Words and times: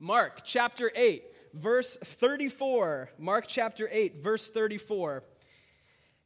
Mark 0.00 0.42
chapter 0.44 0.92
8, 0.94 1.24
verse 1.54 1.96
34. 1.96 3.10
Mark 3.18 3.46
chapter 3.48 3.88
8, 3.90 4.16
verse 4.22 4.48
34. 4.50 5.24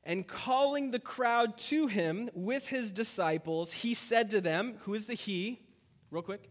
And 0.05 0.27
calling 0.27 0.91
the 0.91 0.99
crowd 0.99 1.57
to 1.59 1.87
him 1.87 2.29
with 2.35 2.69
his 2.69 2.93
disciples, 2.93 3.73
he 3.73 3.95
said 3.95 4.31
to 4.31 4.41
them, 4.41 4.75
Who 4.81 4.95
is 4.95 5.07
the 5.07 5.15
he? 5.15 5.61
Real 6.11 6.23
quick. 6.23 6.51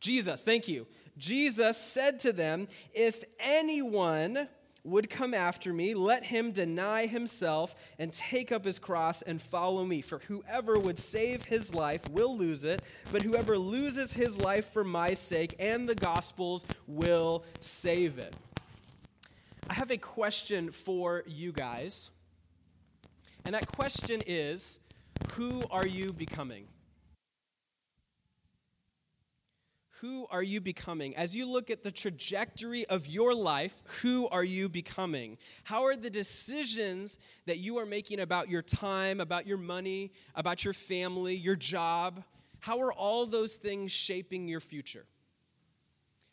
Jesus, 0.00 0.42
thank 0.42 0.66
you. 0.66 0.86
Jesus 1.16 1.76
said 1.76 2.20
to 2.20 2.32
them, 2.32 2.68
If 2.92 3.24
anyone 3.38 4.48
would 4.88 5.10
come 5.10 5.34
after 5.34 5.72
me, 5.72 5.94
let 5.94 6.24
him 6.24 6.52
deny 6.52 7.06
himself 7.06 7.74
and 7.98 8.12
take 8.12 8.52
up 8.52 8.64
his 8.64 8.78
cross 8.78 9.22
and 9.22 9.40
follow 9.40 9.84
me. 9.84 10.00
For 10.00 10.18
whoever 10.20 10.78
would 10.78 10.98
save 10.98 11.44
his 11.44 11.74
life 11.74 12.08
will 12.10 12.36
lose 12.36 12.64
it, 12.64 12.82
but 13.12 13.22
whoever 13.22 13.58
loses 13.58 14.12
his 14.12 14.40
life 14.40 14.72
for 14.72 14.84
my 14.84 15.12
sake 15.12 15.54
and 15.58 15.88
the 15.88 15.94
gospel's 15.94 16.64
will 16.86 17.44
save 17.60 18.18
it. 18.18 18.34
I 19.70 19.74
have 19.74 19.90
a 19.90 19.98
question 19.98 20.70
for 20.70 21.24
you 21.26 21.52
guys. 21.52 22.10
And 23.44 23.54
that 23.54 23.66
question 23.66 24.20
is 24.26 24.80
Who 25.32 25.62
are 25.70 25.86
you 25.86 26.12
becoming? 26.12 26.66
Who 30.00 30.26
are 30.30 30.42
you 30.42 30.60
becoming? 30.60 31.16
As 31.16 31.36
you 31.36 31.50
look 31.50 31.70
at 31.70 31.82
the 31.82 31.90
trajectory 31.90 32.86
of 32.86 33.06
your 33.08 33.34
life, 33.34 33.82
who 34.02 34.28
are 34.28 34.44
you 34.44 34.68
becoming? 34.68 35.38
How 35.64 35.84
are 35.86 35.96
the 35.96 36.10
decisions 36.10 37.18
that 37.46 37.58
you 37.58 37.78
are 37.78 37.86
making 37.86 38.20
about 38.20 38.48
your 38.48 38.62
time, 38.62 39.20
about 39.20 39.46
your 39.46 39.58
money, 39.58 40.12
about 40.34 40.64
your 40.64 40.74
family, 40.74 41.34
your 41.34 41.56
job, 41.56 42.22
how 42.60 42.80
are 42.80 42.92
all 42.92 43.26
those 43.26 43.56
things 43.56 43.92
shaping 43.92 44.48
your 44.48 44.60
future? 44.60 45.06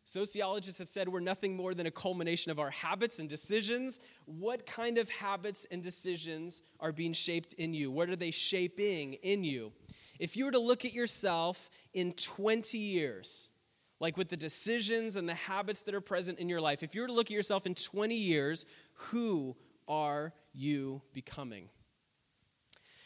Sociologists 0.04 0.78
have 0.78 0.90
said 0.90 1.10
we're 1.10 1.20
nothing 1.20 1.56
more 1.56 1.74
than 1.74 1.88
a 1.88 1.92
culmination 1.92 2.52
of 2.52 2.60
our 2.60 2.70
habits 2.70 3.18
and 3.18 3.28
decisions. 3.28 4.00
What 4.26 4.68
kind 4.68 5.00
of 5.00 5.10
habits 5.10 5.66
and 5.72 5.82
decisions 5.82 6.62
are 6.80 6.92
being 6.92 7.14
shaped 7.14 7.54
in 7.54 7.74
you? 7.74 7.90
What 7.90 8.10
are 8.10 8.16
they 8.16 8.32
shaping 8.32 9.14
in 9.14 9.44
you? 9.44 9.72
If 10.20 10.38
you 10.38 10.46
were 10.46 10.52
to 10.52 10.60
look 10.60 10.86
at 10.86 10.94
yourself 10.94 11.70
in 11.94 12.14
20 12.14 12.78
years, 12.78 13.50
like 14.00 14.18
with 14.18 14.30
the 14.30 14.38
decisions 14.38 15.16
and 15.16 15.28
the 15.28 15.36
habits 15.36 15.82
that 15.84 15.96
are 15.96 16.02
present 16.02 16.40
in 16.40 16.50
your 16.50 16.62
life, 16.62 16.84
if 16.84 16.96
you 16.96 17.02
were 17.02 17.08
to 17.08 17.14
look 17.14 17.28
at 17.28 17.32
yourself 17.32 17.66
in 17.66 17.76
20 17.76 18.16
years, 18.16 18.66
who 18.94 19.56
are 19.88 20.34
you 20.54 21.02
becoming? 21.14 21.70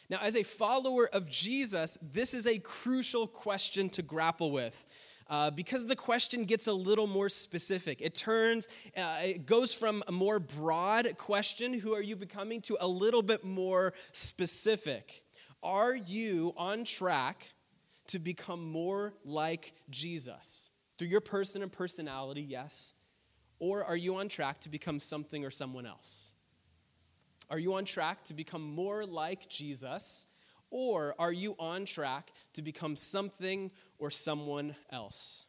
Now, 0.10 0.18
as 0.22 0.36
a 0.36 0.44
follower 0.44 1.08
of 1.14 1.30
Jesus, 1.30 1.98
this 2.02 2.34
is 2.34 2.48
a 2.48 2.58
crucial 2.58 3.28
question 3.28 3.90
to 3.92 4.02
grapple 4.02 4.52
with. 4.52 4.86
Uh, 5.30 5.52
because 5.52 5.86
the 5.86 5.96
question 5.96 6.44
gets 6.44 6.66
a 6.66 6.74
little 6.74 7.06
more 7.06 7.30
specific. 7.30 8.02
It 8.02 8.16
turns, 8.16 8.68
uh, 8.98 9.20
it 9.24 9.46
goes 9.46 9.76
from 9.76 10.04
a 10.08 10.12
more 10.12 10.40
broad 10.40 11.08
question, 11.20 11.72
who 11.72 11.94
are 11.94 12.02
you 12.02 12.16
becoming, 12.16 12.62
to 12.62 12.78
a 12.82 12.88
little 12.88 13.22
bit 13.22 13.44
more 13.44 13.94
specific. 14.12 15.22
Are 15.62 15.96
you 15.96 16.56
on 16.58 16.84
track 16.84 17.46
to 18.08 18.18
become 18.18 18.72
more 18.72 19.14
like 19.24 19.74
Jesus? 19.92 20.72
Through 21.00 21.08
your 21.08 21.22
person 21.22 21.64
and 21.64 21.72
personality, 21.72 22.42
yes. 22.42 22.94
Or 23.58 23.86
are 23.86 23.96
you 23.96 24.18
on 24.18 24.28
track 24.28 24.60
to 24.62 24.70
become 24.70 25.00
something 25.00 25.46
or 25.46 25.50
someone 25.50 25.86
else? 25.86 26.34
Are 27.50 27.58
you 27.58 27.74
on 27.76 27.86
track 27.86 28.26
to 28.26 28.34
become 28.34 28.62
more 28.62 29.06
like 29.06 29.50
Jesus? 29.50 30.28
Or 30.70 31.16
are 31.18 31.32
you 31.32 31.56
on 31.58 31.86
track 31.86 32.32
to 32.54 32.62
become 32.62 32.96
something 32.98 33.72
or 33.98 34.12
someone 34.12 34.76
else? 34.92 35.46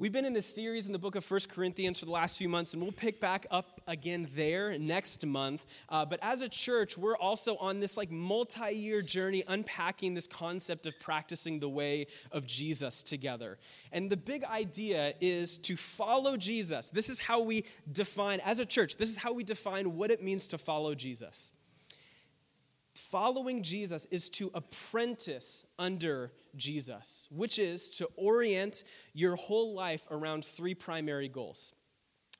We've 0.00 0.10
been 0.10 0.24
in 0.24 0.32
this 0.32 0.46
series 0.46 0.86
in 0.86 0.94
the 0.94 0.98
book 0.98 1.14
of 1.14 1.26
First 1.26 1.50
Corinthians 1.50 1.98
for 1.98 2.06
the 2.06 2.10
last 2.10 2.38
few 2.38 2.48
months, 2.48 2.72
and 2.72 2.82
we'll 2.82 2.90
pick 2.90 3.20
back 3.20 3.46
up 3.50 3.82
again 3.86 4.26
there 4.34 4.78
next 4.78 5.26
month. 5.26 5.66
Uh, 5.90 6.06
but 6.06 6.18
as 6.22 6.40
a 6.40 6.48
church, 6.48 6.96
we're 6.96 7.18
also 7.18 7.58
on 7.58 7.80
this 7.80 7.98
like 7.98 8.10
multi-year 8.10 9.02
journey 9.02 9.44
unpacking 9.46 10.14
this 10.14 10.26
concept 10.26 10.86
of 10.86 10.98
practicing 11.00 11.60
the 11.60 11.68
way 11.68 12.06
of 12.32 12.46
Jesus 12.46 13.02
together. 13.02 13.58
And 13.92 14.08
the 14.08 14.16
big 14.16 14.42
idea 14.42 15.12
is 15.20 15.58
to 15.58 15.76
follow 15.76 16.38
Jesus. 16.38 16.88
This 16.88 17.10
is 17.10 17.18
how 17.20 17.42
we 17.42 17.66
define, 17.92 18.40
as 18.40 18.58
a 18.58 18.64
church, 18.64 18.96
this 18.96 19.10
is 19.10 19.18
how 19.18 19.34
we 19.34 19.44
define 19.44 19.98
what 19.98 20.10
it 20.10 20.22
means 20.22 20.46
to 20.46 20.56
follow 20.56 20.94
Jesus. 20.94 21.52
Following 22.94 23.62
Jesus 23.62 24.06
is 24.06 24.28
to 24.30 24.50
apprentice 24.52 25.64
under 25.78 26.32
Jesus, 26.56 27.28
which 27.30 27.58
is 27.58 27.90
to 27.98 28.08
orient 28.16 28.84
your 29.14 29.36
whole 29.36 29.74
life 29.74 30.06
around 30.10 30.44
three 30.44 30.74
primary 30.74 31.28
goals. 31.28 31.72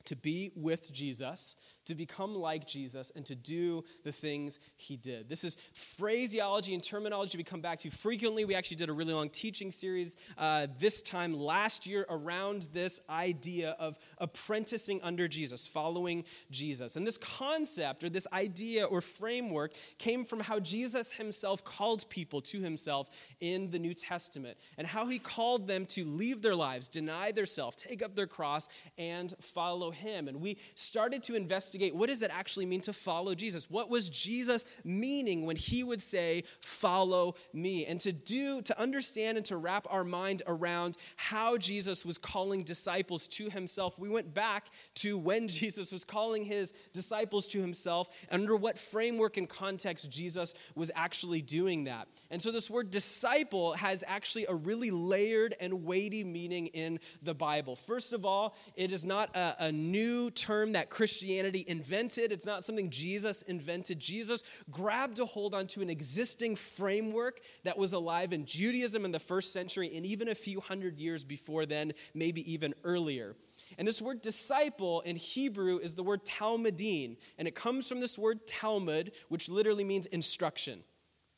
To 0.05 0.15
be 0.15 0.51
with 0.55 0.91
Jesus, 0.91 1.55
to 1.85 1.95
become 1.95 2.35
like 2.35 2.67
Jesus 2.67 3.11
and 3.15 3.25
to 3.25 3.35
do 3.35 3.83
the 4.03 4.11
things 4.11 4.59
he 4.77 4.97
did. 4.97 5.29
This 5.29 5.43
is 5.43 5.57
phraseology 5.73 6.73
and 6.73 6.83
terminology 6.83 7.37
we 7.37 7.43
come 7.43 7.61
back 7.61 7.79
to 7.79 7.89
frequently. 7.89 8.45
We 8.45 8.55
actually 8.55 8.77
did 8.77 8.89
a 8.89 8.93
really 8.93 9.13
long 9.13 9.29
teaching 9.29 9.71
series 9.71 10.15
uh, 10.37 10.67
this 10.79 11.01
time 11.01 11.33
last 11.33 11.87
year 11.87 12.05
around 12.09 12.67
this 12.73 13.01
idea 13.09 13.75
of 13.79 13.97
apprenticing 14.17 15.01
under 15.03 15.27
Jesus, 15.27 15.67
following 15.67 16.23
Jesus. 16.51 16.95
And 16.95 17.05
this 17.05 17.17
concept 17.17 18.03
or 18.03 18.09
this 18.09 18.27
idea 18.31 18.85
or 18.85 19.01
framework 19.01 19.73
came 19.97 20.25
from 20.25 20.39
how 20.39 20.59
Jesus 20.59 21.13
himself 21.13 21.63
called 21.63 22.09
people 22.09 22.41
to 22.41 22.61
himself 22.61 23.09
in 23.39 23.71
the 23.71 23.79
New 23.79 23.93
Testament 23.93 24.57
and 24.77 24.85
how 24.85 25.07
he 25.07 25.19
called 25.19 25.67
them 25.67 25.85
to 25.87 26.05
leave 26.05 26.41
their 26.41 26.55
lives, 26.55 26.87
deny 26.87 27.31
their 27.31 27.45
self, 27.45 27.75
take 27.75 28.03
up 28.03 28.15
their 28.15 28.27
cross, 28.27 28.69
and 28.97 29.33
follow 29.39 29.91
him. 29.91 30.27
And 30.27 30.41
we 30.41 30.57
started 30.75 31.23
to 31.23 31.35
invest 31.35 31.70
investigate 31.71 31.95
what 31.95 32.07
does 32.07 32.21
it 32.21 32.31
actually 32.33 32.65
mean 32.65 32.81
to 32.81 32.93
follow 32.93 33.35
Jesus? 33.35 33.69
What 33.69 33.89
was 33.89 34.09
Jesus 34.09 34.65
meaning 34.83 35.45
when 35.45 35.55
he 35.55 35.83
would 35.83 36.01
say, 36.01 36.43
"Follow 36.59 37.35
me?" 37.53 37.85
And 37.85 37.99
to 38.01 38.11
do 38.11 38.61
to 38.63 38.79
understand 38.79 39.37
and 39.37 39.45
to 39.47 39.57
wrap 39.57 39.87
our 39.89 40.03
mind 40.03 40.43
around 40.47 40.97
how 41.15 41.57
Jesus 41.57 42.05
was 42.05 42.17
calling 42.17 42.63
disciples 42.63 43.27
to 43.29 43.49
himself, 43.49 43.97
we 43.97 44.09
went 44.09 44.33
back 44.33 44.67
to 44.95 45.17
when 45.17 45.47
Jesus 45.61 45.91
was 45.91 46.03
calling 46.03 46.43
his 46.43 46.73
disciples 46.93 47.47
to 47.47 47.61
himself, 47.61 48.09
under 48.29 48.55
what 48.55 48.77
framework 48.77 49.37
and 49.37 49.47
context 49.47 50.09
Jesus 50.11 50.53
was 50.75 50.91
actually 50.95 51.41
doing 51.41 51.85
that. 51.85 52.07
And 52.29 52.41
so 52.41 52.51
this 52.51 52.69
word 52.69 52.91
disciple 52.91 53.73
has 53.73 54.03
actually 54.07 54.45
a 54.47 54.53
really 54.53 54.91
layered 54.91 55.55
and 55.59 55.85
weighty 55.85 56.23
meaning 56.23 56.67
in 56.67 56.99
the 57.21 57.33
Bible. 57.33 57.75
First 57.75 58.13
of 58.13 58.25
all, 58.25 58.55
it 58.75 58.91
is 58.91 59.05
not 59.05 59.35
a, 59.35 59.65
a 59.65 59.71
new 59.71 60.31
term 60.31 60.73
that 60.73 60.89
Christianity 60.89 61.60
invented, 61.67 62.31
it's 62.31 62.45
not 62.45 62.63
something 62.65 62.89
Jesus 62.89 63.41
invented. 63.43 63.99
Jesus 63.99 64.43
grabbed 64.69 65.19
a 65.19 65.25
hold 65.25 65.53
onto 65.53 65.81
an 65.81 65.89
existing 65.89 66.55
framework 66.55 67.41
that 67.63 67.77
was 67.77 67.93
alive 67.93 68.33
in 68.33 68.45
Judaism 68.45 69.05
in 69.05 69.11
the 69.11 69.19
first 69.19 69.53
century 69.53 69.91
and 69.95 70.05
even 70.05 70.27
a 70.27 70.35
few 70.35 70.59
hundred 70.59 70.99
years 70.99 71.23
before 71.23 71.65
then, 71.65 71.93
maybe 72.13 72.51
even 72.51 72.73
earlier. 72.83 73.35
And 73.77 73.87
this 73.87 74.01
word 74.01 74.21
disciple 74.21 75.01
in 75.01 75.15
Hebrew 75.15 75.77
is 75.77 75.95
the 75.95 76.03
word 76.03 76.25
talmudim, 76.25 77.17
and 77.37 77.47
it 77.47 77.55
comes 77.55 77.87
from 77.87 77.99
this 77.99 78.17
word 78.17 78.45
Talmud, 78.45 79.11
which 79.29 79.49
literally 79.49 79.83
means 79.83 80.05
instruction. 80.07 80.83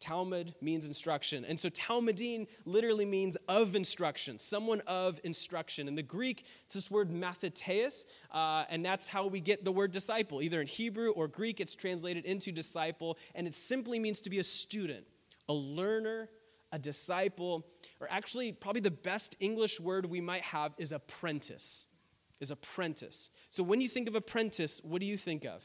Talmud 0.04 0.54
means 0.60 0.86
instruction. 0.86 1.46
And 1.46 1.58
so 1.58 1.70
talmudim 1.70 2.48
literally 2.66 3.06
means 3.06 3.38
of 3.48 3.74
instruction, 3.74 4.38
someone 4.38 4.82
of 4.82 5.22
instruction. 5.24 5.88
In 5.88 5.96
the 5.96 6.04
Greek, 6.04 6.46
it's 6.66 6.76
this 6.76 6.92
word 6.92 7.10
mathetes, 7.10 8.04
uh, 8.32 8.66
and 8.70 8.86
that's 8.86 9.08
how 9.08 9.28
we 9.28 9.40
get 9.40 9.64
the 9.64 9.72
word 9.72 9.92
disciple. 9.92 10.42
Either 10.42 10.60
in 10.60 10.68
Hebrew 10.68 11.12
or 11.12 11.30
Greek, 11.30 11.62
it's 11.62 11.74
translated 11.74 12.26
into 12.26 12.52
disciple, 12.52 13.18
and 13.34 13.48
it 13.48 13.56
simply 13.56 13.98
means 13.98 14.20
to 14.22 14.30
be 14.30 14.40
a 14.40 14.44
student, 14.44 15.06
a 15.48 15.54
learner, 15.54 16.30
a 16.74 16.80
disciple, 16.80 17.66
or 18.02 18.08
actually, 18.10 18.52
probably 18.52 18.82
the 18.82 18.92
best 18.92 19.38
English 19.40 19.80
word 19.80 20.06
we 20.06 20.20
might 20.20 20.42
have 20.42 20.74
is 20.78 20.92
apprentice. 20.92 21.86
Is 22.42 22.52
apprentice. 22.52 23.30
So 23.52 23.64
when 23.64 23.80
you 23.80 23.88
think 23.88 24.10
of 24.10 24.16
apprentice, 24.16 24.82
what 24.84 25.00
do 25.00 25.06
you 25.06 25.16
think 25.16 25.46
of? 25.46 25.64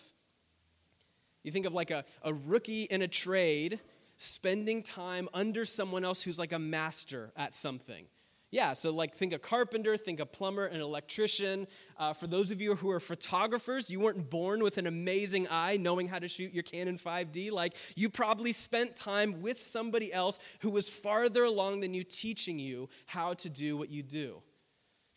You 1.43 1.51
think 1.51 1.67
of 1.67 1.75
like 1.75 1.91
a, 1.91 2.05
a 2.23 2.33
rookie 2.33 2.85
in 2.85 3.03
a 3.03 3.09
trade 3.09 3.81
spending 4.19 4.83
time 4.83 5.29
under 5.33 5.65
someone 5.65 6.05
else 6.05 6.23
who's 6.23 6.39
like 6.39 6.53
a 6.53 6.59
master 6.59 7.33
at 7.37 7.55
something. 7.55 8.05
Yeah, 8.51 8.73
so 8.73 8.91
like 8.91 9.15
think 9.15 9.35
a 9.35 9.39
carpenter, 9.39 9.97
think 9.97 10.21
a 10.21 10.27
plumber, 10.27 10.67
an 10.67 10.81
electrician. 10.81 11.67
Uh, 11.99 12.15
for 12.15 12.27
those 12.27 12.51
of 12.51 12.61
you 12.61 12.75
who 12.77 12.91
are 12.91 13.01
photographers, 13.01 13.91
you 13.91 14.01
weren't 14.01 14.31
born 14.31 14.63
with 14.63 14.79
an 14.79 14.87
amazing 14.87 15.47
eye 15.51 15.77
knowing 15.77 16.09
how 16.09 16.19
to 16.19 16.29
shoot 16.29 16.53
your 16.53 16.63
Canon 16.63 16.97
5D. 16.97 17.53
Like 17.53 17.77
you 17.95 18.09
probably 18.09 18.53
spent 18.53 18.97
time 18.97 19.43
with 19.43 19.63
somebody 19.63 20.13
else 20.13 20.39
who 20.61 20.71
was 20.71 20.89
farther 20.89 21.45
along 21.45 21.81
than 21.81 21.93
you 21.93 22.03
teaching 22.03 22.59
you 22.59 22.89
how 23.07 23.35
to 23.35 23.51
do 23.51 23.77
what 23.77 23.91
you 23.91 24.03
do. 24.03 24.43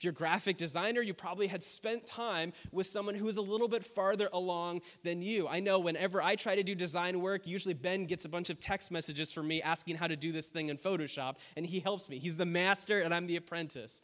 If 0.01 0.06
you're 0.06 0.13
a 0.13 0.15
graphic 0.15 0.57
designer, 0.57 1.01
you 1.01 1.13
probably 1.13 1.45
had 1.45 1.62
spent 1.62 2.07
time 2.07 2.53
with 2.71 2.88
someone 2.88 3.13
who 3.13 3.27
is 3.27 3.38
a 3.38 3.42
little 3.44 3.68
bit 3.68 3.86
farther 3.86 4.30
along 4.33 4.81
than 5.03 5.21
you. 5.21 5.48
I 5.48 5.59
know 5.59 5.77
whenever 5.77 6.24
I 6.24 6.36
try 6.36 6.56
to 6.56 6.63
do 6.63 6.74
design 6.74 7.21
work, 7.21 7.45
usually 7.45 7.75
Ben 7.75 8.07
gets 8.07 8.25
a 8.25 8.30
bunch 8.30 8.50
of 8.50 8.59
text 8.59 8.92
messages 8.92 9.31
from 9.31 9.48
me 9.48 9.62
asking 9.62 9.98
how 9.98 10.07
to 10.07 10.15
do 10.15 10.31
this 10.31 10.48
thing 10.48 10.69
in 10.69 10.77
Photoshop, 10.77 11.36
and 11.56 11.68
he 11.68 11.80
helps 11.80 12.09
me. 12.09 12.18
He's 12.18 12.36
the 12.36 12.48
master, 12.48 13.00
and 13.00 13.13
I'm 13.13 13.27
the 13.27 13.36
apprentice. 13.36 14.01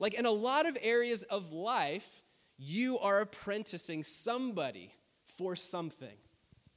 Like 0.00 0.14
in 0.14 0.26
a 0.26 0.32
lot 0.32 0.66
of 0.66 0.76
areas 0.82 1.22
of 1.22 1.52
life, 1.52 2.24
you 2.58 2.98
are 2.98 3.20
apprenticing 3.20 4.02
somebody 4.02 4.94
for 5.28 5.54
something. 5.54 6.16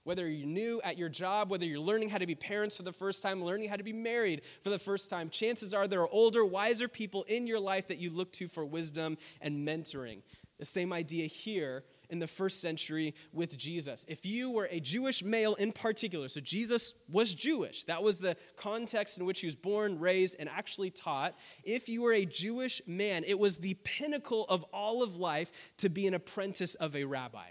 Whether 0.10 0.28
you're 0.28 0.48
new 0.48 0.82
at 0.84 0.98
your 0.98 1.08
job, 1.08 1.52
whether 1.52 1.68
you're 1.68 1.80
learning 1.80 2.10
how 2.10 2.18
to 2.18 2.26
be 2.26 2.34
parents 2.34 2.76
for 2.76 2.82
the 2.82 2.92
first 2.92 3.22
time, 3.22 3.44
learning 3.44 3.70
how 3.70 3.76
to 3.76 3.84
be 3.84 3.94
married 3.94 4.42
for 4.64 4.72
the 4.72 4.80
first 4.80 5.08
time, 5.08 5.30
chances 5.30 5.72
are 5.72 5.88
there 5.88 6.02
are 6.02 6.10
older, 6.10 6.44
wiser 6.44 6.88
people 6.88 7.26
in 7.28 7.46
your 7.46 7.60
life 7.60 7.90
that 7.90 8.00
you 8.00 8.10
look 8.10 8.32
to 8.32 8.48
for 8.48 8.66
wisdom 8.66 9.20
and 9.40 9.68
mentoring. 9.68 10.24
The 10.58 10.66
same 10.66 10.94
idea 10.94 11.28
here 11.28 11.84
in 12.10 12.18
the 12.18 12.26
first 12.26 12.60
century 12.60 13.14
with 13.34 13.56
Jesus. 13.56 14.04
If 14.10 14.26
you 14.26 14.50
were 14.50 14.68
a 14.72 14.80
Jewish 14.80 15.24
male 15.24 15.54
in 15.54 15.72
particular, 15.72 16.28
so 16.28 16.42
Jesus 16.42 16.96
was 17.08 17.36
Jewish, 17.36 17.84
that 17.84 18.02
was 18.02 18.20
the 18.20 18.36
context 18.58 19.20
in 19.20 19.26
which 19.26 19.42
he 19.42 19.46
was 19.46 19.56
born, 19.56 20.00
raised, 20.00 20.38
and 20.40 20.50
actually 20.50 20.90
taught. 20.90 21.38
If 21.64 21.88
you 21.88 22.02
were 22.02 22.14
a 22.14 22.26
Jewish 22.26 22.82
man, 22.88 23.24
it 23.28 23.38
was 23.38 23.58
the 23.58 23.76
pinnacle 23.84 24.48
of 24.50 24.64
all 24.74 25.04
of 25.04 25.18
life 25.18 25.52
to 25.78 25.88
be 25.88 26.08
an 26.08 26.16
apprentice 26.16 26.74
of 26.74 26.96
a 26.96 27.04
rabbi, 27.04 27.46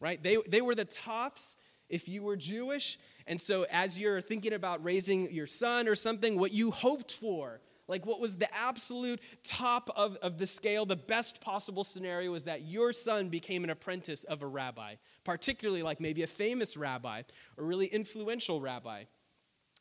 right? 0.00 0.22
They, 0.22 0.38
they 0.48 0.62
were 0.62 0.74
the 0.74 0.86
tops 0.86 1.56
if 1.88 2.08
you 2.08 2.22
were 2.22 2.36
Jewish. 2.36 2.98
And 3.26 3.40
so, 3.40 3.66
as 3.70 3.98
you're 3.98 4.20
thinking 4.20 4.52
about 4.52 4.82
raising 4.84 5.32
your 5.32 5.46
son 5.46 5.88
or 5.88 5.94
something, 5.94 6.38
what 6.38 6.52
you 6.52 6.70
hoped 6.70 7.12
for 7.12 7.60
like, 7.86 8.06
what 8.06 8.20
was 8.20 8.36
the 8.36 8.52
absolute 8.54 9.20
top 9.42 9.90
of, 9.94 10.16
of 10.16 10.38
the 10.38 10.46
scale, 10.46 10.86
the 10.86 10.96
best 10.96 11.40
possible 11.40 11.84
scenario 11.84 12.32
was 12.32 12.44
that 12.44 12.62
your 12.62 12.92
son 12.92 13.28
became 13.28 13.62
an 13.62 13.70
apprentice 13.70 14.24
of 14.24 14.42
a 14.42 14.46
rabbi, 14.46 14.94
particularly 15.22 15.82
like 15.82 16.00
maybe 16.00 16.22
a 16.22 16.26
famous 16.26 16.76
rabbi 16.76 17.22
or 17.58 17.64
really 17.64 17.86
influential 17.86 18.60
rabbi. 18.60 19.04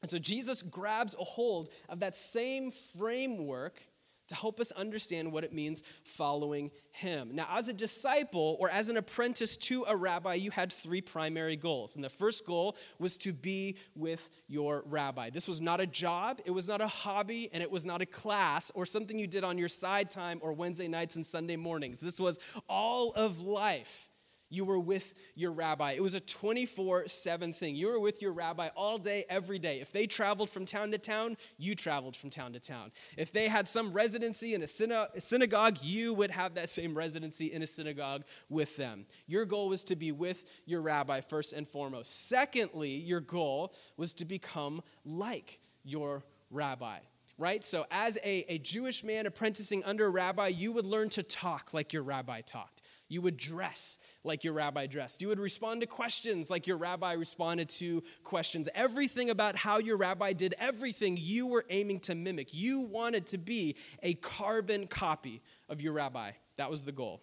And 0.01 0.11
so 0.11 0.17
Jesus 0.17 0.61
grabs 0.61 1.15
a 1.17 1.23
hold 1.23 1.69
of 1.88 2.01
that 2.01 2.15
same 2.15 2.71
framework 2.71 3.81
to 4.28 4.36
help 4.36 4.60
us 4.60 4.72
understand 4.72 5.31
what 5.31 5.44
it 5.44 5.54
means 5.54 5.84
following 6.04 6.72
him. 6.92 7.31
Now, 7.34 7.48
as 7.52 7.68
a 7.68 7.74
disciple 7.74 8.58
or 8.60 8.70
as 8.70 8.90
an 8.90 8.98
apprentice 8.98 9.58
to 9.58 9.86
a 9.88 9.96
rabbi, 9.96 10.36
you 10.36 10.52
had 10.52 10.72
three 10.72 11.02
primary 11.02 11.56
goals. 11.56 11.96
And 11.96 12.04
the 12.04 12.10
first 12.10 12.46
goal 12.46 12.78
was 13.00 13.18
to 13.20 13.34
be 13.34 13.78
with 13.96 14.30
your 14.48 14.84
rabbi. 14.86 15.30
This 15.30 15.48
was 15.48 15.62
not 15.62 15.81
a 15.81 15.88
job, 15.88 16.42
it 16.46 16.52
was 16.52 16.68
not 16.68 16.81
a 16.81 16.88
hobby, 16.88 17.50
and 17.52 17.62
it 17.62 17.72
was 17.72 17.86
not 17.86 18.02
a 18.02 18.06
class 18.06 18.72
or 18.75 18.86
something 18.86 19.20
you 19.20 19.28
did 19.28 19.44
on 19.44 19.58
your 19.58 19.70
side 19.70 20.10
time 20.10 20.40
or 20.42 20.54
Wednesday 20.54 20.88
nights 20.88 21.16
and 21.16 21.25
Sunday 21.25 21.56
mornings. 21.56 22.00
This 22.00 22.20
was 22.20 22.40
all 22.70 23.12
of 23.14 23.42
life 23.42 24.10
you 24.53 24.65
were 24.65 24.79
with 24.79 25.15
your 25.35 25.51
rabbi. 25.51 25.94
It 25.94 26.03
was 26.03 26.13
a 26.13 26.19
24 26.19 27.07
7 27.07 27.53
thing. 27.53 27.75
You 27.75 27.88
were 27.88 28.00
with 28.00 28.21
your 28.21 28.33
rabbi 28.33 28.69
all 28.75 28.97
day, 28.97 29.25
every 29.27 29.57
day. 29.57 29.81
If 29.81 29.91
they 29.91 30.05
traveled 30.05 30.50
from 30.50 30.65
town 30.65 30.91
to 30.91 30.97
town, 30.97 31.38
you 31.57 31.73
traveled 31.73 32.15
from 32.15 32.29
town 32.29 32.53
to 32.53 32.59
town. 32.59 32.91
If 33.17 33.31
they 33.31 33.47
had 33.47 33.67
some 33.67 33.91
residency 33.94 34.53
in 34.53 34.61
a 34.61 34.67
synagogue, 34.67 35.77
you 35.81 36.13
would 36.13 36.31
have 36.31 36.55
that 36.55 36.69
same 36.69 36.95
residency 36.95 37.51
in 37.51 37.63
a 37.63 37.67
synagogue 37.67 38.23
with 38.50 38.77
them. 38.77 39.05
Your 39.27 39.45
goal 39.45 39.69
was 39.69 39.83
to 39.85 39.95
be 39.95 40.11
with 40.11 40.45
your 40.65 40.81
rabbi 40.81 41.21
first 41.21 41.53
and 41.53 41.67
foremost. 41.67 42.27
Secondly, 42.27 42.91
your 42.91 43.21
goal 43.21 43.73
was 43.97 44.13
to 44.13 44.25
become 44.25 44.83
like 45.03 45.59
your 45.83 46.23
rabbi 46.51 47.00
right? 47.39 47.63
So, 47.63 47.85
as 47.91 48.17
a, 48.23 48.45
a 48.47 48.57
Jewish 48.59 49.03
man 49.03 49.25
apprenticing 49.25 49.83
under 49.83 50.05
a 50.05 50.09
rabbi, 50.09 50.47
you 50.47 50.71
would 50.71 50.85
learn 50.85 51.09
to 51.09 51.23
talk 51.23 51.73
like 51.73 51.91
your 51.94 52.03
rabbi 52.03 52.41
talked. 52.41 52.73
You 53.13 53.21
would 53.21 53.38
dress 53.38 54.00
like 54.24 54.44
your 54.44 54.54
rabbi 54.54 54.88
dressed. 54.88 55.21
You 55.21 55.27
would 55.27 55.39
respond 55.39 55.81
to 55.81 55.88
questions 55.88 56.50
like 56.50 56.65
your 56.65 56.77
rabbi 56.77 57.13
responded 57.13 57.69
to 57.69 58.01
questions. 58.24 58.68
Everything 58.74 59.30
about 59.30 59.56
how 59.56 59.77
your 59.77 59.98
rabbi 59.98 60.33
did 60.33 60.56
everything 60.57 61.18
you 61.21 61.45
were 61.45 61.63
aiming 61.69 62.00
to 62.01 62.15
mimic. 62.15 62.56
You 62.56 62.81
wanted 62.81 63.27
to 63.27 63.38
be 63.38 63.75
a 64.01 64.15
carbon 64.15 64.88
copy 64.88 65.44
of 65.69 65.80
your 65.80 65.94
rabbi. 65.94 66.31
That 66.57 66.71
was 66.71 66.86
the 66.86 66.92
goal. 66.92 67.21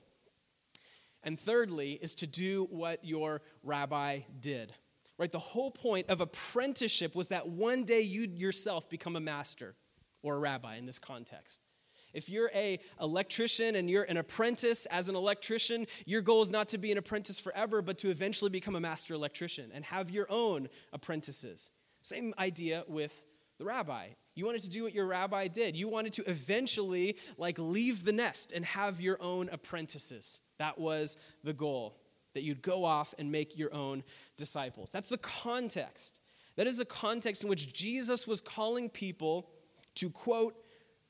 And 1.24 1.36
thirdly, 1.36 1.98
is 2.00 2.14
to 2.16 2.26
do 2.28 2.68
what 2.70 3.04
your 3.04 3.42
rabbi 3.64 4.20
did. 4.38 4.72
Right? 5.18 5.32
The 5.32 5.40
whole 5.40 5.72
point 5.72 6.08
of 6.08 6.20
apprenticeship 6.20 7.16
was 7.16 7.28
that 7.28 7.48
one 7.48 7.82
day 7.82 8.02
you'd 8.02 8.38
yourself 8.38 8.88
become 8.88 9.16
a 9.16 9.20
master 9.20 9.74
or 10.22 10.36
a 10.36 10.38
rabbi 10.38 10.76
in 10.76 10.86
this 10.86 11.00
context. 11.00 11.62
If 12.12 12.28
you're 12.28 12.50
a 12.54 12.80
electrician 13.00 13.76
and 13.76 13.88
you're 13.88 14.04
an 14.04 14.16
apprentice 14.16 14.86
as 14.86 15.08
an 15.08 15.16
electrician, 15.16 15.86
your 16.06 16.22
goal 16.22 16.42
is 16.42 16.50
not 16.50 16.68
to 16.70 16.78
be 16.78 16.92
an 16.92 16.98
apprentice 16.98 17.38
forever, 17.38 17.82
but 17.82 17.98
to 17.98 18.10
eventually 18.10 18.50
become 18.50 18.74
a 18.74 18.80
master 18.80 19.14
electrician 19.14 19.70
and 19.72 19.84
have 19.84 20.10
your 20.10 20.26
own 20.30 20.68
apprentices. 20.92 21.70
Same 22.02 22.34
idea 22.38 22.84
with 22.88 23.24
the 23.58 23.64
rabbi. 23.64 24.08
You 24.34 24.46
wanted 24.46 24.62
to 24.62 24.70
do 24.70 24.84
what 24.84 24.94
your 24.94 25.06
rabbi 25.06 25.48
did. 25.48 25.76
You 25.76 25.88
wanted 25.88 26.14
to 26.14 26.28
eventually 26.28 27.16
like 27.36 27.58
leave 27.58 28.04
the 28.04 28.12
nest 28.12 28.52
and 28.52 28.64
have 28.64 29.00
your 29.00 29.18
own 29.20 29.48
apprentices. 29.50 30.40
That 30.58 30.78
was 30.78 31.16
the 31.44 31.52
goal. 31.52 31.96
That 32.34 32.42
you'd 32.42 32.62
go 32.62 32.84
off 32.84 33.12
and 33.18 33.30
make 33.30 33.58
your 33.58 33.74
own 33.74 34.04
disciples. 34.36 34.90
That's 34.92 35.08
the 35.08 35.18
context. 35.18 36.20
That 36.56 36.66
is 36.66 36.78
the 36.78 36.84
context 36.84 37.42
in 37.42 37.50
which 37.50 37.72
Jesus 37.72 38.26
was 38.26 38.40
calling 38.40 38.88
people 38.88 39.50
to 39.96 40.10
quote 40.10 40.54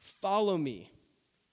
Follow 0.01 0.59
me. 0.59 0.91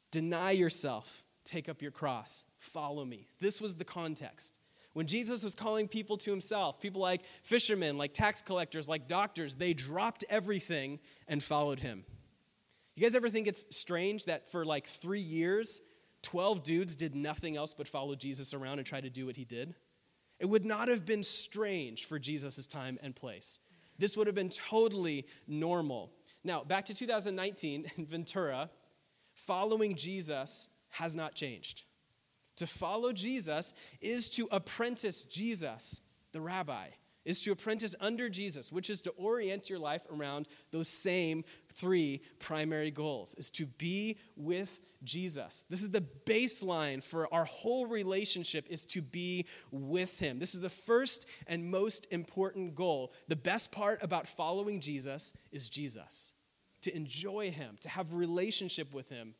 Deny 0.09 0.51
yourself. 0.51 1.23
Take 1.45 1.69
up 1.69 1.81
your 1.81 1.91
cross. 1.91 2.43
Follow 2.57 3.05
me. 3.05 3.27
This 3.39 3.61
was 3.61 3.75
the 3.75 3.85
context. 3.85 4.57
When 4.93 5.05
Jesus 5.05 5.43
was 5.43 5.53
calling 5.53 5.87
people 5.87 6.17
to 6.17 6.31
himself, 6.31 6.79
people 6.81 7.01
like 7.01 7.21
fishermen, 7.43 7.99
like 7.99 8.13
tax 8.13 8.41
collectors, 8.41 8.89
like 8.89 9.07
doctors, 9.07 9.53
they 9.53 9.73
dropped 9.73 10.25
everything 10.29 10.99
and 11.27 11.43
followed 11.43 11.79
him. 11.79 12.03
You 12.95 13.03
guys 13.03 13.13
ever 13.13 13.29
think 13.29 13.47
it's 13.47 13.65
strange 13.69 14.25
that 14.25 14.49
for 14.49 14.65
like 14.65 14.87
three 14.87 15.21
years, 15.21 15.81
12 16.23 16.63
dudes 16.63 16.95
did 16.95 17.13
nothing 17.15 17.55
else 17.55 17.75
but 17.75 17.87
follow 17.87 18.15
Jesus 18.15 18.55
around 18.55 18.79
and 18.79 18.87
try 18.87 18.99
to 18.99 19.09
do 19.09 19.27
what 19.27 19.35
he 19.35 19.45
did? 19.45 19.75
It 20.39 20.47
would 20.47 20.65
not 20.65 20.87
have 20.87 21.05
been 21.05 21.21
strange 21.21 22.05
for 22.05 22.17
Jesus' 22.17 22.65
time 22.65 22.97
and 23.03 23.15
place. 23.15 23.59
This 23.99 24.17
would 24.17 24.27
have 24.27 24.35
been 24.35 24.49
totally 24.49 25.27
normal. 25.47 26.11
Now, 26.47 26.63
back 26.63 26.85
to 26.85 26.93
2019 26.93 27.91
in 27.97 28.05
Ventura, 28.05 28.69
following 29.33 29.95
Jesus 29.95 30.69
has 30.91 31.13
not 31.13 31.35
changed. 31.35 31.83
To 32.55 32.65
follow 32.65 33.11
Jesus 33.11 33.73
is 33.99 34.29
to 34.29 34.47
apprentice 34.49 35.25
Jesus, 35.25 36.01
the 36.31 36.39
rabbi, 36.39 36.87
is 37.25 37.41
to 37.41 37.51
apprentice 37.51 37.95
under 37.99 38.29
Jesus, 38.29 38.71
which 38.71 38.89
is 38.89 39.01
to 39.01 39.09
orient 39.17 39.69
your 39.69 39.77
life 39.77 40.03
around 40.09 40.47
those 40.71 40.87
same 40.87 41.43
three 41.73 42.21
primary 42.39 42.91
goals, 42.91 43.35
is 43.37 43.51
to 43.51 43.65
be 43.65 44.17
with 44.37 44.79
Jesus. 45.03 45.65
This 45.69 45.83
is 45.83 45.91
the 45.91 46.05
baseline 46.25 47.03
for 47.03 47.31
our 47.33 47.43
whole 47.43 47.87
relationship 47.87 48.65
is 48.69 48.85
to 48.85 49.01
be 49.01 49.47
with 49.69 50.17
him. 50.17 50.39
This 50.39 50.55
is 50.55 50.61
the 50.61 50.69
first 50.69 51.27
and 51.45 51.69
most 51.69 52.07
important 52.09 52.73
goal. 52.73 53.11
The 53.27 53.35
best 53.35 53.73
part 53.73 54.01
about 54.01 54.27
following 54.27 54.79
Jesus 54.79 55.33
is 55.51 55.67
Jesus 55.67 56.31
to 56.81 56.95
enjoy 56.95 57.51
Him, 57.51 57.77
to 57.81 57.89
have 57.89 58.13
relationship 58.13 58.93
with 58.93 59.09
Him, 59.09 59.33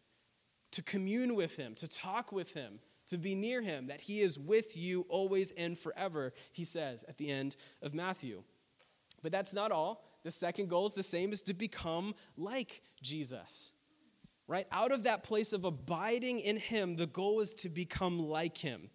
to 0.71 0.81
commune 0.81 1.35
with 1.35 1.55
Him, 1.55 1.75
to 1.75 1.87
talk 1.87 2.31
with 2.31 2.53
Him, 2.53 2.79
to 3.07 3.17
be 3.17 3.35
near 3.35 3.61
Him, 3.61 3.87
that 3.87 4.01
He 4.01 4.21
is 4.21 4.37
with 4.37 4.77
you 4.77 5.05
always 5.09 5.51
and 5.51 5.77
forever, 5.77 6.33
He 6.51 6.63
says 6.63 7.03
at 7.07 7.17
the 7.17 7.29
end 7.29 7.55
of 7.81 7.93
Matthew. 7.93 8.43
But 9.23 9.31
that's 9.31 9.53
not 9.53 9.71
all. 9.71 10.03
The 10.23 10.31
second 10.31 10.69
goal 10.69 10.85
is 10.85 10.93
the 10.93 11.03
same 11.03 11.31
is 11.31 11.41
to 11.43 11.53
become 11.53 12.13
like 12.35 12.81
Jesus. 13.01 13.71
Right? 14.47 14.67
Out 14.71 14.91
of 14.91 15.03
that 15.03 15.23
place 15.23 15.53
of 15.53 15.65
abiding 15.65 16.39
in 16.39 16.57
Him, 16.57 16.95
the 16.95 17.07
goal 17.07 17.41
is 17.41 17.53
to 17.55 17.69
become 17.69 18.19
like 18.19 18.57
Him. 18.57 18.89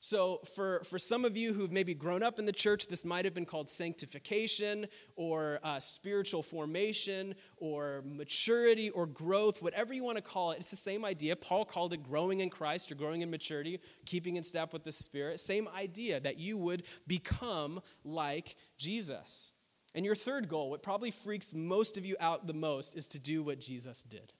So, 0.00 0.40
for, 0.54 0.84
for 0.84 0.96
some 0.96 1.24
of 1.24 1.36
you 1.36 1.52
who've 1.52 1.72
maybe 1.72 1.92
grown 1.92 2.22
up 2.22 2.38
in 2.38 2.44
the 2.44 2.52
church, 2.52 2.86
this 2.86 3.04
might 3.04 3.24
have 3.24 3.34
been 3.34 3.44
called 3.44 3.68
sanctification 3.68 4.86
or 5.16 5.58
uh, 5.64 5.80
spiritual 5.80 6.44
formation 6.44 7.34
or 7.56 8.04
maturity 8.06 8.90
or 8.90 9.06
growth, 9.06 9.60
whatever 9.60 9.92
you 9.92 10.04
want 10.04 10.16
to 10.16 10.22
call 10.22 10.52
it. 10.52 10.60
It's 10.60 10.70
the 10.70 10.76
same 10.76 11.04
idea. 11.04 11.34
Paul 11.34 11.64
called 11.64 11.92
it 11.92 12.04
growing 12.04 12.38
in 12.40 12.48
Christ 12.48 12.92
or 12.92 12.94
growing 12.94 13.22
in 13.22 13.30
maturity, 13.30 13.80
keeping 14.06 14.36
in 14.36 14.44
step 14.44 14.72
with 14.72 14.84
the 14.84 14.92
Spirit. 14.92 15.40
Same 15.40 15.66
idea 15.76 16.20
that 16.20 16.38
you 16.38 16.58
would 16.58 16.84
become 17.08 17.80
like 18.04 18.54
Jesus. 18.76 19.52
And 19.96 20.04
your 20.04 20.14
third 20.14 20.48
goal, 20.48 20.70
what 20.70 20.82
probably 20.82 21.10
freaks 21.10 21.54
most 21.54 21.98
of 21.98 22.04
you 22.04 22.14
out 22.20 22.46
the 22.46 22.52
most, 22.52 22.96
is 22.96 23.08
to 23.08 23.18
do 23.18 23.42
what 23.42 23.58
Jesus 23.58 24.04
did. 24.04 24.32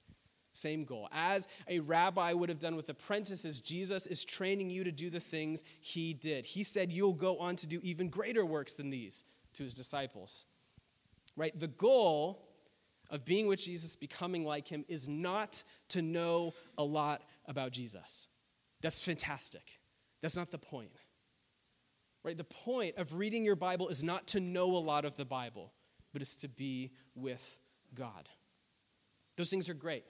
Same 0.58 0.84
goal. 0.84 1.08
As 1.12 1.46
a 1.68 1.78
rabbi 1.78 2.32
would 2.32 2.48
have 2.48 2.58
done 2.58 2.74
with 2.74 2.88
apprentices, 2.88 3.60
Jesus 3.60 4.06
is 4.06 4.24
training 4.24 4.70
you 4.70 4.82
to 4.82 4.90
do 4.90 5.08
the 5.08 5.20
things 5.20 5.62
he 5.80 6.12
did. 6.12 6.44
He 6.44 6.64
said, 6.64 6.92
You'll 6.92 7.12
go 7.12 7.38
on 7.38 7.54
to 7.56 7.66
do 7.66 7.80
even 7.84 8.08
greater 8.08 8.44
works 8.44 8.74
than 8.74 8.90
these 8.90 9.24
to 9.54 9.62
his 9.62 9.74
disciples. 9.74 10.46
Right? 11.36 11.58
The 11.58 11.68
goal 11.68 12.44
of 13.08 13.24
being 13.24 13.46
with 13.46 13.60
Jesus, 13.60 13.94
becoming 13.94 14.44
like 14.44 14.66
him, 14.66 14.84
is 14.88 15.06
not 15.06 15.62
to 15.90 16.02
know 16.02 16.54
a 16.76 16.82
lot 16.82 17.22
about 17.46 17.70
Jesus. 17.70 18.26
That's 18.82 19.02
fantastic. 19.02 19.80
That's 20.22 20.36
not 20.36 20.50
the 20.50 20.58
point. 20.58 20.90
Right? 22.24 22.36
The 22.36 22.42
point 22.42 22.96
of 22.96 23.14
reading 23.14 23.44
your 23.44 23.56
Bible 23.56 23.88
is 23.88 24.02
not 24.02 24.26
to 24.28 24.40
know 24.40 24.76
a 24.76 24.78
lot 24.78 25.04
of 25.04 25.16
the 25.16 25.24
Bible, 25.24 25.72
but 26.12 26.20
is 26.20 26.34
to 26.38 26.48
be 26.48 26.90
with 27.14 27.60
God. 27.94 28.28
Those 29.36 29.50
things 29.50 29.68
are 29.68 29.74
great. 29.74 30.04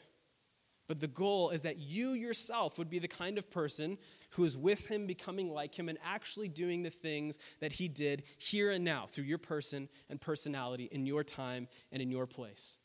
But 0.88 1.00
the 1.00 1.06
goal 1.06 1.50
is 1.50 1.62
that 1.62 1.78
you 1.78 2.12
yourself 2.12 2.78
would 2.78 2.88
be 2.88 2.98
the 2.98 3.08
kind 3.08 3.36
of 3.38 3.50
person 3.50 3.98
who 4.30 4.44
is 4.44 4.56
with 4.56 4.90
him, 4.90 5.06
becoming 5.06 5.52
like 5.52 5.78
him, 5.78 5.88
and 5.88 5.98
actually 6.02 6.48
doing 6.48 6.82
the 6.82 6.90
things 6.90 7.38
that 7.60 7.72
he 7.72 7.88
did 7.88 8.24
here 8.38 8.70
and 8.70 8.84
now 8.84 9.06
through 9.06 9.24
your 9.24 9.38
person 9.38 9.88
and 10.08 10.20
personality 10.20 10.88
in 10.90 11.06
your 11.06 11.22
time 11.22 11.68
and 11.92 12.00
in 12.00 12.10
your 12.10 12.26
place. 12.26 12.78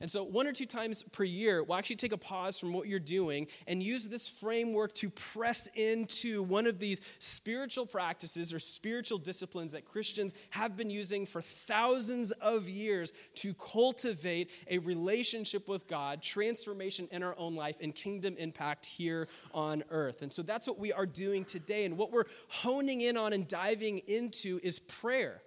And 0.00 0.10
so, 0.10 0.24
one 0.24 0.46
or 0.46 0.52
two 0.52 0.64
times 0.64 1.02
per 1.02 1.24
year, 1.24 1.62
we'll 1.62 1.76
actually 1.76 1.96
take 1.96 2.12
a 2.12 2.18
pause 2.18 2.58
from 2.58 2.72
what 2.72 2.88
you're 2.88 2.98
doing 2.98 3.48
and 3.66 3.82
use 3.82 4.08
this 4.08 4.26
framework 4.26 4.94
to 4.94 5.10
press 5.10 5.68
into 5.74 6.42
one 6.42 6.66
of 6.66 6.78
these 6.78 7.02
spiritual 7.18 7.84
practices 7.84 8.54
or 8.54 8.58
spiritual 8.58 9.18
disciplines 9.18 9.72
that 9.72 9.84
Christians 9.84 10.32
have 10.50 10.74
been 10.74 10.88
using 10.88 11.26
for 11.26 11.42
thousands 11.42 12.30
of 12.30 12.66
years 12.66 13.12
to 13.36 13.52
cultivate 13.52 14.50
a 14.70 14.78
relationship 14.78 15.68
with 15.68 15.86
God, 15.86 16.22
transformation 16.22 17.06
in 17.10 17.22
our 17.22 17.38
own 17.38 17.54
life, 17.54 17.76
and 17.82 17.94
kingdom 17.94 18.36
impact 18.38 18.86
here 18.86 19.28
on 19.52 19.84
earth. 19.90 20.22
And 20.22 20.32
so, 20.32 20.42
that's 20.42 20.66
what 20.66 20.78
we 20.78 20.94
are 20.94 21.06
doing 21.06 21.44
today. 21.44 21.84
And 21.84 21.98
what 21.98 22.10
we're 22.10 22.24
honing 22.48 23.02
in 23.02 23.18
on 23.18 23.34
and 23.34 23.46
diving 23.46 23.98
into 23.98 24.60
is 24.62 24.78
prayer, 24.78 25.42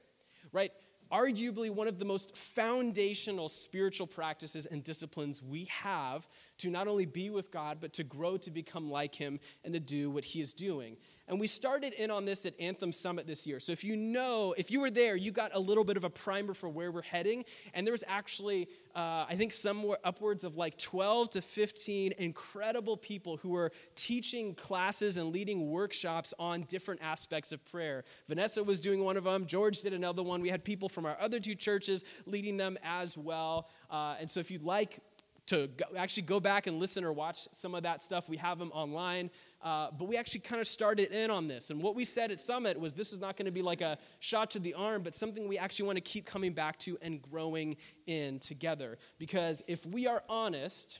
right? 0.51 0.71
Arguably 1.13 1.69
one 1.69 1.87
of 1.87 1.99
the 1.99 2.05
most 2.05 2.35
foundational 2.35 3.47
spiritual 3.47 4.07
practices 4.07 4.65
and 4.65 4.83
disciplines 4.83 5.43
we 5.43 5.65
have 5.65 6.27
to 6.57 6.71
not 6.71 6.87
only 6.87 7.05
be 7.05 7.29
with 7.29 7.51
God, 7.51 7.77
but 7.79 7.93
to 7.93 8.03
grow 8.03 8.35
to 8.37 8.49
become 8.49 8.89
like 8.89 9.13
Him 9.13 9.39
and 9.63 9.73
to 9.73 9.79
do 9.79 10.09
what 10.09 10.23
He 10.23 10.41
is 10.41 10.53
doing. 10.53 10.97
And 11.27 11.39
we 11.39 11.47
started 11.47 11.93
in 11.93 12.11
on 12.11 12.25
this 12.25 12.45
at 12.45 12.53
Anthem 12.59 12.91
Summit 12.91 13.25
this 13.25 13.47
year. 13.47 13.61
So 13.61 13.71
if 13.71 13.85
you 13.85 13.95
know, 13.95 14.53
if 14.57 14.69
you 14.69 14.81
were 14.81 14.91
there, 14.91 15.15
you 15.15 15.31
got 15.31 15.51
a 15.53 15.59
little 15.59 15.85
bit 15.85 15.95
of 15.95 16.03
a 16.03 16.09
primer 16.09 16.53
for 16.53 16.67
where 16.67 16.91
we're 16.91 17.01
heading. 17.01 17.45
And 17.73 17.87
there 17.87 17.93
was 17.93 18.03
actually, 18.07 18.67
uh, 18.93 19.25
I 19.29 19.35
think, 19.37 19.53
somewhere 19.53 19.97
upwards 20.03 20.43
of 20.43 20.57
like 20.57 20.77
12 20.77 21.29
to 21.31 21.41
15 21.41 22.13
incredible 22.17 22.97
people 22.97 23.37
who 23.37 23.49
were 23.49 23.71
teaching 23.95 24.53
classes 24.53 25.15
and 25.15 25.31
leading 25.31 25.69
workshops 25.69 26.33
on 26.37 26.63
different 26.63 27.01
aspects 27.01 27.53
of 27.53 27.63
prayer. 27.71 28.03
Vanessa 28.27 28.61
was 28.61 28.81
doing 28.81 29.01
one 29.01 29.15
of 29.15 29.23
them, 29.23 29.45
George 29.45 29.81
did 29.81 29.93
another 29.93 30.23
one. 30.23 30.41
We 30.41 30.49
had 30.49 30.65
people 30.65 30.89
from 30.89 31.05
our 31.05 31.17
other 31.21 31.39
two 31.39 31.55
churches 31.55 32.03
leading 32.25 32.57
them 32.57 32.77
as 32.83 33.17
well. 33.17 33.69
Uh, 33.89 34.15
and 34.19 34.29
so 34.29 34.41
if 34.41 34.51
you'd 34.51 34.63
like, 34.63 34.99
to 35.47 35.67
go, 35.67 35.85
actually 35.97 36.23
go 36.23 36.39
back 36.39 36.67
and 36.67 36.79
listen 36.79 37.03
or 37.03 37.11
watch 37.11 37.47
some 37.51 37.75
of 37.75 37.83
that 37.83 38.01
stuff. 38.01 38.29
We 38.29 38.37
have 38.37 38.59
them 38.59 38.71
online. 38.71 39.29
Uh, 39.63 39.87
but 39.97 40.09
we 40.09 40.17
actually 40.17 40.41
kind 40.41 40.59
of 40.59 40.67
started 40.67 41.09
in 41.11 41.31
on 41.31 41.47
this. 41.47 41.69
And 41.69 41.81
what 41.81 41.95
we 41.95 42.03
said 42.03 42.31
at 42.31 42.41
Summit 42.41 42.77
was 42.77 42.93
this 42.93 43.13
is 43.13 43.21
not 43.21 43.37
going 43.37 43.45
to 43.45 43.51
be 43.51 43.61
like 43.61 43.79
a 43.79 43.97
shot 44.19 44.51
to 44.51 44.59
the 44.59 44.73
arm, 44.73 45.03
but 45.03 45.15
something 45.15 45.47
we 45.47 45.57
actually 45.57 45.85
want 45.85 45.95
to 45.95 46.01
keep 46.01 46.25
coming 46.25 46.51
back 46.51 46.77
to 46.79 46.97
and 47.01 47.21
growing 47.21 47.77
in 48.05 48.39
together. 48.39 48.97
Because 49.19 49.63
if 49.65 49.85
we 49.85 50.05
are 50.05 50.21
honest, 50.27 50.99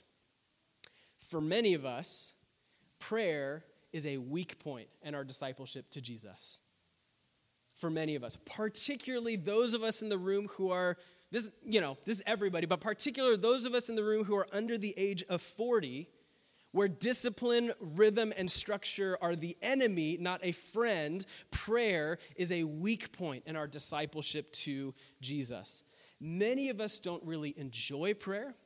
for 1.18 1.42
many 1.42 1.74
of 1.74 1.84
us, 1.84 2.32
prayer 2.98 3.64
is 3.92 4.06
a 4.06 4.16
weak 4.16 4.58
point 4.58 4.88
in 5.02 5.14
our 5.14 5.24
discipleship 5.24 5.90
to 5.90 6.00
Jesus. 6.00 6.58
For 7.76 7.90
many 7.90 8.14
of 8.14 8.24
us, 8.24 8.38
particularly 8.46 9.36
those 9.36 9.74
of 9.74 9.82
us 9.82 10.00
in 10.00 10.08
the 10.08 10.16
room 10.16 10.48
who 10.52 10.70
are 10.70 10.96
this, 11.30 11.50
you 11.66 11.80
know, 11.80 11.98
this 12.04 12.18
is 12.18 12.22
everybody, 12.26 12.64
but 12.66 12.80
particularly 12.80 13.36
those 13.36 13.66
of 13.66 13.74
us 13.74 13.90
in 13.90 13.96
the 13.96 14.04
room 14.04 14.24
who 14.24 14.36
are 14.36 14.46
under 14.52 14.78
the 14.78 14.94
age 14.96 15.22
of 15.28 15.42
40 15.42 16.08
where 16.74 16.88
discipline, 16.88 17.70
rhythm, 17.78 18.32
and 18.36 18.50
structure 18.50 19.16
are 19.22 19.36
the 19.36 19.56
enemy, 19.62 20.18
not 20.20 20.40
a 20.42 20.50
friend, 20.50 21.24
prayer 21.52 22.18
is 22.34 22.50
a 22.50 22.64
weak 22.64 23.12
point 23.12 23.44
in 23.46 23.54
our 23.54 23.68
discipleship 23.68 24.50
to 24.50 24.92
Jesus. 25.20 25.84
Many 26.20 26.70
of 26.70 26.80
us 26.80 26.98
don't 26.98 27.22
really 27.22 27.54
enjoy 27.56 28.14
prayer. 28.14 28.56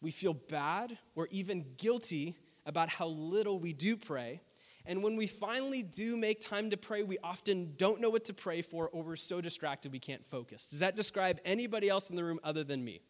We 0.00 0.10
feel 0.10 0.34
bad 0.34 0.98
or 1.14 1.28
even 1.30 1.64
guilty 1.76 2.34
about 2.66 2.88
how 2.88 3.06
little 3.06 3.60
we 3.60 3.72
do 3.72 3.96
pray. 3.96 4.40
And 4.84 5.04
when 5.04 5.14
we 5.14 5.28
finally 5.28 5.84
do 5.84 6.16
make 6.16 6.40
time 6.40 6.70
to 6.70 6.76
pray, 6.76 7.04
we 7.04 7.18
often 7.22 7.74
don't 7.76 8.00
know 8.00 8.10
what 8.10 8.24
to 8.24 8.34
pray 8.34 8.62
for 8.62 8.88
or 8.88 9.04
we're 9.04 9.14
so 9.14 9.40
distracted 9.40 9.92
we 9.92 10.00
can't 10.00 10.26
focus. 10.26 10.66
Does 10.66 10.80
that 10.80 10.96
describe 10.96 11.38
anybody 11.44 11.88
else 11.88 12.10
in 12.10 12.16
the 12.16 12.24
room 12.24 12.40
other 12.42 12.64
than 12.64 12.84
me? 12.84 13.00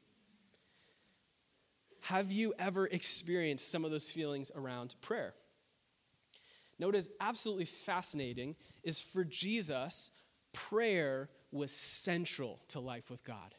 Have 2.09 2.33
you 2.33 2.55
ever 2.59 2.87
experienced 2.87 3.71
some 3.71 3.85
of 3.85 3.91
those 3.91 4.11
feelings 4.11 4.51
around 4.57 4.95
prayer? 5.03 5.35
Now, 6.79 6.87
what 6.87 6.95
is 6.95 7.11
absolutely 7.21 7.67
fascinating 7.67 8.57
is 8.83 8.99
for 8.99 9.25
Jesus, 9.25 10.11
prayer 10.55 11.29
was 11.53 11.71
central 11.71 12.61
to 12.69 12.81
life 12.81 13.11
with 13.11 13.25
God. 13.25 13.55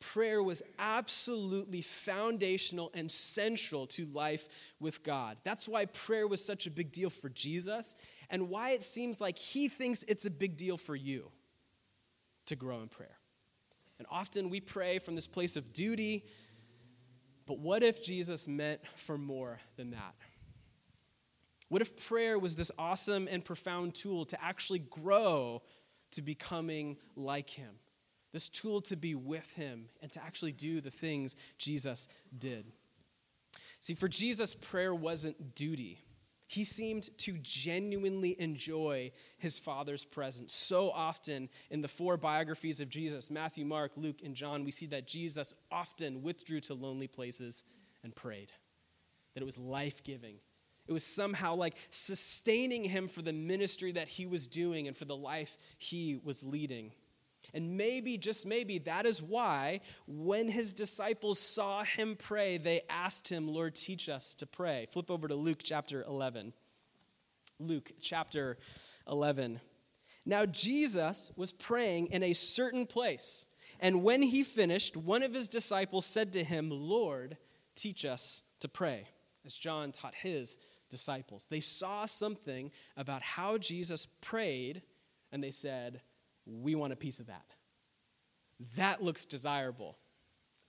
Prayer 0.00 0.42
was 0.42 0.62
absolutely 0.78 1.82
foundational 1.82 2.90
and 2.94 3.10
central 3.10 3.86
to 3.88 4.06
life 4.06 4.48
with 4.80 5.02
God. 5.02 5.36
That's 5.44 5.68
why 5.68 5.84
prayer 5.84 6.26
was 6.26 6.42
such 6.42 6.66
a 6.66 6.70
big 6.70 6.90
deal 6.90 7.10
for 7.10 7.28
Jesus 7.28 7.96
and 8.30 8.48
why 8.48 8.70
it 8.70 8.82
seems 8.82 9.20
like 9.20 9.36
he 9.36 9.68
thinks 9.68 10.04
it's 10.08 10.24
a 10.24 10.30
big 10.30 10.56
deal 10.56 10.78
for 10.78 10.96
you 10.96 11.30
to 12.46 12.56
grow 12.56 12.80
in 12.80 12.88
prayer. 12.88 13.18
And 13.98 14.06
often 14.10 14.48
we 14.48 14.60
pray 14.60 15.00
from 15.00 15.16
this 15.16 15.26
place 15.26 15.58
of 15.58 15.74
duty 15.74 16.24
but 17.48 17.58
what 17.58 17.82
if 17.82 18.02
Jesus 18.02 18.46
meant 18.46 18.86
for 18.94 19.16
more 19.16 19.58
than 19.76 19.92
that? 19.92 20.14
What 21.70 21.80
if 21.80 22.06
prayer 22.06 22.38
was 22.38 22.56
this 22.56 22.70
awesome 22.78 23.26
and 23.30 23.42
profound 23.42 23.94
tool 23.94 24.26
to 24.26 24.44
actually 24.44 24.80
grow 24.80 25.62
to 26.12 26.20
becoming 26.20 26.98
like 27.16 27.48
him? 27.48 27.76
This 28.34 28.50
tool 28.50 28.82
to 28.82 28.96
be 28.96 29.14
with 29.14 29.50
him 29.54 29.86
and 30.02 30.12
to 30.12 30.22
actually 30.22 30.52
do 30.52 30.82
the 30.82 30.90
things 30.90 31.36
Jesus 31.56 32.08
did. 32.36 32.66
See, 33.80 33.94
for 33.94 34.08
Jesus, 34.08 34.54
prayer 34.54 34.94
wasn't 34.94 35.54
duty. 35.54 36.04
He 36.48 36.64
seemed 36.64 37.16
to 37.18 37.36
genuinely 37.42 38.34
enjoy 38.40 39.12
his 39.36 39.58
Father's 39.58 40.04
presence. 40.04 40.54
So 40.54 40.90
often 40.90 41.50
in 41.70 41.82
the 41.82 41.88
four 41.88 42.16
biographies 42.16 42.80
of 42.80 42.88
Jesus 42.88 43.30
Matthew, 43.30 43.66
Mark, 43.66 43.92
Luke, 43.96 44.22
and 44.24 44.34
John 44.34 44.64
we 44.64 44.70
see 44.70 44.86
that 44.86 45.06
Jesus 45.06 45.52
often 45.70 46.22
withdrew 46.22 46.60
to 46.62 46.74
lonely 46.74 47.06
places 47.06 47.64
and 48.02 48.16
prayed, 48.16 48.50
that 49.34 49.42
it 49.42 49.46
was 49.46 49.58
life 49.58 50.02
giving. 50.02 50.36
It 50.86 50.92
was 50.92 51.04
somehow 51.04 51.54
like 51.54 51.76
sustaining 51.90 52.82
him 52.82 53.08
for 53.08 53.20
the 53.20 53.34
ministry 53.34 53.92
that 53.92 54.08
he 54.08 54.24
was 54.24 54.46
doing 54.46 54.88
and 54.88 54.96
for 54.96 55.04
the 55.04 55.16
life 55.16 55.58
he 55.76 56.18
was 56.24 56.42
leading. 56.42 56.92
And 57.54 57.76
maybe, 57.76 58.18
just 58.18 58.46
maybe, 58.46 58.78
that 58.80 59.06
is 59.06 59.22
why 59.22 59.80
when 60.06 60.48
his 60.48 60.72
disciples 60.72 61.38
saw 61.38 61.84
him 61.84 62.16
pray, 62.16 62.58
they 62.58 62.82
asked 62.90 63.28
him, 63.28 63.48
Lord, 63.48 63.74
teach 63.74 64.08
us 64.08 64.34
to 64.34 64.46
pray. 64.46 64.86
Flip 64.90 65.10
over 65.10 65.28
to 65.28 65.34
Luke 65.34 65.60
chapter 65.62 66.02
11. 66.02 66.52
Luke 67.60 67.92
chapter 68.00 68.58
11. 69.08 69.60
Now, 70.26 70.44
Jesus 70.44 71.32
was 71.36 71.52
praying 71.52 72.08
in 72.08 72.22
a 72.22 72.34
certain 72.34 72.86
place. 72.86 73.46
And 73.80 74.02
when 74.02 74.22
he 74.22 74.42
finished, 74.42 74.96
one 74.96 75.22
of 75.22 75.32
his 75.32 75.48
disciples 75.48 76.04
said 76.04 76.32
to 76.34 76.44
him, 76.44 76.70
Lord, 76.70 77.38
teach 77.74 78.04
us 78.04 78.42
to 78.60 78.68
pray, 78.68 79.06
as 79.46 79.54
John 79.54 79.92
taught 79.92 80.14
his 80.14 80.58
disciples. 80.90 81.46
They 81.46 81.60
saw 81.60 82.04
something 82.04 82.70
about 82.96 83.22
how 83.22 83.58
Jesus 83.58 84.06
prayed, 84.20 84.82
and 85.32 85.42
they 85.42 85.50
said, 85.50 86.00
we 86.48 86.74
want 86.74 86.92
a 86.92 86.96
piece 86.96 87.20
of 87.20 87.26
that. 87.26 87.44
That 88.76 89.02
looks 89.02 89.24
desirable. 89.24 89.98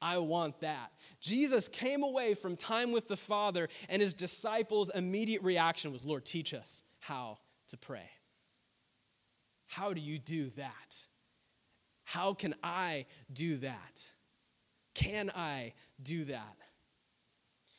I 0.01 0.17
want 0.19 0.61
that. 0.61 0.91
Jesus 1.19 1.67
came 1.67 2.03
away 2.03 2.33
from 2.33 2.55
time 2.55 2.91
with 2.91 3.07
the 3.07 3.17
Father, 3.17 3.67
and 3.89 4.01
his 4.01 4.13
disciples' 4.13 4.91
immediate 4.93 5.41
reaction 5.41 5.91
was, 5.91 6.03
Lord, 6.03 6.25
teach 6.25 6.53
us 6.53 6.83
how 6.99 7.39
to 7.69 7.77
pray. 7.77 8.09
How 9.67 9.93
do 9.93 10.01
you 10.01 10.17
do 10.17 10.51
that? 10.51 11.03
How 12.05 12.33
can 12.33 12.55
I 12.63 13.05
do 13.31 13.57
that? 13.57 14.11
Can 14.95 15.31
I 15.35 15.73
do 16.01 16.25
that? 16.25 16.55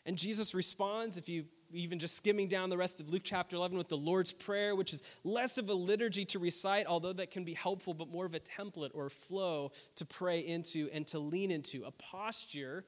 And 0.07 0.17
Jesus 0.17 0.55
responds, 0.55 1.17
if 1.17 1.29
you 1.29 1.47
even 1.73 1.99
just 1.99 2.17
skimming 2.17 2.49
down 2.49 2.71
the 2.71 2.77
rest 2.77 3.01
of 3.01 3.09
Luke 3.09 3.23
chapter 3.25 3.57
11 3.57 3.77
with 3.77 3.89
the 3.89 3.97
Lord's 3.97 4.33
Prayer, 4.33 4.75
which 4.75 4.93
is 4.93 5.03
less 5.25 5.59
of 5.59 5.69
a 5.69 5.75
liturgy 5.75 6.25
to 6.27 6.39
recite, 6.39 6.87
although 6.87 7.13
that 7.13 7.31
can 7.31 7.45
be 7.45 7.55
helpful, 7.55 7.95
but 7.95 8.09
more 8.11 8.27
of 8.27 8.35
a 8.35 8.41
template 8.41 8.91
or 8.95 9.09
flow 9.11 9.73
to 9.97 10.05
pray 10.05 10.41
into 10.41 10.89
and 10.93 11.07
to 11.09 11.19
lean 11.19 11.51
into, 11.51 11.85
a 11.85 11.91
posture 11.91 12.85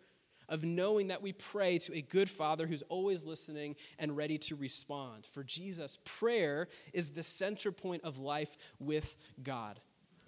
of 0.49 0.65
knowing 0.65 1.09
that 1.09 1.23
we 1.23 1.33
pray 1.33 1.79
to 1.79 1.95
a 1.95 2.03
good 2.03 2.29
Father 2.29 2.67
who's 2.67 2.83
always 2.83 3.25
listening 3.25 3.77
and 3.99 4.17
ready 4.17 4.37
to 4.37 4.57
respond. 4.57 5.27
For 5.27 5.43
Jesus, 5.43 5.99
prayer 6.05 6.69
is 6.93 7.11
the 7.11 7.23
center 7.23 7.73
point 7.73 8.05
of 8.05 8.19
life 8.19 8.57
with 8.79 9.17
God. 9.43 9.81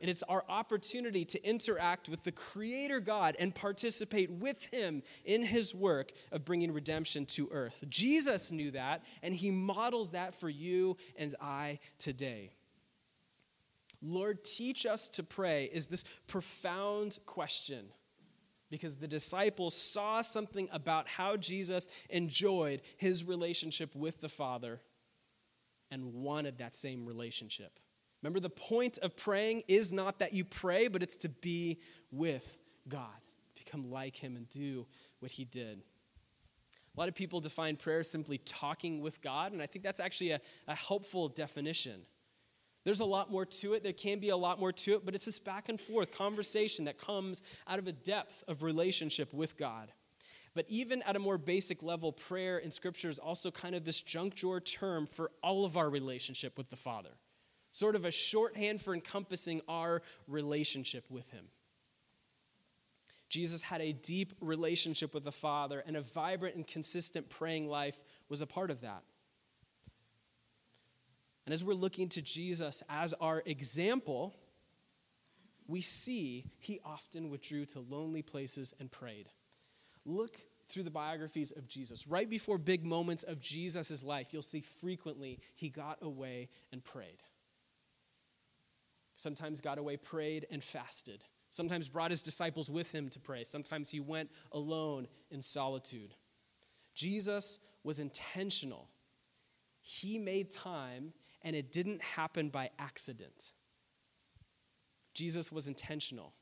And 0.05 0.11
it's 0.11 0.23
our 0.25 0.45
opportunity 0.51 1.25
to 1.25 1.49
interact 1.49 2.11
with 2.11 2.25
the 2.25 2.31
Creator 2.31 3.01
God 3.01 3.37
and 3.39 3.55
participate 3.55 4.31
with 4.31 4.67
Him 4.67 5.03
in 5.25 5.43
His 5.43 5.75
work 5.75 6.13
of 6.31 6.45
bringing 6.45 6.73
redemption 6.73 7.25
to 7.25 7.49
earth. 7.51 7.83
Jesus 7.89 8.53
knew 8.53 8.71
that, 8.73 9.03
and 9.23 9.35
He 9.35 9.51
models 9.51 10.11
that 10.11 10.35
for 10.35 10.51
you 10.51 10.99
and 11.17 11.35
I 11.41 11.79
today. 11.97 12.53
Lord, 14.03 14.45
teach 14.45 14.85
us 14.85 15.09
to 15.09 15.23
pray 15.23 15.71
is 15.73 15.87
this 15.87 16.05
profound 16.27 17.19
question 17.25 17.87
because 18.71 18.97
the 18.97 19.09
disciples 19.09 19.75
saw 19.75 20.21
something 20.21 20.69
about 20.71 21.09
how 21.09 21.39
Jesus 21.39 21.89
enjoyed 22.11 22.83
his 22.99 23.25
relationship 23.25 23.97
with 23.97 24.21
the 24.21 24.29
Father 24.29 24.83
and 25.91 26.13
wanted 26.13 26.59
that 26.59 26.75
same 26.75 27.07
relationship. 27.07 27.81
Remember, 28.25 28.41
the 28.41 28.49
point 28.49 28.97
of 29.03 29.15
praying 29.19 29.65
is 29.69 29.93
not 29.93 30.21
that 30.21 30.33
you 30.33 30.47
pray, 30.47 30.89
but 30.89 31.03
it's 31.03 31.19
to 31.19 31.29
be 31.29 31.79
with 32.11 32.59
God, 32.89 33.21
become 33.55 33.91
like 33.91 34.17
him, 34.17 34.35
and 34.35 34.49
do 34.49 34.87
what 35.21 35.31
he 35.31 35.45
did. 35.45 35.83
A 36.97 36.99
lot 36.99 37.11
of 37.11 37.15
people 37.15 37.41
define 37.41 37.77
prayer 37.77 38.03
simply 38.03 38.39
talking 38.39 39.03
with 39.03 39.21
God, 39.21 39.53
and 39.53 39.61
I 39.61 39.67
think 39.67 39.85
that's 39.85 40.01
actually 40.01 40.31
a, 40.31 40.41
a 40.67 40.75
helpful 40.75 41.29
definition. 41.29 42.01
There's 42.85 43.01
a 43.01 43.05
lot 43.05 43.31
more 43.31 43.45
to 43.45 43.75
it. 43.75 43.83
There 43.83 43.93
can 43.93 44.21
be 44.21 44.31
a 44.31 44.37
lot 44.39 44.59
more 44.59 44.73
to 44.73 44.95
it, 44.95 45.05
but 45.05 45.15
it's 45.15 45.27
this 45.27 45.39
back 45.39 45.69
and 45.69 45.79
forth 45.79 46.11
conversation 46.11 46.87
that 46.87 46.97
comes 46.97 47.43
out 47.69 47.79
of 47.79 47.87
a 47.87 47.93
depth 47.93 48.43
of 48.49 48.63
relationship 48.63 49.35
with 49.35 49.59
God. 49.59 49.93
But 50.55 50.65
even 50.71 51.03
at 51.03 51.15
a 51.15 51.19
more 51.19 51.37
basic 51.37 51.83
level, 51.83 52.11
prayer 52.11 52.57
in 52.57 52.71
Scripture 52.71 53.11
is 53.11 53.19
also 53.19 53.51
kind 53.51 53.75
of 53.75 53.85
this 53.85 54.01
juncture 54.01 54.61
term 54.61 55.07
for 55.07 55.31
all 55.43 55.67
of 55.67 55.77
our 55.77 55.91
relationship 55.91 56.57
with 56.57 56.71
the 56.71 56.77
Father, 56.77 57.11
sort 57.75 57.97
of 57.97 58.05
a 58.05 58.11
shorthand 58.13 58.81
for 58.81 58.95
encompassing 58.95 59.61
our 59.67 60.01
relationship 60.29 61.11
with 61.11 61.29
Him. 61.33 61.47
Jesus 63.29 63.63
had 63.63 63.81
a 63.81 63.93
deep 63.93 64.33
relationship 64.41 65.13
with 65.13 65.25
the 65.25 65.33
Father, 65.33 65.83
and 65.85 65.97
a 65.97 66.01
vibrant 66.01 66.55
and 66.55 66.65
consistent 66.65 67.29
praying 67.29 67.69
life 67.69 68.01
was 68.29 68.41
a 68.41 68.47
part 68.47 68.71
of 68.71 68.83
that. 68.83 69.03
And 71.47 71.53
as 71.53 71.65
we're 71.65 71.75
looking 71.75 72.09
to 72.11 72.23
Jesus 72.23 72.81
as 72.89 73.13
our 73.15 73.43
example, 73.45 74.37
we 75.67 75.81
see 75.81 76.45
he 76.61 76.79
often 76.85 77.29
withdrew 77.29 77.67
to 77.67 77.81
lonely 77.81 78.23
places 78.23 78.73
and 78.79 78.89
prayed. 78.89 79.27
Look 80.07 80.37
through 80.69 80.85
the 80.85 80.91
biographies 80.91 81.51
of 81.51 81.67
Jesus. 81.67 82.07
Right 82.07 82.31
before 82.31 82.57
big 82.57 82.85
moments 82.85 83.25
of 83.25 83.41
Jesus' 83.41 84.05
life, 84.05 84.29
you'll 84.31 84.43
see 84.43 84.61
frequently 84.61 85.41
he 85.57 85.71
got 85.71 85.99
away 86.03 86.51
and 86.71 86.85
prayed. 86.85 87.19
Sometimes 89.17 89.61
got 89.61 89.79
away, 89.79 89.97
prayed, 89.97 90.47
and 90.51 90.63
fasted. 90.63 91.25
Sometimes 91.51 91.89
brought 91.89 92.11
his 92.11 92.23
disciples 92.23 92.69
with 92.69 92.93
him 92.93 93.09
to 93.11 93.21
pray. 93.21 93.45
Sometimes 93.45 93.91
he 93.91 94.01
went 94.01 94.31
alone 94.51 95.07
in 95.31 95.41
solitude. 95.41 96.15
Jesus 96.95 97.61
was 97.85 98.01
intentional. 98.01 98.89
He 99.81 100.19
made 100.19 100.51
time 100.51 101.13
and 101.43 101.55
it 101.55 101.71
didn't 101.71 102.03
happen 102.03 102.49
by 102.49 102.71
accident. 102.79 103.53
Jesus 105.13 105.53
was 105.53 105.69
intentional. 105.69 106.33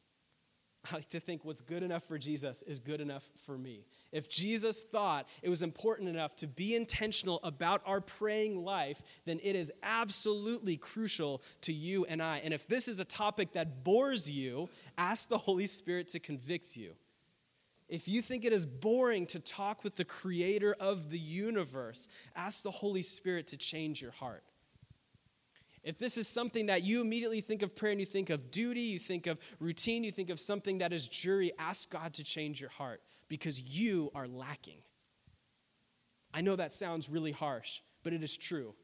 I 0.91 0.97
like 0.97 1.09
to 1.11 1.21
think 1.21 1.45
what's 1.45 1.61
good 1.61 1.83
enough 1.83 2.05
for 2.05 2.19
Jesus 2.19 2.63
is 2.63 2.81
good 2.81 3.01
enough 3.01 3.25
for 3.45 3.59
me. 3.59 3.85
If 4.13 4.29
Jesus 4.29 4.83
thought 4.83 5.27
it 5.41 5.49
was 5.49 5.63
important 5.63 6.11
enough 6.11 6.37
to 6.37 6.47
be 6.47 6.77
intentional 6.77 7.41
about 7.43 7.81
our 7.87 8.03
praying 8.03 8.63
life, 8.63 9.03
then 9.25 9.41
it 9.43 9.57
is 9.57 9.73
absolutely 9.83 10.77
crucial 10.77 11.43
to 11.63 11.73
you 11.73 12.05
and 12.05 12.23
I. 12.23 12.39
And 12.45 12.53
if 12.53 12.67
this 12.67 12.89
is 12.89 13.01
a 13.01 13.07
topic 13.07 13.55
that 13.55 13.83
bores 13.85 14.31
you, 14.31 14.69
ask 14.99 15.31
the 15.31 15.39
Holy 15.39 15.65
Spirit 15.65 16.09
to 16.09 16.21
convict 16.21 16.77
you. 16.77 16.93
If 17.89 18.07
you 18.07 18.21
think 18.21 18.45
it 18.45 18.53
is 18.53 18.67
boring 18.67 19.27
to 19.27 19.41
talk 19.41 19.83
with 19.83 19.97
the 19.97 20.05
creator 20.05 20.77
of 20.79 21.11
the 21.11 21.19
universe, 21.19 22.09
ask 22.37 22.63
the 22.63 22.71
Holy 22.71 23.03
Spirit 23.03 23.47
to 23.49 23.57
change 23.57 24.03
your 24.03 24.13
heart. 24.13 24.45
If 25.83 25.99
this 25.99 26.17
is 26.17 26.29
something 26.29 26.67
that 26.67 26.85
you 26.85 27.01
immediately 27.01 27.41
think 27.41 27.63
of 27.63 27.75
prayer 27.75 27.93
and 27.93 28.01
you 28.01 28.07
think 28.07 28.31
of 28.31 28.51
duty, 28.51 28.83
you 28.83 28.99
think 28.99 29.27
of 29.27 29.41
routine, 29.59 30.05
you 30.05 30.13
think 30.13 30.31
of 30.31 30.39
something 30.39 30.79
that 30.79 30.93
is 30.93 31.09
jury, 31.09 31.51
ask 31.59 31.91
God 31.91 32.15
to 32.15 32.25
change 32.25 32.61
your 32.61 32.71
heart 32.71 33.03
because 33.33 33.63
you 33.63 34.13
are 34.15 34.29
lacking. 34.29 34.83
I 36.35 36.43
know 36.43 36.55
that 36.55 36.75
sounds 36.75 37.09
really 37.09 37.33
harsh, 37.33 37.81
but 38.03 38.13
it 38.13 38.23
is 38.23 38.37
true. 38.37 38.75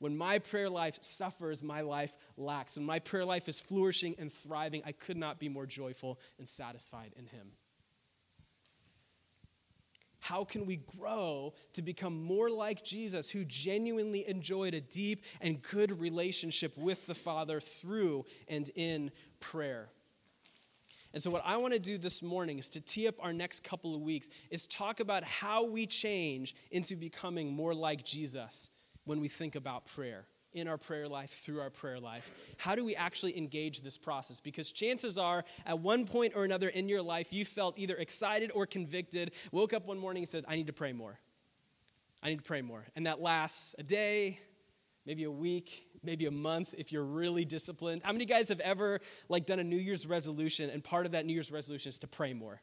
When 0.00 0.16
my 0.16 0.40
prayer 0.40 0.68
life 0.68 0.98
suffers, 1.00 1.62
my 1.62 1.82
life 1.82 2.16
lacks. 2.36 2.76
When 2.76 2.84
my 2.84 2.98
prayer 2.98 3.24
life 3.24 3.48
is 3.48 3.60
flourishing 3.60 4.16
and 4.18 4.32
thriving, 4.32 4.82
I 4.84 4.90
could 4.90 5.16
not 5.16 5.38
be 5.38 5.48
more 5.48 5.64
joyful 5.64 6.18
and 6.40 6.48
satisfied 6.48 7.12
in 7.16 7.26
Him. 7.26 7.52
How 10.18 10.42
can 10.42 10.66
we 10.66 10.78
grow 10.98 11.54
to 11.74 11.82
become 11.82 12.20
more 12.20 12.50
like 12.50 12.84
Jesus, 12.84 13.30
who 13.30 13.44
genuinely 13.44 14.28
enjoyed 14.28 14.74
a 14.74 14.80
deep 14.80 15.22
and 15.40 15.62
good 15.62 16.00
relationship 16.00 16.76
with 16.76 17.06
the 17.06 17.14
Father 17.14 17.60
through 17.60 18.24
and 18.48 18.68
in 18.74 19.12
prayer? 19.38 19.88
And 21.14 21.22
so, 21.22 21.30
what 21.30 21.42
I 21.46 21.56
want 21.58 21.72
to 21.72 21.78
do 21.78 21.96
this 21.96 22.22
morning 22.22 22.58
is 22.58 22.68
to 22.70 22.80
tee 22.80 23.06
up 23.06 23.14
our 23.20 23.32
next 23.32 23.62
couple 23.62 23.94
of 23.94 24.02
weeks, 24.02 24.28
is 24.50 24.66
talk 24.66 24.98
about 24.98 25.22
how 25.22 25.64
we 25.64 25.86
change 25.86 26.56
into 26.72 26.96
becoming 26.96 27.52
more 27.52 27.72
like 27.72 28.04
Jesus 28.04 28.68
when 29.04 29.20
we 29.20 29.28
think 29.28 29.54
about 29.54 29.86
prayer 29.86 30.26
in 30.52 30.66
our 30.66 30.76
prayer 30.76 31.06
life, 31.08 31.30
through 31.30 31.60
our 31.60 31.70
prayer 31.70 32.00
life? 32.00 32.34
How 32.58 32.74
do 32.74 32.84
we 32.84 32.96
actually 32.96 33.38
engage 33.38 33.80
this 33.80 33.96
process? 33.96 34.40
Because 34.40 34.72
chances 34.72 35.16
are, 35.16 35.44
at 35.64 35.78
one 35.78 36.04
point 36.04 36.32
or 36.34 36.44
another 36.44 36.68
in 36.68 36.88
your 36.88 37.02
life, 37.02 37.32
you 37.32 37.44
felt 37.44 37.78
either 37.78 37.94
excited 37.94 38.50
or 38.52 38.66
convicted, 38.66 39.30
woke 39.52 39.72
up 39.72 39.86
one 39.86 39.98
morning 39.98 40.24
and 40.24 40.28
said, 40.28 40.44
I 40.48 40.56
need 40.56 40.66
to 40.66 40.72
pray 40.72 40.92
more. 40.92 41.20
I 42.24 42.30
need 42.30 42.38
to 42.38 42.44
pray 42.44 42.62
more. 42.62 42.86
And 42.96 43.06
that 43.06 43.20
lasts 43.20 43.76
a 43.78 43.84
day, 43.84 44.40
maybe 45.06 45.22
a 45.22 45.30
week, 45.30 45.86
maybe 46.04 46.26
a 46.26 46.30
month 46.30 46.74
if 46.76 46.92
you're 46.92 47.04
really 47.04 47.44
disciplined. 47.44 48.02
How 48.04 48.12
many 48.12 48.24
guys 48.24 48.48
have 48.48 48.60
ever 48.60 49.00
like 49.28 49.46
done 49.46 49.58
a 49.58 49.64
New 49.64 49.76
Year's 49.76 50.06
resolution 50.06 50.70
and 50.70 50.82
part 50.82 51.06
of 51.06 51.12
that 51.12 51.26
New 51.26 51.32
Year's 51.32 51.50
resolution 51.50 51.88
is 51.88 51.98
to 52.00 52.06
pray 52.06 52.34
more? 52.34 52.60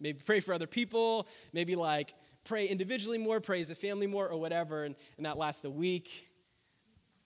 Maybe 0.00 0.20
pray 0.24 0.40
for 0.40 0.54
other 0.54 0.66
people, 0.66 1.28
maybe 1.52 1.76
like 1.76 2.14
pray 2.44 2.66
individually 2.66 3.18
more, 3.18 3.40
pray 3.40 3.60
as 3.60 3.70
a 3.70 3.74
family 3.74 4.06
more, 4.06 4.28
or 4.28 4.38
whatever, 4.38 4.84
and, 4.84 4.96
and 5.16 5.26
that 5.26 5.36
lasts 5.36 5.64
a 5.64 5.70
week, 5.70 6.28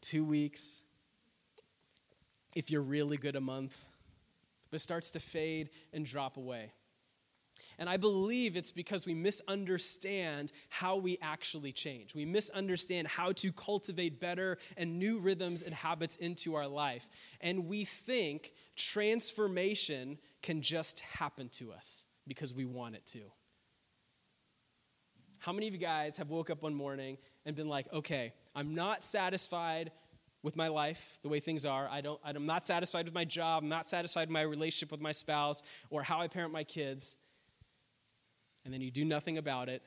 two 0.00 0.24
weeks, 0.24 0.82
if 2.54 2.70
you're 2.70 2.82
really 2.82 3.16
good, 3.16 3.36
a 3.36 3.40
month, 3.40 3.86
but 4.70 4.80
starts 4.80 5.12
to 5.12 5.20
fade 5.20 5.70
and 5.92 6.04
drop 6.04 6.36
away. 6.36 6.72
And 7.78 7.88
I 7.88 7.96
believe 7.96 8.56
it's 8.56 8.70
because 8.70 9.06
we 9.06 9.14
misunderstand 9.14 10.52
how 10.68 10.96
we 10.96 11.18
actually 11.20 11.72
change. 11.72 12.14
We 12.14 12.24
misunderstand 12.24 13.08
how 13.08 13.32
to 13.32 13.52
cultivate 13.52 14.20
better 14.20 14.58
and 14.76 14.98
new 14.98 15.18
rhythms 15.18 15.62
and 15.62 15.74
habits 15.74 16.16
into 16.16 16.54
our 16.54 16.66
life. 16.68 17.08
And 17.40 17.66
we 17.66 17.84
think 17.84 18.52
transformation 18.76 20.18
can 20.42 20.62
just 20.62 21.00
happen 21.00 21.48
to 21.50 21.72
us 21.72 22.04
because 22.26 22.54
we 22.54 22.64
want 22.64 22.94
it 22.94 23.06
to. 23.06 23.20
How 25.38 25.52
many 25.52 25.68
of 25.68 25.74
you 25.74 25.80
guys 25.80 26.16
have 26.16 26.30
woke 26.30 26.48
up 26.48 26.62
one 26.62 26.74
morning 26.74 27.18
and 27.44 27.54
been 27.54 27.68
like, 27.68 27.92
okay, 27.92 28.32
I'm 28.54 28.74
not 28.74 29.04
satisfied 29.04 29.90
with 30.44 30.56
my 30.56 30.68
life, 30.68 31.18
the 31.22 31.28
way 31.28 31.40
things 31.40 31.64
are. 31.64 31.88
I 31.90 32.02
don't, 32.02 32.20
I'm 32.22 32.44
not 32.44 32.66
satisfied 32.66 33.06
with 33.06 33.14
my 33.14 33.24
job. 33.24 33.62
I'm 33.62 33.68
not 33.70 33.88
satisfied 33.88 34.28
with 34.28 34.34
my 34.34 34.42
relationship 34.42 34.92
with 34.92 35.00
my 35.00 35.12
spouse 35.12 35.62
or 35.88 36.02
how 36.02 36.20
I 36.20 36.28
parent 36.28 36.52
my 36.52 36.64
kids. 36.64 37.16
And 38.64 38.72
then 38.72 38.80
you 38.80 38.90
do 38.90 39.04
nothing 39.04 39.38
about 39.38 39.68
it. 39.68 39.82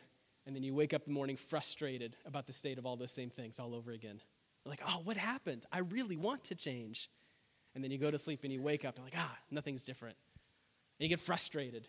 And 0.45 0.55
then 0.55 0.63
you 0.63 0.73
wake 0.73 0.93
up 0.93 1.03
in 1.05 1.13
the 1.13 1.15
morning 1.15 1.35
frustrated 1.35 2.15
about 2.25 2.47
the 2.47 2.53
state 2.53 2.77
of 2.77 2.85
all 2.85 2.95
those 2.95 3.11
same 3.11 3.29
things 3.29 3.59
all 3.59 3.75
over 3.75 3.91
again. 3.91 4.21
You're 4.63 4.69
like, 4.71 4.81
oh, 4.87 5.01
what 5.03 5.17
happened? 5.17 5.65
I 5.71 5.79
really 5.79 6.15
want 6.15 6.45
to 6.45 6.55
change. 6.55 7.09
And 7.75 7.83
then 7.83 7.91
you 7.91 7.97
go 7.97 8.09
to 8.09 8.17
sleep 8.17 8.41
and 8.43 8.53
you 8.53 8.61
wake 8.61 8.85
up 8.85 8.95
and 8.95 9.03
like, 9.03 9.13
ah, 9.17 9.37
nothing's 9.51 9.83
different. 9.83 10.15
And 10.99 11.09
you 11.09 11.09
get 11.09 11.19
frustrated. 11.19 11.87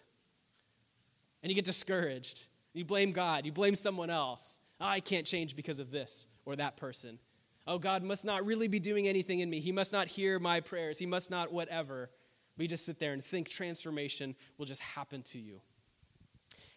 And 1.43 1.51
you 1.51 1.55
get 1.55 1.65
discouraged. 1.65 2.47
You 2.75 2.85
blame 2.85 3.13
God. 3.13 3.47
You 3.47 3.53
blame 3.53 3.75
someone 3.75 4.11
else. 4.11 4.61
Oh, 4.81 4.87
I 4.87 5.01
can't 5.01 5.27
change 5.27 5.57
because 5.57 5.79
of 5.79 5.91
this 5.91 6.27
or 6.45 6.57
that 6.57 6.77
person. 6.77 7.19
Oh, 7.67 7.79
God 7.79 8.03
must 8.03 8.25
not 8.25 8.45
really 8.45 8.67
be 8.67 8.81
doing 8.81 9.07
anything 9.07 9.41
in 9.41 9.51
me. 9.51 9.61
He 9.61 9.73
must 9.73 9.93
not 9.93 10.09
hear 10.09 10.39
my 10.39 10.61
prayers. 10.61 10.99
He 10.99 11.07
must 11.07 11.31
not 11.31 11.53
whatever. 11.53 12.11
We 12.57 12.67
just 12.67 12.85
sit 12.85 12.99
there 12.99 13.13
and 13.13 13.25
think 13.25 13.49
transformation 13.49 14.35
will 14.57 14.67
just 14.67 14.83
happen 14.83 15.23
to 15.25 15.39
you. 15.39 15.61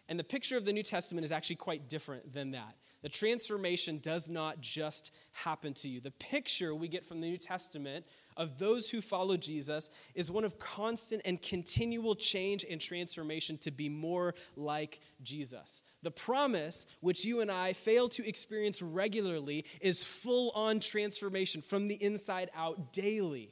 And 0.08 0.18
the 0.18 0.24
picture 0.24 0.56
of 0.56 0.64
the 0.64 0.72
New 0.72 0.82
Testament 0.82 1.24
is 1.24 1.32
actually 1.32 1.56
quite 1.56 1.88
different 1.88 2.34
than 2.34 2.50
that. 2.52 2.76
The 3.02 3.08
transformation 3.08 3.98
does 3.98 4.28
not 4.28 4.60
just 4.60 5.12
happen 5.32 5.74
to 5.74 5.88
you. 5.88 6.00
The 6.00 6.12
picture 6.12 6.74
we 6.74 6.86
get 6.86 7.04
from 7.04 7.20
the 7.20 7.28
New 7.28 7.36
Testament 7.36 8.06
of 8.36 8.58
those 8.58 8.90
who 8.90 9.00
follow 9.00 9.36
Jesus 9.36 9.90
is 10.14 10.30
one 10.30 10.44
of 10.44 10.58
constant 10.58 11.22
and 11.24 11.42
continual 11.42 12.14
change 12.14 12.64
and 12.68 12.80
transformation 12.80 13.58
to 13.58 13.70
be 13.70 13.88
more 13.88 14.34
like 14.56 15.00
Jesus. 15.22 15.82
The 16.02 16.12
promise, 16.12 16.86
which 17.00 17.24
you 17.24 17.40
and 17.40 17.50
I 17.50 17.72
fail 17.72 18.08
to 18.10 18.26
experience 18.26 18.82
regularly, 18.82 19.64
is 19.80 20.04
full 20.04 20.50
on 20.50 20.78
transformation 20.78 21.60
from 21.60 21.88
the 21.88 22.02
inside 22.02 22.50
out 22.54 22.92
daily 22.92 23.50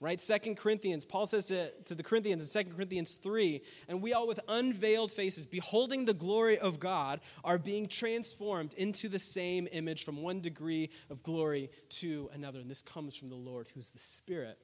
right? 0.00 0.18
Second 0.18 0.56
Corinthians, 0.56 1.04
Paul 1.04 1.26
says 1.26 1.46
to, 1.46 1.70
to 1.84 1.94
the 1.94 2.02
Corinthians 2.02 2.42
in 2.42 2.48
Second 2.48 2.74
Corinthians 2.74 3.14
3, 3.14 3.62
and 3.86 4.00
we 4.00 4.14
all 4.14 4.26
with 4.26 4.40
unveiled 4.48 5.12
faces, 5.12 5.46
beholding 5.46 6.06
the 6.06 6.14
glory 6.14 6.58
of 6.58 6.80
God, 6.80 7.20
are 7.44 7.58
being 7.58 7.86
transformed 7.86 8.72
into 8.74 9.08
the 9.08 9.18
same 9.18 9.68
image 9.72 10.04
from 10.04 10.22
one 10.22 10.40
degree 10.40 10.90
of 11.10 11.22
glory 11.22 11.70
to 11.90 12.30
another. 12.32 12.60
And 12.60 12.70
this 12.70 12.82
comes 12.82 13.14
from 13.16 13.28
the 13.28 13.36
Lord, 13.36 13.68
who's 13.74 13.90
the 13.90 13.98
Spirit. 13.98 14.58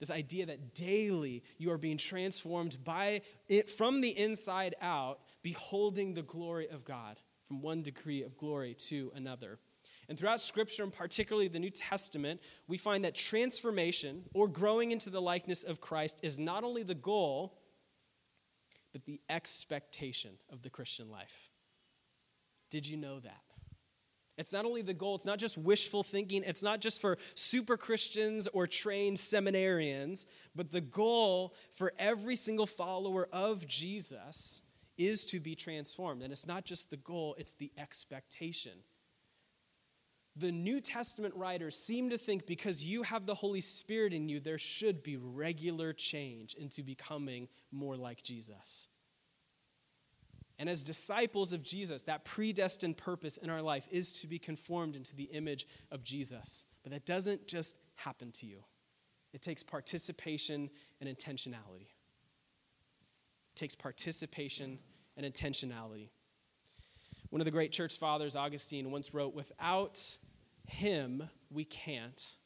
This 0.00 0.10
idea 0.10 0.46
that 0.46 0.74
daily 0.74 1.44
you 1.58 1.70
are 1.70 1.78
being 1.78 1.98
transformed 1.98 2.78
by 2.82 3.20
it 3.48 3.68
from 3.68 4.00
the 4.00 4.18
inside 4.18 4.74
out, 4.80 5.20
beholding 5.42 6.14
the 6.14 6.22
glory 6.22 6.68
of 6.68 6.84
God 6.84 7.20
from 7.46 7.60
one 7.60 7.82
degree 7.82 8.22
of 8.22 8.36
glory 8.36 8.74
to 8.88 9.12
another. 9.14 9.58
And 10.10 10.18
throughout 10.18 10.40
Scripture, 10.40 10.82
and 10.82 10.92
particularly 10.92 11.46
the 11.46 11.60
New 11.60 11.70
Testament, 11.70 12.40
we 12.66 12.76
find 12.76 13.04
that 13.04 13.14
transformation 13.14 14.24
or 14.34 14.48
growing 14.48 14.90
into 14.90 15.08
the 15.08 15.22
likeness 15.22 15.62
of 15.62 15.80
Christ 15.80 16.18
is 16.24 16.40
not 16.40 16.64
only 16.64 16.82
the 16.82 16.96
goal, 16.96 17.56
but 18.92 19.04
the 19.04 19.20
expectation 19.30 20.32
of 20.52 20.62
the 20.62 20.68
Christian 20.68 21.10
life. 21.10 21.48
Did 22.72 22.88
you 22.88 22.96
know 22.96 23.20
that? 23.20 23.42
It's 24.36 24.52
not 24.52 24.64
only 24.64 24.82
the 24.82 24.94
goal, 24.94 25.14
it's 25.14 25.26
not 25.26 25.38
just 25.38 25.56
wishful 25.56 26.02
thinking, 26.02 26.42
it's 26.44 26.62
not 26.62 26.80
just 26.80 27.00
for 27.00 27.16
super 27.36 27.76
Christians 27.76 28.48
or 28.48 28.66
trained 28.66 29.16
seminarians, 29.16 30.26
but 30.56 30.72
the 30.72 30.80
goal 30.80 31.54
for 31.72 31.92
every 32.00 32.34
single 32.34 32.66
follower 32.66 33.28
of 33.32 33.64
Jesus 33.64 34.62
is 34.98 35.24
to 35.26 35.38
be 35.38 35.54
transformed. 35.54 36.22
And 36.22 36.32
it's 36.32 36.48
not 36.48 36.64
just 36.64 36.90
the 36.90 36.96
goal, 36.96 37.36
it's 37.38 37.52
the 37.52 37.70
expectation. 37.78 38.72
The 40.36 40.52
New 40.52 40.80
Testament 40.80 41.34
writers 41.34 41.76
seem 41.76 42.10
to 42.10 42.18
think 42.18 42.46
because 42.46 42.86
you 42.86 43.02
have 43.02 43.26
the 43.26 43.34
Holy 43.34 43.60
Spirit 43.60 44.12
in 44.12 44.28
you, 44.28 44.40
there 44.40 44.58
should 44.58 45.02
be 45.02 45.16
regular 45.16 45.92
change 45.92 46.54
into 46.54 46.82
becoming 46.82 47.48
more 47.72 47.96
like 47.96 48.22
Jesus. 48.22 48.88
And 50.58 50.68
as 50.68 50.82
disciples 50.82 51.54
of 51.54 51.62
Jesus, 51.62 52.02
that 52.02 52.24
predestined 52.24 52.98
purpose 52.98 53.38
in 53.38 53.48
our 53.48 53.62
life 53.62 53.88
is 53.90 54.12
to 54.20 54.26
be 54.26 54.38
conformed 54.38 54.94
into 54.94 55.16
the 55.16 55.24
image 55.24 55.66
of 55.90 56.04
Jesus. 56.04 56.66
But 56.82 56.92
that 56.92 57.06
doesn't 57.06 57.48
just 57.48 57.78
happen 57.96 58.30
to 58.32 58.46
you, 58.46 58.62
it 59.32 59.42
takes 59.42 59.62
participation 59.62 60.70
and 61.00 61.08
intentionality. 61.08 61.88
It 63.52 63.56
takes 63.56 63.74
participation 63.74 64.78
and 65.16 65.26
intentionality. 65.26 66.10
One 67.30 67.40
of 67.40 67.44
the 67.44 67.50
great 67.52 67.72
church 67.72 67.96
fathers, 67.96 68.36
Augustine, 68.36 68.90
once 68.90 69.14
wrote 69.14 69.34
Without 69.34 70.18
him, 70.66 71.28
we 71.50 71.64
can't, 71.64 72.36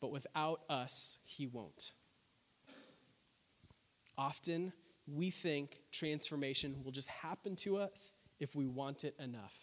but 0.00 0.10
without 0.10 0.60
us, 0.68 1.18
he 1.24 1.46
won't. 1.46 1.92
Often, 4.16 4.72
we 5.06 5.30
think 5.30 5.80
transformation 5.92 6.76
will 6.84 6.92
just 6.92 7.08
happen 7.08 7.56
to 7.56 7.76
us 7.76 8.12
if 8.40 8.54
we 8.54 8.66
want 8.66 9.04
it 9.04 9.14
enough. 9.18 9.56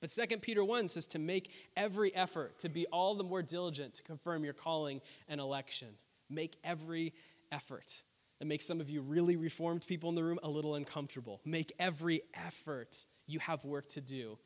But 0.00 0.10
2 0.10 0.38
Peter 0.38 0.64
1 0.64 0.88
says 0.88 1.06
to 1.08 1.18
make 1.18 1.50
every 1.76 2.14
effort 2.14 2.58
to 2.60 2.68
be 2.68 2.86
all 2.86 3.14
the 3.14 3.24
more 3.24 3.42
diligent 3.42 3.94
to 3.94 4.02
confirm 4.02 4.44
your 4.44 4.52
calling 4.52 5.00
and 5.28 5.40
election. 5.40 5.88
Make 6.28 6.56
every 6.64 7.14
effort. 7.52 8.02
That 8.40 8.46
makes 8.46 8.64
some 8.64 8.80
of 8.80 8.90
you 8.90 9.00
really 9.00 9.36
reformed 9.36 9.86
people 9.86 10.08
in 10.08 10.16
the 10.16 10.24
room 10.24 10.40
a 10.42 10.48
little 10.48 10.74
uncomfortable. 10.74 11.40
Make 11.44 11.72
every 11.78 12.22
effort. 12.34 13.06
You 13.26 13.38
have 13.40 13.64
work 13.64 13.88
to 13.90 14.00
do. 14.00 14.38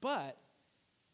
But 0.00 0.38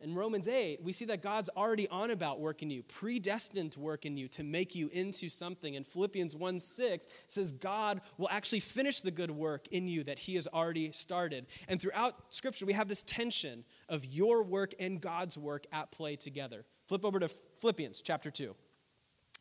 in 0.00 0.14
Romans 0.14 0.46
8, 0.46 0.80
we 0.82 0.92
see 0.92 1.06
that 1.06 1.22
God's 1.22 1.50
already 1.56 1.88
on 1.88 2.12
about 2.12 2.38
work 2.38 2.62
in 2.62 2.70
you, 2.70 2.84
predestined 2.84 3.72
to 3.72 3.80
work 3.80 4.06
in 4.06 4.16
you 4.16 4.28
to 4.28 4.44
make 4.44 4.76
you 4.76 4.88
into 4.92 5.28
something. 5.28 5.74
And 5.74 5.84
Philippians 5.84 6.36
1 6.36 6.58
6 6.60 7.08
says 7.26 7.50
God 7.50 8.00
will 8.16 8.28
actually 8.30 8.60
finish 8.60 9.00
the 9.00 9.10
good 9.10 9.32
work 9.32 9.66
in 9.68 9.88
you 9.88 10.04
that 10.04 10.20
He 10.20 10.36
has 10.36 10.46
already 10.46 10.92
started. 10.92 11.46
And 11.66 11.80
throughout 11.80 12.14
Scripture, 12.32 12.64
we 12.64 12.74
have 12.74 12.86
this 12.86 13.02
tension 13.02 13.64
of 13.88 14.04
your 14.04 14.44
work 14.44 14.72
and 14.78 15.00
God's 15.00 15.36
work 15.36 15.66
at 15.72 15.90
play 15.90 16.14
together. 16.14 16.64
Flip 16.86 17.04
over 17.04 17.18
to 17.18 17.28
Philippians 17.28 18.00
chapter 18.00 18.30
2. 18.30 18.54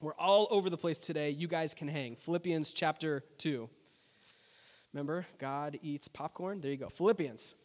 We're 0.02 0.16
all 0.16 0.48
over 0.50 0.72
the 0.72 0.78
place 0.78 0.98
today. 0.98 1.30
You 1.30 1.48
guys 1.48 1.76
can 1.76 1.88
hang. 1.88 2.16
Philippians 2.16 2.74
chapter 2.74 3.24
2. 3.38 3.70
Remember, 4.94 5.26
God 5.38 5.78
eats 5.82 6.08
popcorn? 6.08 6.62
There 6.62 6.72
you 6.72 6.78
go. 6.78 6.90
Philippians 6.90 7.56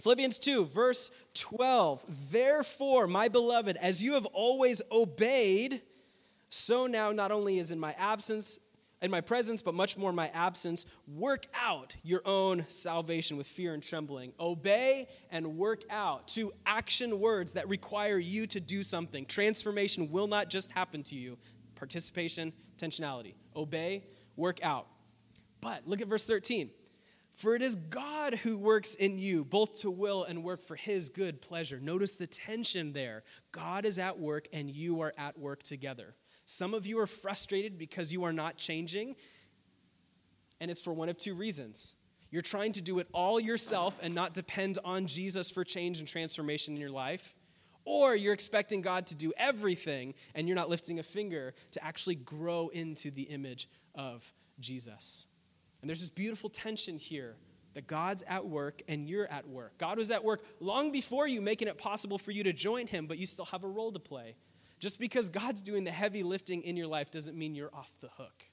Philippians 0.00 0.38
2, 0.38 0.66
verse 0.66 1.10
12. 1.34 2.04
Therefore, 2.30 3.06
my 3.06 3.28
beloved, 3.28 3.76
as 3.78 4.02
you 4.02 4.14
have 4.14 4.26
always 4.26 4.82
obeyed, 4.92 5.80
so 6.48 6.86
now 6.86 7.12
not 7.12 7.32
only 7.32 7.58
is 7.58 7.72
in 7.72 7.80
my 7.80 7.94
absence, 7.98 8.60
in 9.02 9.10
my 9.10 9.20
presence, 9.20 9.62
but 9.62 9.74
much 9.74 9.96
more 9.96 10.10
in 10.10 10.16
my 10.16 10.28
absence, 10.28 10.86
work 11.06 11.46
out 11.54 11.96
your 12.02 12.20
own 12.26 12.64
salvation 12.68 13.36
with 13.36 13.46
fear 13.46 13.72
and 13.74 13.82
trembling. 13.82 14.32
Obey 14.38 15.08
and 15.30 15.56
work 15.56 15.82
out. 15.90 16.28
Two 16.28 16.52
action 16.64 17.18
words 17.18 17.54
that 17.54 17.68
require 17.68 18.18
you 18.18 18.46
to 18.48 18.60
do 18.60 18.82
something. 18.82 19.24
Transformation 19.26 20.10
will 20.10 20.26
not 20.26 20.50
just 20.50 20.72
happen 20.72 21.02
to 21.04 21.14
you. 21.14 21.38
Participation, 21.74 22.52
intentionality. 22.76 23.34
Obey, 23.54 24.04
work 24.36 24.62
out. 24.62 24.86
But 25.66 25.82
look 25.84 26.00
at 26.00 26.06
verse 26.06 26.24
13. 26.24 26.70
For 27.36 27.56
it 27.56 27.60
is 27.60 27.74
God 27.74 28.34
who 28.36 28.56
works 28.56 28.94
in 28.94 29.18
you, 29.18 29.44
both 29.44 29.80
to 29.80 29.90
will 29.90 30.22
and 30.22 30.44
work 30.44 30.62
for 30.62 30.76
his 30.76 31.08
good 31.08 31.42
pleasure. 31.42 31.80
Notice 31.80 32.14
the 32.14 32.28
tension 32.28 32.92
there. 32.92 33.24
God 33.50 33.84
is 33.84 33.98
at 33.98 34.16
work 34.16 34.46
and 34.52 34.70
you 34.70 35.00
are 35.00 35.12
at 35.18 35.36
work 35.36 35.64
together. 35.64 36.14
Some 36.44 36.72
of 36.72 36.86
you 36.86 37.00
are 37.00 37.06
frustrated 37.08 37.78
because 37.78 38.12
you 38.12 38.22
are 38.22 38.32
not 38.32 38.58
changing, 38.58 39.16
and 40.60 40.70
it's 40.70 40.82
for 40.82 40.92
one 40.92 41.08
of 41.08 41.18
two 41.18 41.34
reasons. 41.34 41.96
You're 42.30 42.42
trying 42.42 42.70
to 42.70 42.80
do 42.80 43.00
it 43.00 43.08
all 43.12 43.40
yourself 43.40 43.98
and 44.00 44.14
not 44.14 44.34
depend 44.34 44.78
on 44.84 45.08
Jesus 45.08 45.50
for 45.50 45.64
change 45.64 45.98
and 45.98 46.06
transformation 46.06 46.74
in 46.74 46.80
your 46.80 46.90
life. 46.90 47.34
Or 47.84 48.14
you're 48.14 48.34
expecting 48.34 48.82
God 48.82 49.08
to 49.08 49.16
do 49.16 49.32
everything 49.36 50.14
and 50.36 50.46
you're 50.46 50.54
not 50.54 50.70
lifting 50.70 51.00
a 51.00 51.02
finger 51.02 51.54
to 51.72 51.84
actually 51.84 52.14
grow 52.14 52.68
into 52.68 53.10
the 53.10 53.22
image 53.22 53.68
of 53.96 54.32
Jesus. 54.60 55.26
And 55.86 55.88
there's 55.88 56.00
this 56.00 56.10
beautiful 56.10 56.50
tension 56.50 56.98
here 56.98 57.36
that 57.74 57.86
God's 57.86 58.24
at 58.26 58.44
work 58.44 58.82
and 58.88 59.08
you're 59.08 59.30
at 59.30 59.46
work. 59.46 59.78
God 59.78 59.98
was 59.98 60.10
at 60.10 60.24
work 60.24 60.44
long 60.58 60.90
before 60.90 61.28
you, 61.28 61.40
making 61.40 61.68
it 61.68 61.78
possible 61.78 62.18
for 62.18 62.32
you 62.32 62.42
to 62.42 62.52
join 62.52 62.88
Him, 62.88 63.06
but 63.06 63.18
you 63.18 63.26
still 63.26 63.44
have 63.44 63.62
a 63.62 63.68
role 63.68 63.92
to 63.92 64.00
play. 64.00 64.34
Just 64.80 64.98
because 64.98 65.28
God's 65.28 65.62
doing 65.62 65.84
the 65.84 65.92
heavy 65.92 66.24
lifting 66.24 66.62
in 66.62 66.76
your 66.76 66.88
life 66.88 67.12
doesn't 67.12 67.38
mean 67.38 67.54
you're 67.54 67.72
off 67.72 67.92
the 68.00 68.08
hook. 68.16 68.46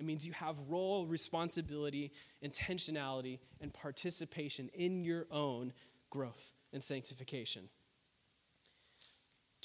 It 0.00 0.06
means 0.06 0.26
you 0.26 0.32
have 0.32 0.58
role, 0.66 1.06
responsibility, 1.06 2.10
intentionality, 2.42 3.40
and 3.60 3.70
participation 3.70 4.70
in 4.72 5.04
your 5.04 5.26
own 5.30 5.74
growth 6.08 6.54
and 6.72 6.82
sanctification. 6.82 7.68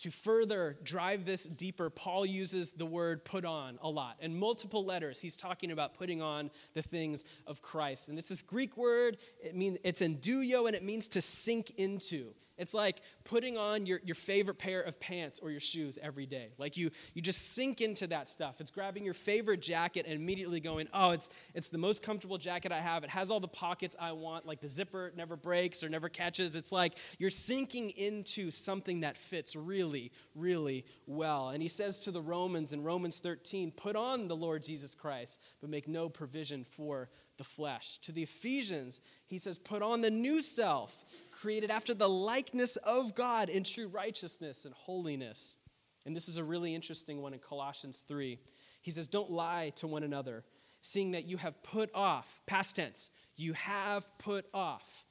To 0.01 0.09
further 0.09 0.79
drive 0.81 1.25
this 1.25 1.43
deeper, 1.43 1.91
Paul 1.91 2.25
uses 2.25 2.71
the 2.71 2.87
word 2.87 3.23
put 3.23 3.45
on 3.45 3.77
a 3.83 3.87
lot. 3.87 4.17
In 4.19 4.35
multiple 4.35 4.83
letters, 4.83 5.21
he's 5.21 5.37
talking 5.37 5.69
about 5.69 5.93
putting 5.93 6.23
on 6.23 6.49
the 6.73 6.81
things 6.81 7.23
of 7.45 7.61
Christ. 7.61 8.09
And 8.09 8.17
it's 8.17 8.27
this 8.29 8.41
Greek 8.41 8.77
word, 8.77 9.17
it 9.43 9.55
means 9.55 9.77
it's 9.83 10.01
enduio 10.01 10.65
and 10.65 10.75
it 10.75 10.83
means 10.83 11.07
to 11.09 11.21
sink 11.21 11.73
into. 11.77 12.33
It's 12.57 12.73
like 12.73 13.01
putting 13.23 13.57
on 13.57 13.85
your, 13.85 14.01
your 14.03 14.15
favorite 14.15 14.59
pair 14.59 14.81
of 14.81 14.99
pants 14.99 15.39
or 15.41 15.51
your 15.51 15.59
shoes 15.59 15.97
every 16.01 16.25
day. 16.25 16.49
Like 16.57 16.77
you, 16.77 16.91
you 17.13 17.21
just 17.21 17.53
sink 17.53 17.81
into 17.81 18.07
that 18.07 18.29
stuff. 18.29 18.61
It's 18.61 18.71
grabbing 18.71 19.03
your 19.03 19.13
favorite 19.13 19.61
jacket 19.61 20.05
and 20.07 20.15
immediately 20.15 20.59
going, 20.59 20.87
oh, 20.93 21.11
it's, 21.11 21.29
it's 21.55 21.69
the 21.69 21.77
most 21.77 22.03
comfortable 22.03 22.37
jacket 22.37 22.71
I 22.71 22.79
have. 22.79 23.03
It 23.03 23.09
has 23.09 23.31
all 23.31 23.39
the 23.39 23.47
pockets 23.47 23.95
I 23.99 24.11
want, 24.11 24.45
like 24.45 24.61
the 24.61 24.69
zipper 24.69 25.11
never 25.15 25.35
breaks 25.35 25.83
or 25.83 25.89
never 25.89 26.09
catches. 26.09 26.55
It's 26.55 26.71
like 26.71 26.93
you're 27.17 27.29
sinking 27.29 27.91
into 27.91 28.51
something 28.51 29.01
that 29.01 29.17
fits 29.17 29.55
really, 29.55 30.11
really 30.35 30.85
well. 31.07 31.49
And 31.49 31.61
he 31.61 31.69
says 31.69 31.99
to 32.01 32.11
the 32.11 32.21
Romans 32.21 32.73
in 32.73 32.83
Romans 32.83 33.19
13, 33.19 33.71
put 33.71 33.95
on 33.95 34.27
the 34.27 34.35
Lord 34.35 34.63
Jesus 34.63 34.93
Christ, 34.93 35.41
but 35.61 35.69
make 35.69 35.87
no 35.87 36.09
provision 36.09 36.63
for 36.63 37.09
the 37.37 37.43
flesh. 37.43 37.97
To 37.99 38.11
the 38.11 38.21
Ephesians, 38.23 39.01
he 39.25 39.39
says, 39.39 39.57
put 39.57 39.81
on 39.81 40.01
the 40.01 40.11
new 40.11 40.41
self 40.41 41.05
created 41.41 41.71
after 41.71 41.93
the 41.93 42.09
likeness 42.09 42.75
of 42.77 43.15
God 43.15 43.49
in 43.49 43.63
true 43.63 43.87
righteousness 43.87 44.65
and 44.65 44.73
holiness. 44.75 45.57
And 46.05 46.15
this 46.15 46.29
is 46.29 46.37
a 46.37 46.43
really 46.43 46.75
interesting 46.75 47.21
one 47.21 47.33
in 47.33 47.39
Colossians 47.39 48.01
3. 48.01 48.39
He 48.81 48.91
says, 48.91 49.07
Don't 49.07 49.31
lie 49.31 49.71
to 49.77 49.87
one 49.87 50.03
another, 50.03 50.43
seeing 50.81 51.11
that 51.11 51.25
you 51.25 51.37
have 51.37 51.63
put 51.63 51.89
off, 51.95 52.41
past 52.45 52.75
tense, 52.75 53.09
you 53.37 53.53
have 53.53 54.05
put 54.19 54.45
off 54.53 55.05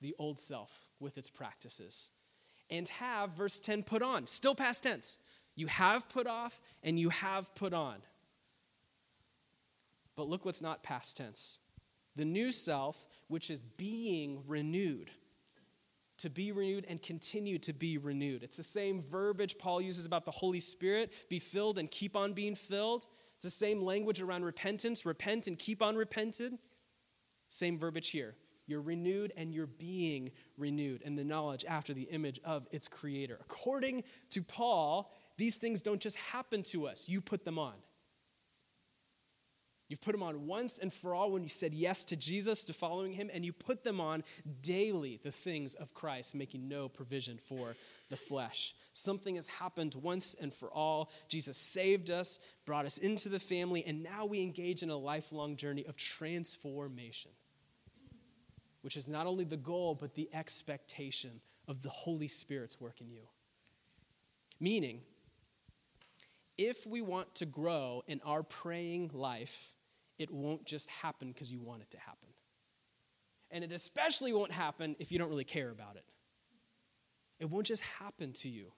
the 0.00 0.14
old 0.18 0.38
self 0.38 0.84
with 1.00 1.18
its 1.18 1.30
practices, 1.30 2.10
and 2.70 2.88
have, 2.88 3.30
verse 3.30 3.58
10, 3.58 3.82
put 3.82 4.02
on, 4.02 4.26
still 4.26 4.54
past 4.54 4.84
tense. 4.84 5.18
You 5.56 5.66
have 5.68 6.08
put 6.08 6.26
off 6.26 6.60
and 6.82 7.00
you 7.00 7.08
have 7.08 7.52
put 7.54 7.72
on. 7.72 7.96
But 10.14 10.28
look 10.28 10.44
what's 10.44 10.62
not 10.62 10.82
past 10.82 11.16
tense 11.16 11.58
the 12.16 12.24
new 12.24 12.50
self, 12.50 13.06
which 13.28 13.50
is 13.50 13.62
being 13.62 14.42
renewed. 14.46 15.10
To 16.20 16.30
be 16.30 16.50
renewed 16.50 16.86
and 16.88 17.00
continue 17.02 17.58
to 17.58 17.74
be 17.74 17.98
renewed. 17.98 18.42
It's 18.42 18.56
the 18.56 18.62
same 18.62 19.02
verbiage 19.02 19.58
Paul 19.58 19.82
uses 19.82 20.06
about 20.06 20.24
the 20.24 20.30
Holy 20.30 20.60
Spirit 20.60 21.12
be 21.28 21.38
filled 21.38 21.76
and 21.76 21.90
keep 21.90 22.16
on 22.16 22.32
being 22.32 22.54
filled. 22.54 23.06
It's 23.34 23.44
the 23.44 23.50
same 23.50 23.82
language 23.82 24.22
around 24.22 24.44
repentance 24.44 25.04
repent 25.04 25.46
and 25.46 25.58
keep 25.58 25.82
on 25.82 25.94
repented. 25.94 26.54
Same 27.48 27.78
verbiage 27.78 28.08
here. 28.08 28.34
You're 28.66 28.80
renewed 28.80 29.32
and 29.36 29.52
you're 29.52 29.66
being 29.66 30.32
renewed 30.56 31.02
in 31.02 31.16
the 31.16 31.22
knowledge 31.22 31.64
after 31.68 31.94
the 31.94 32.02
image 32.02 32.40
of 32.44 32.66
its 32.72 32.88
creator. 32.88 33.38
According 33.40 34.02
to 34.30 34.42
Paul, 34.42 35.12
these 35.36 35.56
things 35.56 35.80
don't 35.80 36.00
just 36.00 36.16
happen 36.16 36.62
to 36.64 36.86
us, 36.86 37.08
you 37.08 37.20
put 37.20 37.44
them 37.44 37.58
on. 37.58 37.74
You've 39.88 40.00
put 40.00 40.12
them 40.12 40.22
on 40.22 40.46
once 40.46 40.78
and 40.78 40.92
for 40.92 41.14
all 41.14 41.30
when 41.30 41.44
you 41.44 41.48
said 41.48 41.72
yes 41.72 42.02
to 42.04 42.16
Jesus, 42.16 42.64
to 42.64 42.72
following 42.72 43.12
him, 43.12 43.30
and 43.32 43.44
you 43.44 43.52
put 43.52 43.84
them 43.84 44.00
on 44.00 44.24
daily, 44.60 45.20
the 45.22 45.30
things 45.30 45.74
of 45.74 45.94
Christ, 45.94 46.34
making 46.34 46.68
no 46.68 46.88
provision 46.88 47.38
for 47.38 47.76
the 48.08 48.16
flesh. 48.16 48.74
Something 48.92 49.36
has 49.36 49.46
happened 49.46 49.94
once 49.94 50.34
and 50.34 50.52
for 50.52 50.72
all. 50.72 51.12
Jesus 51.28 51.56
saved 51.56 52.10
us, 52.10 52.40
brought 52.64 52.84
us 52.84 52.98
into 52.98 53.28
the 53.28 53.38
family, 53.38 53.84
and 53.86 54.02
now 54.02 54.24
we 54.24 54.42
engage 54.42 54.82
in 54.82 54.90
a 54.90 54.96
lifelong 54.96 55.56
journey 55.56 55.84
of 55.86 55.96
transformation, 55.96 57.30
which 58.82 58.96
is 58.96 59.08
not 59.08 59.26
only 59.26 59.44
the 59.44 59.56
goal, 59.56 59.94
but 59.94 60.14
the 60.14 60.28
expectation 60.32 61.40
of 61.68 61.82
the 61.82 61.90
Holy 61.90 62.28
Spirit's 62.28 62.80
work 62.80 63.00
in 63.00 63.08
you. 63.08 63.22
Meaning, 64.58 65.02
if 66.58 66.86
we 66.86 67.02
want 67.02 67.36
to 67.36 67.46
grow 67.46 68.02
in 68.08 68.20
our 68.24 68.42
praying 68.42 69.10
life, 69.12 69.74
it 70.18 70.30
won't 70.30 70.64
just 70.64 70.88
happen 70.90 71.28
because 71.28 71.52
you 71.52 71.60
want 71.60 71.82
it 71.82 71.90
to 71.90 71.98
happen. 71.98 72.28
And 73.50 73.62
it 73.62 73.72
especially 73.72 74.32
won't 74.32 74.52
happen 74.52 74.96
if 74.98 75.12
you 75.12 75.18
don't 75.18 75.28
really 75.28 75.44
care 75.44 75.70
about 75.70 75.96
it. 75.96 76.04
It 77.38 77.50
won't 77.50 77.66
just 77.66 77.82
happen 77.82 78.32
to 78.34 78.48
you. 78.48 78.72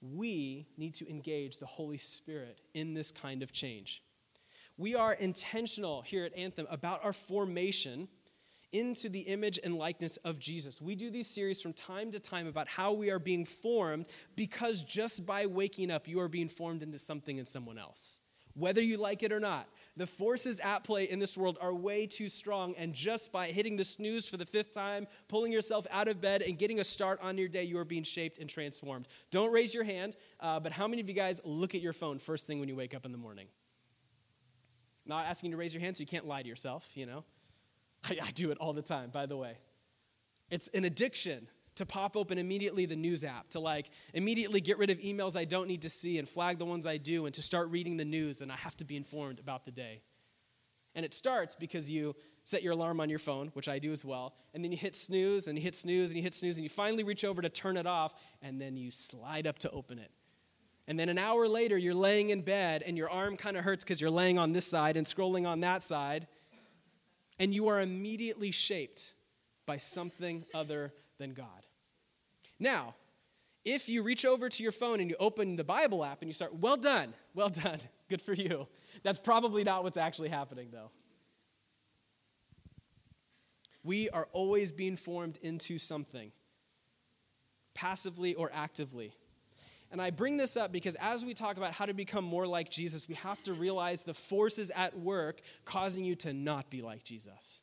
We 0.00 0.68
need 0.76 0.94
to 0.94 1.10
engage 1.10 1.56
the 1.56 1.66
Holy 1.66 1.98
Spirit 1.98 2.60
in 2.72 2.94
this 2.94 3.10
kind 3.10 3.42
of 3.42 3.52
change. 3.52 4.02
We 4.76 4.94
are 4.94 5.12
intentional 5.12 6.02
here 6.02 6.24
at 6.24 6.36
Anthem 6.36 6.66
about 6.70 7.04
our 7.04 7.12
formation 7.12 8.08
into 8.70 9.08
the 9.08 9.20
image 9.20 9.58
and 9.64 9.76
likeness 9.76 10.18
of 10.18 10.38
Jesus. 10.38 10.80
We 10.80 10.94
do 10.94 11.10
these 11.10 11.26
series 11.26 11.60
from 11.60 11.72
time 11.72 12.12
to 12.12 12.20
time 12.20 12.46
about 12.46 12.68
how 12.68 12.92
we 12.92 13.10
are 13.10 13.18
being 13.18 13.44
formed 13.44 14.08
because 14.36 14.82
just 14.82 15.26
by 15.26 15.46
waking 15.46 15.90
up, 15.90 16.06
you 16.06 16.20
are 16.20 16.28
being 16.28 16.48
formed 16.48 16.82
into 16.82 16.98
something 16.98 17.38
in 17.38 17.46
someone 17.46 17.78
else, 17.78 18.20
whether 18.54 18.82
you 18.82 18.98
like 18.98 19.22
it 19.22 19.32
or 19.32 19.40
not. 19.40 19.68
The 19.98 20.06
forces 20.06 20.60
at 20.60 20.84
play 20.84 21.10
in 21.10 21.18
this 21.18 21.36
world 21.36 21.58
are 21.60 21.74
way 21.74 22.06
too 22.06 22.28
strong, 22.28 22.76
and 22.78 22.94
just 22.94 23.32
by 23.32 23.48
hitting 23.48 23.76
the 23.76 23.84
snooze 23.84 24.28
for 24.28 24.36
the 24.36 24.46
fifth 24.46 24.72
time, 24.72 25.08
pulling 25.26 25.50
yourself 25.50 25.88
out 25.90 26.06
of 26.06 26.20
bed, 26.20 26.40
and 26.40 26.56
getting 26.56 26.78
a 26.78 26.84
start 26.84 27.18
on 27.20 27.36
your 27.36 27.48
day, 27.48 27.64
you 27.64 27.76
are 27.78 27.84
being 27.84 28.04
shaped 28.04 28.38
and 28.38 28.48
transformed. 28.48 29.08
Don't 29.32 29.52
raise 29.52 29.74
your 29.74 29.82
hand, 29.82 30.16
uh, 30.38 30.60
but 30.60 30.70
how 30.70 30.86
many 30.86 31.02
of 31.02 31.08
you 31.08 31.16
guys 31.16 31.40
look 31.44 31.74
at 31.74 31.80
your 31.80 31.92
phone 31.92 32.20
first 32.20 32.46
thing 32.46 32.60
when 32.60 32.68
you 32.68 32.76
wake 32.76 32.94
up 32.94 33.06
in 33.06 33.10
the 33.10 33.18
morning? 33.18 33.48
Not 35.04 35.26
asking 35.26 35.50
you 35.50 35.56
to 35.56 35.58
raise 35.58 35.74
your 35.74 35.80
hand 35.80 35.96
so 35.96 36.02
you 36.02 36.06
can't 36.06 36.28
lie 36.28 36.42
to 36.42 36.48
yourself, 36.48 36.92
you 36.94 37.04
know? 37.04 37.24
I, 38.04 38.18
I 38.22 38.30
do 38.30 38.52
it 38.52 38.58
all 38.58 38.72
the 38.72 38.82
time, 38.82 39.10
by 39.10 39.26
the 39.26 39.36
way. 39.36 39.58
It's 40.48 40.68
an 40.68 40.84
addiction 40.84 41.48
to 41.78 41.86
pop 41.86 42.16
open 42.16 42.38
immediately 42.38 42.86
the 42.86 42.96
news 42.96 43.24
app, 43.24 43.48
to 43.50 43.60
like 43.60 43.90
immediately 44.14 44.60
get 44.60 44.78
rid 44.78 44.90
of 44.90 44.98
emails 44.98 45.36
I 45.36 45.44
don't 45.44 45.66
need 45.66 45.82
to 45.82 45.88
see 45.88 46.18
and 46.18 46.28
flag 46.28 46.58
the 46.58 46.64
ones 46.64 46.86
I 46.86 46.96
do, 46.96 47.26
and 47.26 47.34
to 47.34 47.42
start 47.42 47.68
reading 47.70 47.96
the 47.96 48.04
news, 48.04 48.40
and 48.40 48.52
I 48.52 48.56
have 48.56 48.76
to 48.78 48.84
be 48.84 48.96
informed 48.96 49.40
about 49.40 49.64
the 49.64 49.72
day. 49.72 50.02
And 50.94 51.04
it 51.04 51.14
starts 51.14 51.54
because 51.54 51.90
you 51.90 52.14
set 52.44 52.62
your 52.62 52.72
alarm 52.72 52.98
on 53.00 53.10
your 53.10 53.18
phone, 53.18 53.48
which 53.48 53.68
I 53.68 53.78
do 53.78 53.92
as 53.92 54.04
well, 54.04 54.34
and 54.54 54.64
then 54.64 54.72
you 54.72 54.78
hit 54.78 54.96
snooze, 54.96 55.46
and 55.46 55.56
you 55.56 55.62
hit 55.62 55.74
snooze, 55.74 56.10
and 56.10 56.16
you 56.16 56.22
hit 56.22 56.34
snooze, 56.34 56.56
and 56.56 56.64
you 56.64 56.70
finally 56.70 57.04
reach 57.04 57.24
over 57.24 57.42
to 57.42 57.48
turn 57.48 57.76
it 57.76 57.86
off, 57.86 58.14
and 58.42 58.60
then 58.60 58.76
you 58.76 58.90
slide 58.90 59.46
up 59.46 59.58
to 59.60 59.70
open 59.70 59.98
it. 59.98 60.10
And 60.86 60.98
then 60.98 61.10
an 61.10 61.18
hour 61.18 61.46
later, 61.46 61.76
you're 61.76 61.94
laying 61.94 62.30
in 62.30 62.40
bed, 62.40 62.82
and 62.84 62.96
your 62.96 63.10
arm 63.10 63.36
kind 63.36 63.56
of 63.58 63.64
hurts 63.64 63.84
because 63.84 64.00
you're 64.00 64.10
laying 64.10 64.38
on 64.38 64.52
this 64.52 64.66
side 64.66 64.96
and 64.96 65.06
scrolling 65.06 65.46
on 65.46 65.60
that 65.60 65.84
side, 65.84 66.26
and 67.38 67.54
you 67.54 67.68
are 67.68 67.80
immediately 67.80 68.50
shaped 68.50 69.12
by 69.66 69.76
something 69.76 70.46
other 70.54 70.94
than 71.18 71.34
God. 71.34 71.67
Now, 72.58 72.94
if 73.64 73.88
you 73.88 74.02
reach 74.02 74.24
over 74.24 74.48
to 74.48 74.62
your 74.62 74.72
phone 74.72 75.00
and 75.00 75.10
you 75.10 75.16
open 75.18 75.56
the 75.56 75.64
Bible 75.64 76.04
app 76.04 76.22
and 76.22 76.28
you 76.28 76.32
start, 76.32 76.54
well 76.54 76.76
done, 76.76 77.14
well 77.34 77.48
done, 77.48 77.78
good 78.08 78.22
for 78.22 78.32
you. 78.32 78.66
That's 79.02 79.18
probably 79.18 79.64
not 79.64 79.84
what's 79.84 79.96
actually 79.96 80.28
happening, 80.28 80.68
though. 80.72 80.90
We 83.84 84.10
are 84.10 84.28
always 84.32 84.72
being 84.72 84.96
formed 84.96 85.38
into 85.42 85.78
something, 85.78 86.32
passively 87.74 88.34
or 88.34 88.50
actively. 88.52 89.14
And 89.90 90.02
I 90.02 90.10
bring 90.10 90.36
this 90.36 90.56
up 90.56 90.72
because 90.72 90.96
as 90.96 91.24
we 91.24 91.32
talk 91.32 91.56
about 91.56 91.72
how 91.72 91.86
to 91.86 91.94
become 91.94 92.24
more 92.24 92.46
like 92.46 92.70
Jesus, 92.70 93.08
we 93.08 93.14
have 93.14 93.42
to 93.44 93.54
realize 93.54 94.04
the 94.04 94.14
forces 94.14 94.70
at 94.74 94.98
work 94.98 95.40
causing 95.64 96.04
you 96.04 96.14
to 96.16 96.32
not 96.32 96.68
be 96.68 96.82
like 96.82 97.04
Jesus. 97.04 97.62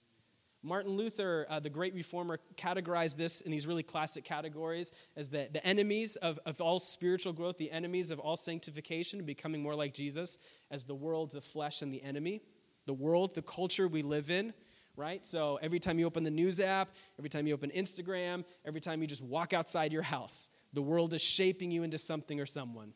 Martin 0.65 0.97
Luther, 0.97 1.45
uh, 1.47 1.60
the 1.60 1.69
great 1.69 1.93
reformer, 1.93 2.39
categorized 2.58 3.17
this 3.17 3.41
in 3.41 3.51
these 3.51 3.67
really 3.67 3.84
classic 3.84 4.25
categories 4.25 4.91
as 5.15 5.30
the, 5.30 5.47
the 5.54 5.65
enemies 5.65 6.15
of, 6.15 6.39
of 6.47 6.60
all 6.60 6.80
spiritual 6.80 7.34
growth, 7.34 7.60
the 7.60 7.69
enemies 7.69 8.10
of 8.10 8.19
all 8.19 8.36
sanctification, 8.36 9.23
becoming 9.23 9.62
more 9.62 9.75
like 9.75 9.93
Jesus, 9.93 10.39
as 10.71 10.84
the 10.84 10.95
world, 10.95 11.30
the 11.32 11.39
flesh, 11.39 11.84
and 11.84 11.93
the 11.93 12.01
enemy. 12.01 12.41
The 12.88 12.93
world, 12.93 13.36
the 13.36 13.43
culture 13.43 13.88
we 13.88 14.01
live 14.01 14.32
in, 14.32 14.54
right? 14.95 15.23
So 15.23 15.60
every 15.62 15.80
time 15.80 15.99
you 15.99 16.08
open 16.08 16.23
the 16.23 16.32
news 16.32 16.60
app, 16.60 16.89
every 17.19 17.30
time 17.30 17.45
you 17.45 17.54
open 17.54 17.69
Instagram, 17.69 18.43
every 18.65 18.82
time 18.82 19.01
you 19.01 19.08
just 19.08 19.23
walk 19.23 19.54
outside 19.54 19.93
your 19.93 20.01
house, 20.01 20.49
the 20.73 20.82
world 20.82 21.13
is 21.13 21.21
shaping 21.21 21.69
you 21.69 21.84
into 21.84 21.99
something 21.99 22.39
or 22.39 22.45
someone. 22.47 22.93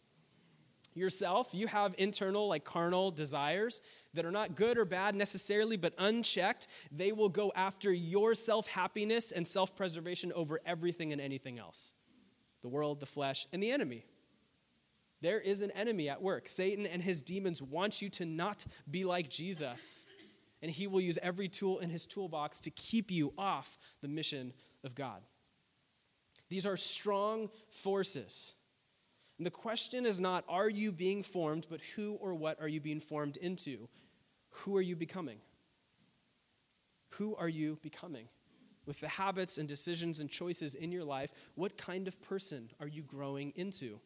Yourself, 0.95 1.49
you 1.53 1.67
have 1.67 1.93
internal, 1.97 2.47
like 2.47 2.63
carnal 2.63 3.11
desires 3.11 3.81
that 4.13 4.25
are 4.25 4.31
not 4.31 4.55
good 4.55 4.77
or 4.77 4.85
bad 4.85 5.15
necessarily, 5.15 5.77
but 5.77 5.93
unchecked, 5.97 6.67
they 6.91 7.11
will 7.11 7.29
go 7.29 7.51
after 7.55 7.91
your 7.93 8.35
self 8.35 8.67
happiness 8.67 9.31
and 9.31 9.47
self 9.47 9.75
preservation 9.75 10.31
over 10.33 10.59
everything 10.65 11.11
and 11.11 11.21
anything 11.21 11.59
else 11.59 11.93
the 12.61 12.67
world, 12.67 12.99
the 12.99 13.05
flesh, 13.05 13.47
and 13.53 13.63
the 13.63 13.71
enemy. 13.71 14.05
There 15.21 15.39
is 15.39 15.61
an 15.61 15.71
enemy 15.71 16.09
at 16.09 16.21
work. 16.21 16.47
Satan 16.47 16.85
and 16.85 17.01
his 17.01 17.23
demons 17.23 17.61
want 17.61 18.01
you 18.01 18.09
to 18.11 18.25
not 18.25 18.65
be 18.89 19.03
like 19.03 19.29
Jesus. 19.29 20.05
And 20.61 20.71
he 20.71 20.87
will 20.87 21.01
use 21.01 21.17
every 21.21 21.47
tool 21.47 21.79
in 21.79 21.89
his 21.89 22.05
toolbox 22.05 22.59
to 22.61 22.71
keep 22.71 23.11
you 23.11 23.33
off 23.37 23.77
the 24.01 24.07
mission 24.07 24.53
of 24.83 24.95
God. 24.95 25.21
These 26.49 26.65
are 26.65 26.77
strong 26.77 27.49
forces. 27.69 28.55
And 29.37 29.45
the 29.45 29.51
question 29.51 30.05
is 30.05 30.19
not, 30.19 30.43
are 30.49 30.69
you 30.69 30.91
being 30.91 31.23
formed, 31.23 31.67
but 31.69 31.79
who 31.95 32.13
or 32.15 32.33
what 32.33 32.59
are 32.61 32.67
you 32.67 32.81
being 32.81 32.99
formed 32.99 33.37
into? 33.37 33.87
Who 34.49 34.75
are 34.77 34.81
you 34.81 34.95
becoming? 34.95 35.37
Who 37.11 37.35
are 37.35 37.49
you 37.49 37.77
becoming? 37.81 38.27
With 38.85 38.99
the 39.01 39.07
habits 39.07 39.57
and 39.57 39.67
decisions 39.67 40.19
and 40.19 40.29
choices 40.29 40.75
in 40.75 40.91
your 40.91 41.03
life, 41.03 41.31
what 41.55 41.77
kind 41.77 42.07
of 42.07 42.21
person 42.21 42.69
are 42.79 42.87
you 42.87 43.03
growing 43.03 43.51
into? 43.55 43.99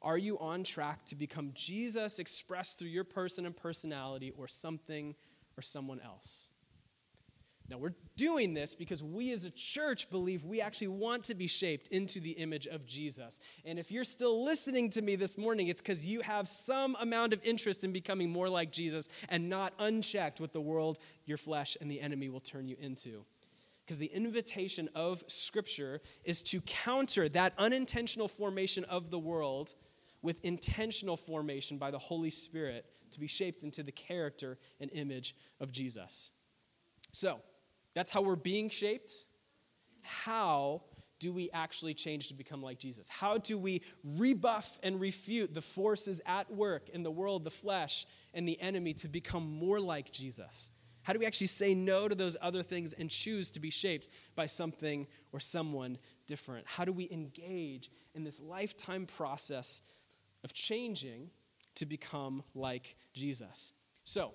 Are 0.00 0.18
you 0.18 0.38
on 0.38 0.64
track 0.64 1.04
to 1.06 1.14
become 1.14 1.52
Jesus 1.54 2.18
expressed 2.18 2.78
through 2.78 2.88
your 2.88 3.04
person 3.04 3.46
and 3.46 3.56
personality 3.56 4.32
or 4.36 4.48
something 4.48 5.14
or 5.56 5.62
someone 5.62 6.00
else? 6.00 6.50
Now, 7.72 7.78
we're 7.78 7.94
doing 8.18 8.52
this 8.52 8.74
because 8.74 9.02
we 9.02 9.32
as 9.32 9.46
a 9.46 9.50
church 9.50 10.10
believe 10.10 10.44
we 10.44 10.60
actually 10.60 10.88
want 10.88 11.24
to 11.24 11.34
be 11.34 11.46
shaped 11.46 11.88
into 11.88 12.20
the 12.20 12.32
image 12.32 12.66
of 12.66 12.84
Jesus. 12.84 13.40
And 13.64 13.78
if 13.78 13.90
you're 13.90 14.04
still 14.04 14.44
listening 14.44 14.90
to 14.90 15.00
me 15.00 15.16
this 15.16 15.38
morning, 15.38 15.68
it's 15.68 15.80
because 15.80 16.06
you 16.06 16.20
have 16.20 16.46
some 16.48 16.98
amount 17.00 17.32
of 17.32 17.40
interest 17.42 17.82
in 17.82 17.90
becoming 17.90 18.28
more 18.28 18.50
like 18.50 18.72
Jesus 18.72 19.08
and 19.30 19.48
not 19.48 19.72
unchecked 19.78 20.38
with 20.38 20.52
the 20.52 20.60
world, 20.60 20.98
your 21.24 21.38
flesh, 21.38 21.78
and 21.80 21.90
the 21.90 21.98
enemy 21.98 22.28
will 22.28 22.40
turn 22.40 22.68
you 22.68 22.76
into. 22.78 23.24
Because 23.86 23.96
the 23.96 24.12
invitation 24.12 24.90
of 24.94 25.24
Scripture 25.26 26.02
is 26.24 26.42
to 26.42 26.60
counter 26.60 27.26
that 27.30 27.54
unintentional 27.56 28.28
formation 28.28 28.84
of 28.84 29.10
the 29.10 29.18
world 29.18 29.74
with 30.20 30.44
intentional 30.44 31.16
formation 31.16 31.78
by 31.78 31.90
the 31.90 31.98
Holy 31.98 32.28
Spirit 32.28 32.84
to 33.12 33.18
be 33.18 33.26
shaped 33.26 33.62
into 33.62 33.82
the 33.82 33.92
character 33.92 34.58
and 34.78 34.90
image 34.92 35.34
of 35.58 35.72
Jesus. 35.72 36.32
So, 37.12 37.40
that's 37.94 38.10
how 38.10 38.22
we're 38.22 38.36
being 38.36 38.68
shaped. 38.70 39.12
How 40.02 40.82
do 41.18 41.32
we 41.32 41.50
actually 41.52 41.94
change 41.94 42.28
to 42.28 42.34
become 42.34 42.62
like 42.62 42.78
Jesus? 42.78 43.08
How 43.08 43.38
do 43.38 43.56
we 43.56 43.82
rebuff 44.02 44.80
and 44.82 45.00
refute 45.00 45.54
the 45.54 45.62
forces 45.62 46.20
at 46.26 46.52
work 46.52 46.88
in 46.88 47.04
the 47.04 47.12
world, 47.12 47.44
the 47.44 47.50
flesh, 47.50 48.06
and 48.34 48.46
the 48.46 48.60
enemy 48.60 48.92
to 48.94 49.08
become 49.08 49.44
more 49.44 49.78
like 49.78 50.10
Jesus? 50.10 50.70
How 51.02 51.12
do 51.12 51.18
we 51.18 51.26
actually 51.26 51.48
say 51.48 51.74
no 51.74 52.08
to 52.08 52.14
those 52.14 52.36
other 52.40 52.62
things 52.62 52.92
and 52.92 53.10
choose 53.10 53.50
to 53.52 53.60
be 53.60 53.70
shaped 53.70 54.08
by 54.34 54.46
something 54.46 55.06
or 55.32 55.40
someone 55.40 55.98
different? 56.26 56.66
How 56.66 56.84
do 56.84 56.92
we 56.92 57.08
engage 57.10 57.90
in 58.14 58.24
this 58.24 58.40
lifetime 58.40 59.06
process 59.06 59.82
of 60.42 60.52
changing 60.52 61.30
to 61.76 61.86
become 61.86 62.42
like 62.54 62.96
Jesus? 63.14 63.72
So, 64.04 64.34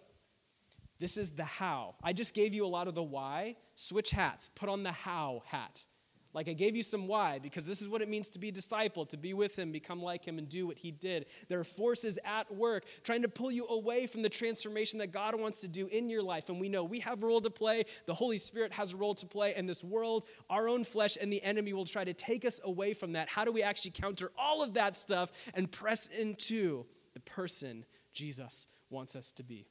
this 0.99 1.17
is 1.17 1.31
the 1.31 1.43
how. 1.43 1.95
I 2.03 2.13
just 2.13 2.33
gave 2.33 2.53
you 2.53 2.65
a 2.65 2.67
lot 2.67 2.88
of 2.88 2.95
the 2.95 3.03
why. 3.03 3.55
Switch 3.75 4.12
hats. 4.12 4.49
Put 4.55 4.69
on 4.69 4.83
the 4.83 4.91
how 4.91 5.43
hat. 5.45 5.86
Like 6.33 6.49
I 6.49 6.53
gave 6.53 6.75
you 6.75 6.83
some 6.83 7.07
why, 7.07 7.39
because 7.39 7.65
this 7.65 7.81
is 7.81 7.89
what 7.89 8.03
it 8.03 8.10
means 8.10 8.29
to 8.29 8.38
be 8.38 8.49
a 8.49 8.51
disciple, 8.51 9.07
to 9.07 9.17
be 9.17 9.33
with 9.33 9.57
him, 9.57 9.71
become 9.71 10.03
like 10.03 10.23
him, 10.23 10.38
and 10.38 10.47
do 10.47 10.67
what 10.67 10.77
he 10.77 10.91
did. 10.91 11.25
There 11.47 11.60
are 11.60 11.63
forces 11.63 12.19
at 12.23 12.53
work 12.53 12.86
trying 13.03 13.23
to 13.23 13.27
pull 13.27 13.49
you 13.49 13.65
away 13.67 14.05
from 14.05 14.21
the 14.21 14.29
transformation 14.29 14.99
that 14.99 15.12
God 15.12 15.39
wants 15.39 15.62
to 15.62 15.67
do 15.67 15.88
in 15.88 16.10
your 16.10 16.21
life. 16.21 16.49
And 16.49 16.60
we 16.60 16.69
know 16.69 16.83
we 16.83 16.99
have 16.99 17.23
a 17.23 17.25
role 17.25 17.41
to 17.41 17.49
play, 17.49 17.86
the 18.05 18.13
Holy 18.13 18.38
Spirit 18.38 18.73
has 18.73 18.93
a 18.93 18.97
role 18.97 19.15
to 19.15 19.25
play, 19.25 19.55
and 19.55 19.67
this 19.67 19.83
world, 19.83 20.27
our 20.47 20.69
own 20.69 20.83
flesh, 20.83 21.17
and 21.19 21.33
the 21.33 21.43
enemy 21.43 21.73
will 21.73 21.86
try 21.86 22.03
to 22.03 22.13
take 22.13 22.45
us 22.45 22.60
away 22.63 22.93
from 22.93 23.13
that. 23.13 23.29
How 23.29 23.43
do 23.43 23.51
we 23.51 23.63
actually 23.63 23.91
counter 23.91 24.31
all 24.38 24.63
of 24.63 24.75
that 24.75 24.95
stuff 24.95 25.31
and 25.55 25.71
press 25.71 26.05
into 26.05 26.86
the 27.15 27.19
person 27.21 27.83
Jesus 28.13 28.67
wants 28.91 29.15
us 29.15 29.31
to 29.31 29.43
be? 29.43 29.65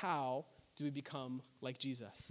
How 0.00 0.44
do 0.76 0.84
we 0.84 0.90
become 0.90 1.40
like 1.62 1.78
Jesus? 1.78 2.30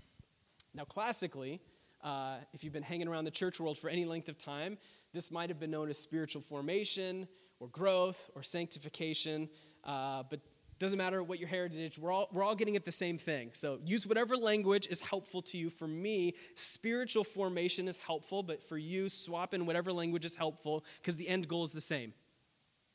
Now, 0.75 0.83
classically, 0.83 1.61
uh, 2.03 2.35
if 2.53 2.63
you've 2.63 2.73
been 2.73 2.83
hanging 2.83 3.07
around 3.07 3.25
the 3.25 3.31
church 3.31 3.59
world 3.59 3.77
for 3.79 3.89
any 3.89 4.05
length 4.05 4.29
of 4.29 4.37
time, 4.37 4.77
this 5.13 5.31
might 5.31 5.49
have 5.49 5.59
been 5.59 5.71
known 5.71 5.89
as 5.89 5.97
spiritual 5.97 6.43
formation 6.43 7.27
or 7.59 7.67
growth 7.69 8.29
or 8.35 8.43
sanctification, 8.43 9.49
uh, 9.83 10.21
but 10.29 10.41
doesn't 10.77 10.99
matter 10.99 11.23
what 11.23 11.39
your 11.39 11.47
heritage, 11.47 11.97
we're 11.97 12.11
all, 12.11 12.29
we're 12.31 12.43
all 12.43 12.53
getting 12.53 12.75
at 12.75 12.85
the 12.85 12.91
same 12.91 13.17
thing. 13.17 13.49
So 13.53 13.79
use 13.83 14.05
whatever 14.05 14.37
language 14.37 14.85
is 14.87 15.01
helpful 15.01 15.41
to 15.43 15.57
you. 15.57 15.71
For 15.71 15.87
me, 15.87 16.35
spiritual 16.53 17.23
formation 17.23 17.87
is 17.87 17.97
helpful, 17.97 18.43
but 18.43 18.61
for 18.61 18.77
you, 18.77 19.09
swap 19.09 19.55
in 19.55 19.65
whatever 19.65 19.91
language 19.91 20.25
is 20.25 20.35
helpful 20.35 20.85
because 21.01 21.15
the 21.15 21.27
end 21.27 21.47
goal 21.47 21.63
is 21.63 21.71
the 21.71 21.81
same. 21.81 22.13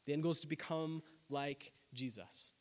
The 0.07 0.13
end 0.13 0.23
goal 0.23 0.31
is 0.31 0.41
to 0.41 0.47
become 0.47 1.03
like 1.29 1.73
Jesus. 1.93 2.53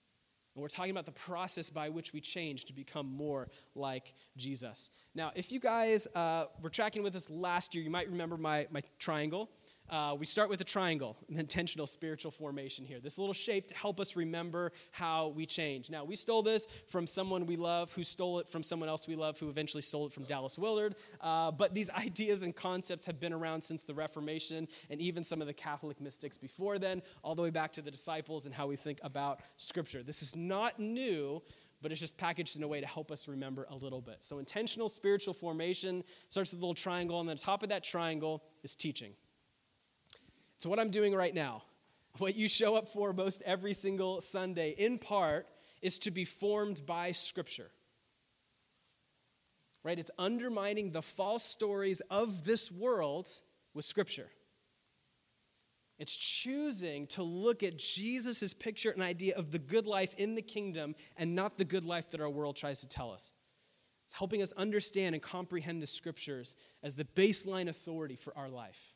And 0.56 0.62
we're 0.62 0.68
talking 0.68 0.92
about 0.92 1.06
the 1.06 1.12
process 1.12 1.70
by 1.70 1.90
which 1.90 2.14
we 2.14 2.22
change 2.22 2.66
to 2.66 2.74
become 2.74 3.06
more 3.06 3.50
like 3.76 4.14
Jesus. 4.36 4.90
Now, 5.16 5.32
if 5.36 5.52
you 5.52 5.60
guys 5.60 6.08
uh, 6.16 6.46
were 6.62 6.70
tracking 6.70 7.04
with 7.04 7.16
us 7.16 7.30
last 7.30 7.76
year, 7.76 7.84
you 7.84 7.90
might 7.90 8.10
remember 8.10 8.38
my, 8.38 8.68
my 8.72 8.82
triangle. 8.98 9.50
Uh, 9.90 10.16
we 10.20 10.26
start 10.26 10.50
with 10.50 10.62
a 10.62 10.66
triangle, 10.66 11.18
an 11.30 11.40
intentional 11.40 11.88
spiritual 11.88 12.30
formation 12.30 12.86
here. 12.86 13.00
This 13.00 13.18
little 13.18 13.34
shape 13.34 13.68
to 13.68 13.76
help 13.76 14.00
us 14.00 14.16
remember 14.16 14.72
how 14.92 15.30
we 15.30 15.48
change. 15.48 15.90
Now, 15.90 16.04
we 16.04 16.16
stole 16.16 16.44
this 16.44 16.68
from 16.88 17.08
someone 17.08 17.48
we 17.48 17.56
love 17.56 17.92
who 17.94 18.04
stole 18.04 18.40
it 18.40 18.48
from 18.48 18.62
someone 18.62 18.88
else 18.88 19.08
we 19.08 19.16
love 19.16 19.40
who 19.40 19.50
eventually 19.50 19.82
stole 19.82 20.06
it 20.06 20.14
from 20.14 20.26
Dallas 20.26 20.60
Willard. 20.60 20.96
Uh, 21.20 21.50
but 21.50 21.74
these 21.74 21.90
ideas 21.98 22.44
and 22.44 22.56
concepts 22.56 23.08
have 23.08 23.20
been 23.20 23.34
around 23.34 23.64
since 23.64 23.84
the 23.84 23.94
Reformation 23.94 24.68
and 24.92 25.02
even 25.02 25.24
some 25.24 25.42
of 25.42 25.48
the 25.48 25.54
Catholic 25.54 26.00
mystics 26.00 26.38
before 26.38 26.78
then, 26.78 27.02
all 27.24 27.34
the 27.34 27.42
way 27.42 27.50
back 27.50 27.72
to 27.74 27.82
the 27.82 27.92
disciples 27.92 28.46
and 28.46 28.54
how 28.54 28.68
we 28.68 28.76
think 28.76 29.00
about 29.02 29.42
Scripture. 29.58 30.04
This 30.04 30.22
is 30.22 30.36
not 30.36 30.80
new, 30.80 31.42
but 31.82 31.92
it's 31.92 32.02
just 32.02 32.18
packaged 32.18 32.58
in 32.58 32.64
a 32.64 32.68
way 32.68 32.80
to 32.80 32.88
help 32.88 33.12
us 33.12 33.28
remember 33.28 33.66
a 33.72 33.76
little 33.76 34.02
bit. 34.02 34.18
So, 34.20 34.38
intentional 34.38 34.90
spiritual 34.90 35.34
formation 35.34 36.04
starts 36.28 36.52
with 36.52 36.62
a 36.62 36.64
little 36.64 36.76
triangle, 36.76 37.20
and 37.20 37.30
the 37.30 37.36
top 37.36 37.64
of 37.64 37.70
that 37.70 37.84
triangle 37.84 38.44
is 38.64 38.76
teaching. 38.76 39.14
So, 40.60 40.70
what 40.70 40.80
I'm 40.80 40.92
doing 40.92 41.16
right 41.16 41.34
now, 41.34 41.64
what 42.18 42.36
you 42.36 42.48
show 42.48 42.76
up 42.76 42.90
for 42.90 43.14
most 43.14 43.42
every 43.44 43.74
single 43.74 44.22
Sunday, 44.22 44.76
in 44.78 45.00
part, 45.00 45.48
is 45.82 45.98
to 46.00 46.12
be 46.12 46.26
formed 46.26 46.86
by 46.86 47.12
Scripture. 47.14 47.72
Right? 49.84 49.98
It's 49.98 50.12
undermining 50.20 50.92
the 50.92 51.02
false 51.02 51.46
stories 51.46 52.02
of 52.12 52.44
this 52.44 52.70
world 52.70 53.30
with 53.74 53.86
Scripture. 53.86 54.28
It's 55.98 56.16
choosing 56.16 57.08
to 57.08 57.24
look 57.24 57.64
at 57.64 57.78
Jesus' 57.78 58.54
picture 58.54 58.92
and 58.92 59.02
idea 59.02 59.36
of 59.36 59.52
the 59.52 59.60
good 59.60 59.86
life 59.86 60.14
in 60.18 60.36
the 60.36 60.42
kingdom 60.42 60.96
and 61.18 61.36
not 61.36 61.58
the 61.58 61.66
good 61.66 61.84
life 61.84 62.12
that 62.12 62.22
our 62.22 62.30
world 62.30 62.56
tries 62.56 62.82
to 62.82 62.88
tell 62.88 63.12
us. 63.12 63.34
It's 64.06 64.14
helping 64.14 64.42
us 64.42 64.54
understand 64.54 65.14
and 65.14 65.22
comprehend 65.22 65.82
the 65.82 65.88
scriptures 65.88 66.56
as 66.82 66.96
the 66.96 67.04
baseline 67.04 67.68
authority 67.68 68.16
for 68.16 68.36
our 68.38 68.50
life. 68.50 68.96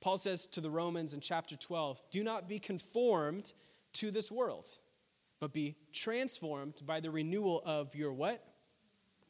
Paul 0.00 0.18
says 0.18 0.46
to 0.48 0.60
the 0.60 0.70
Romans 0.70 1.14
in 1.14 1.20
chapter 1.20 1.56
12 1.56 2.02
do 2.10 2.22
not 2.22 2.48
be 2.48 2.58
conformed 2.58 3.52
to 3.94 4.10
this 4.10 4.30
world, 4.30 4.68
but 5.40 5.52
be 5.52 5.76
transformed 5.92 6.82
by 6.84 7.00
the 7.00 7.10
renewal 7.10 7.62
of 7.64 7.94
your 7.94 8.12
what? 8.12 8.44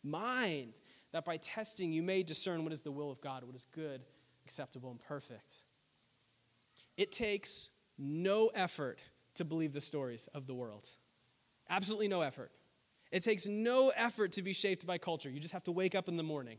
Mind, 0.03 0.81
that 1.13 1.25
by 1.25 1.37
testing 1.37 1.93
you 1.93 2.03
may 2.03 2.23
discern 2.23 2.65
what 2.65 2.73
is 2.73 2.83
the 2.83 2.93
will 2.93 3.11
of 3.11 3.21
God, 3.21 3.45
what 3.45 3.55
is 3.55 3.67
good, 3.73 4.03
acceptable, 4.45 4.91
and 4.91 5.01
perfect. 5.01 5.63
It 6.97 7.13
takes 7.13 7.71
no 7.99 8.49
effort 8.49 9.01
to 9.35 9.45
believe 9.45 9.73
the 9.73 9.81
stories 9.81 10.29
of 10.35 10.47
the 10.47 10.55
world. 10.55 10.89
Absolutely 11.69 12.09
no 12.09 12.23
effort. 12.23 12.51
It 13.11 13.23
takes 13.23 13.47
no 13.47 13.91
effort 13.91 14.33
to 14.33 14.43
be 14.43 14.53
shaped 14.53 14.87
by 14.87 14.99
culture. 14.99 15.31
You 15.31 15.41
just 15.41 15.53
have 15.53 15.65
to 15.65 15.73
wake 15.73 15.95
up 15.95 16.09
in 16.09 16.17
the 16.17 16.23
morning 16.23 16.59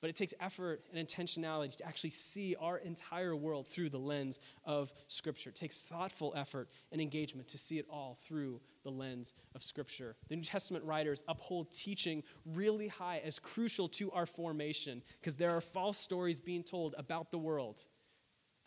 but 0.00 0.10
it 0.10 0.16
takes 0.16 0.34
effort 0.40 0.82
and 0.92 1.06
intentionality 1.06 1.76
to 1.76 1.86
actually 1.86 2.10
see 2.10 2.56
our 2.60 2.78
entire 2.78 3.36
world 3.36 3.66
through 3.66 3.90
the 3.90 3.98
lens 3.98 4.40
of 4.64 4.94
Scripture. 5.08 5.50
It 5.50 5.56
takes 5.56 5.82
thoughtful 5.82 6.32
effort 6.36 6.68
and 6.90 7.00
engagement 7.00 7.48
to 7.48 7.58
see 7.58 7.78
it 7.78 7.86
all 7.90 8.16
through 8.20 8.60
the 8.82 8.90
lens 8.90 9.34
of 9.54 9.62
Scripture. 9.62 10.16
The 10.28 10.36
New 10.36 10.42
Testament 10.42 10.84
writers 10.84 11.22
uphold 11.28 11.72
teaching 11.72 12.22
really 12.44 12.88
high 12.88 13.20
as 13.24 13.38
crucial 13.38 13.88
to 13.90 14.10
our 14.12 14.26
formation 14.26 15.02
because 15.20 15.36
there 15.36 15.50
are 15.50 15.60
false 15.60 15.98
stories 15.98 16.40
being 16.40 16.62
told 16.62 16.94
about 16.96 17.30
the 17.30 17.38
world 17.38 17.84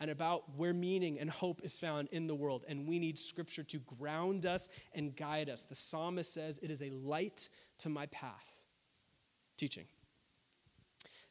and 0.00 0.10
about 0.10 0.56
where 0.56 0.74
meaning 0.74 1.18
and 1.18 1.30
hope 1.30 1.60
is 1.64 1.78
found 1.78 2.08
in 2.10 2.26
the 2.26 2.34
world. 2.34 2.64
And 2.68 2.86
we 2.86 2.98
need 2.98 3.18
Scripture 3.18 3.62
to 3.64 3.78
ground 3.78 4.46
us 4.46 4.68
and 4.94 5.14
guide 5.16 5.48
us. 5.48 5.64
The 5.64 5.74
psalmist 5.74 6.32
says, 6.32 6.58
It 6.58 6.70
is 6.70 6.82
a 6.82 6.90
light 6.90 7.48
to 7.78 7.88
my 7.88 8.06
path. 8.06 8.62
Teaching. 9.56 9.84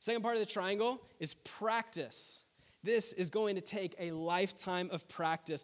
Second 0.03 0.21
part 0.21 0.35
of 0.35 0.41
the 0.41 0.45
triangle 0.45 0.99
is 1.21 1.33
practice. 1.33 2.43
This 2.83 3.13
is 3.13 3.29
going 3.29 3.55
to 3.55 3.61
take 3.61 3.95
a 3.97 4.11
lifetime 4.11 4.89
of 4.91 5.07
practice. 5.07 5.63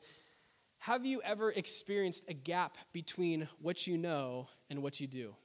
Have 0.77 1.05
you 1.05 1.21
ever 1.23 1.51
experienced 1.51 2.23
a 2.29 2.33
gap 2.33 2.77
between 2.93 3.49
what 3.61 3.85
you 3.85 3.97
know 3.97 4.47
and 4.69 4.81
what 4.81 5.01
you 5.01 5.07
do? 5.07 5.35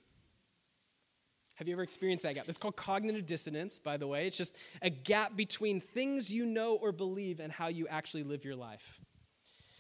Have 1.57 1.67
you 1.67 1.75
ever 1.75 1.83
experienced 1.83 2.23
that 2.23 2.37
gap? 2.37 2.45
It's 2.47 2.57
called 2.57 2.77
cognitive 2.77 3.27
dissonance, 3.27 3.81
by 3.81 3.97
the 3.97 4.07
way. 4.07 4.29
It's 4.29 4.39
just 4.39 4.57
a 4.81 4.91
gap 4.91 5.35
between 5.35 5.81
things 5.81 6.33
you 6.33 6.47
know 6.47 6.77
or 6.77 6.93
believe 6.93 7.41
and 7.41 7.51
how 7.51 7.67
you 7.67 7.89
actually 7.89 8.23
live 8.23 8.45
your 8.45 8.55
life. 8.55 9.01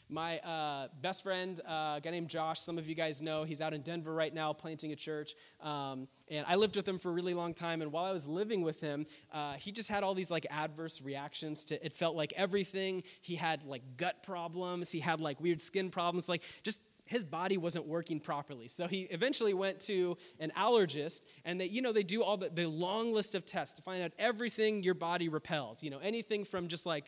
My 0.08 0.38
uh, 0.40 0.88
best 1.00 1.22
friend, 1.22 1.58
uh, 1.66 1.96
a 1.96 2.00
guy 2.02 2.10
named 2.10 2.28
Josh, 2.28 2.60
some 2.60 2.76
of 2.76 2.88
you 2.88 2.94
guys 2.94 3.22
know, 3.22 3.44
he's 3.44 3.60
out 3.60 3.72
in 3.72 3.80
Denver 3.80 4.12
right 4.12 4.32
now 4.32 4.52
planting 4.52 4.92
a 4.92 4.96
church. 4.96 5.34
Um, 5.62 6.08
and 6.30 6.44
I 6.46 6.56
lived 6.56 6.76
with 6.76 6.86
him 6.86 6.98
for 6.98 7.08
a 7.08 7.12
really 7.12 7.32
long 7.32 7.54
time. 7.54 7.80
And 7.80 7.90
while 7.90 8.04
I 8.04 8.12
was 8.12 8.28
living 8.28 8.62
with 8.62 8.80
him, 8.80 9.06
uh, 9.32 9.54
he 9.54 9.72
just 9.72 9.88
had 9.88 10.02
all 10.02 10.14
these 10.14 10.30
like 10.30 10.46
adverse 10.50 11.00
reactions 11.00 11.64
to 11.66 11.84
it. 11.84 11.94
Felt 11.94 12.16
like 12.16 12.34
everything. 12.36 13.02
He 13.22 13.36
had 13.36 13.64
like 13.64 13.96
gut 13.96 14.22
problems. 14.22 14.92
He 14.92 15.00
had 15.00 15.20
like 15.20 15.40
weird 15.40 15.60
skin 15.60 15.90
problems. 15.90 16.28
Like 16.28 16.42
just 16.62 16.82
his 17.14 17.24
body 17.24 17.56
wasn't 17.56 17.86
working 17.86 18.18
properly. 18.18 18.66
So 18.66 18.88
he 18.88 19.02
eventually 19.02 19.54
went 19.54 19.78
to 19.82 20.16
an 20.40 20.50
allergist, 20.56 21.22
and 21.44 21.60
they, 21.60 21.66
you 21.66 21.80
know, 21.80 21.92
they 21.92 22.02
do 22.02 22.24
all 22.24 22.36
the, 22.36 22.50
the 22.50 22.66
long 22.66 23.14
list 23.14 23.36
of 23.36 23.46
tests 23.46 23.74
to 23.74 23.82
find 23.82 24.02
out 24.02 24.10
everything 24.18 24.82
your 24.82 24.94
body 24.94 25.28
repels. 25.28 25.82
You 25.82 25.90
know, 25.90 26.00
anything 26.02 26.44
from 26.44 26.66
just 26.66 26.86
like, 26.86 27.06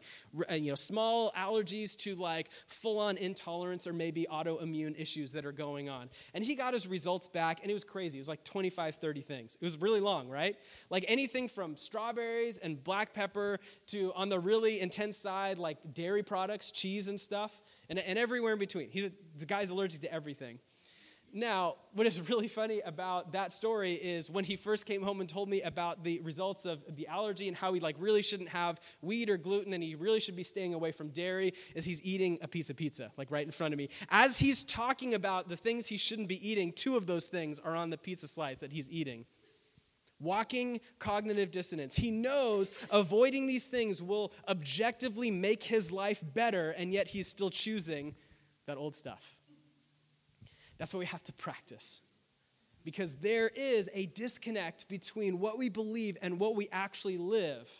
uh, 0.48 0.54
you 0.54 0.70
know, 0.70 0.76
small 0.76 1.32
allergies 1.32 1.96
to 1.98 2.14
like 2.14 2.50
full 2.68 3.00
on 3.00 3.16
intolerance 3.16 3.86
or 3.88 3.92
maybe 3.92 4.28
autoimmune 4.30 4.98
issues 4.98 5.32
that 5.32 5.44
are 5.44 5.52
going 5.52 5.88
on. 5.88 6.08
And 6.34 6.44
he 6.44 6.54
got 6.54 6.72
his 6.72 6.86
results 6.86 7.26
back, 7.26 7.60
and 7.62 7.70
it 7.70 7.74
was 7.74 7.84
crazy. 7.84 8.18
It 8.18 8.20
was 8.20 8.28
like 8.28 8.44
25, 8.44 8.94
30 8.94 9.20
things. 9.22 9.58
It 9.60 9.64
was 9.64 9.76
really 9.76 10.00
long, 10.00 10.28
right? 10.28 10.56
Like 10.88 11.04
anything 11.08 11.48
from 11.48 11.76
strawberries 11.76 12.58
and 12.58 12.82
black 12.82 13.12
pepper 13.12 13.58
to 13.88 14.12
on 14.14 14.28
the 14.28 14.38
really 14.38 14.80
intense 14.80 15.16
side, 15.16 15.58
like 15.58 15.78
dairy 15.92 16.22
products, 16.22 16.70
cheese 16.70 17.08
and 17.08 17.18
stuff 17.18 17.60
and, 17.88 17.98
and 17.98 18.18
everywhere 18.18 18.52
in 18.52 18.58
between. 18.58 18.90
He's 18.90 19.06
a, 19.06 19.12
the 19.38 19.46
guy's 19.46 19.70
allergic 19.70 20.00
to 20.02 20.12
everything. 20.12 20.58
Now, 21.32 21.74
what 21.92 22.06
is 22.06 22.20
really 22.30 22.48
funny 22.48 22.80
about 22.80 23.32
that 23.32 23.52
story 23.52 23.94
is 23.94 24.30
when 24.30 24.44
he 24.44 24.56
first 24.56 24.86
came 24.86 25.02
home 25.02 25.20
and 25.20 25.28
told 25.28 25.48
me 25.48 25.62
about 25.62 26.02
the 26.02 26.20
results 26.20 26.64
of 26.64 26.82
the 26.96 27.06
allergy 27.08 27.48
and 27.48 27.56
how 27.56 27.72
he 27.74 27.80
like 27.80 27.96
really 27.98 28.22
shouldn't 28.22 28.48
have 28.48 28.80
wheat 29.02 29.28
or 29.28 29.36
gluten 29.36 29.72
and 29.72 29.82
he 29.82 29.94
really 29.94 30.20
should 30.20 30.36
be 30.36 30.42
staying 30.42 30.74
away 30.74 30.92
from 30.92 31.08
dairy 31.08 31.52
is 31.74 31.84
he's 31.84 32.02
eating 32.02 32.38
a 32.42 32.48
piece 32.48 32.70
of 32.70 32.76
pizza 32.76 33.10
like 33.16 33.30
right 33.30 33.44
in 33.44 33.52
front 33.52 33.74
of 33.74 33.78
me. 33.78 33.88
As 34.08 34.38
he's 34.38 34.62
talking 34.64 35.14
about 35.14 35.48
the 35.48 35.56
things 35.56 35.86
he 35.88 35.98
shouldn't 35.98 36.28
be 36.28 36.48
eating, 36.48 36.72
two 36.72 36.96
of 36.96 37.06
those 37.06 37.26
things 37.26 37.58
are 37.58 37.76
on 37.76 37.90
the 37.90 37.98
pizza 37.98 38.28
slice 38.28 38.58
that 38.60 38.72
he's 38.72 38.90
eating. 38.90 39.26
Walking 40.18 40.80
cognitive 40.98 41.50
dissonance. 41.50 41.96
He 41.96 42.10
knows 42.10 42.70
avoiding 42.90 43.46
these 43.46 43.66
things 43.66 44.02
will 44.02 44.32
objectively 44.48 45.30
make 45.30 45.62
his 45.62 45.92
life 45.92 46.22
better, 46.34 46.70
and 46.70 46.92
yet 46.92 47.08
he's 47.08 47.28
still 47.28 47.50
choosing 47.50 48.14
that 48.66 48.78
old 48.78 48.94
stuff. 48.94 49.36
That's 50.78 50.94
what 50.94 51.00
we 51.00 51.06
have 51.06 51.22
to 51.24 51.32
practice. 51.32 52.00
Because 52.84 53.16
there 53.16 53.48
is 53.48 53.90
a 53.92 54.06
disconnect 54.06 54.88
between 54.88 55.38
what 55.40 55.58
we 55.58 55.68
believe 55.68 56.16
and 56.22 56.38
what 56.38 56.54
we 56.54 56.68
actually 56.70 57.18
live. 57.18 57.70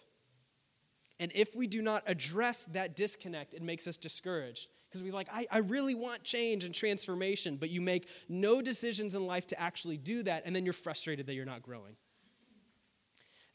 And 1.18 1.32
if 1.34 1.54
we 1.56 1.66
do 1.66 1.80
not 1.80 2.02
address 2.06 2.64
that 2.66 2.96
disconnect, 2.96 3.54
it 3.54 3.62
makes 3.62 3.86
us 3.86 3.96
discouraged. 3.96 4.68
Because 4.88 5.02
we're 5.02 5.12
like, 5.12 5.28
I, 5.32 5.46
I 5.50 5.58
really 5.58 5.94
want 5.94 6.22
change 6.22 6.64
and 6.64 6.74
transformation, 6.74 7.56
but 7.56 7.70
you 7.70 7.80
make 7.80 8.08
no 8.28 8.60
decisions 8.60 9.14
in 9.14 9.26
life 9.26 9.46
to 9.48 9.60
actually 9.60 9.96
do 9.96 10.22
that, 10.24 10.42
and 10.44 10.54
then 10.54 10.64
you're 10.64 10.72
frustrated 10.72 11.26
that 11.26 11.34
you're 11.34 11.44
not 11.44 11.62
growing. 11.62 11.96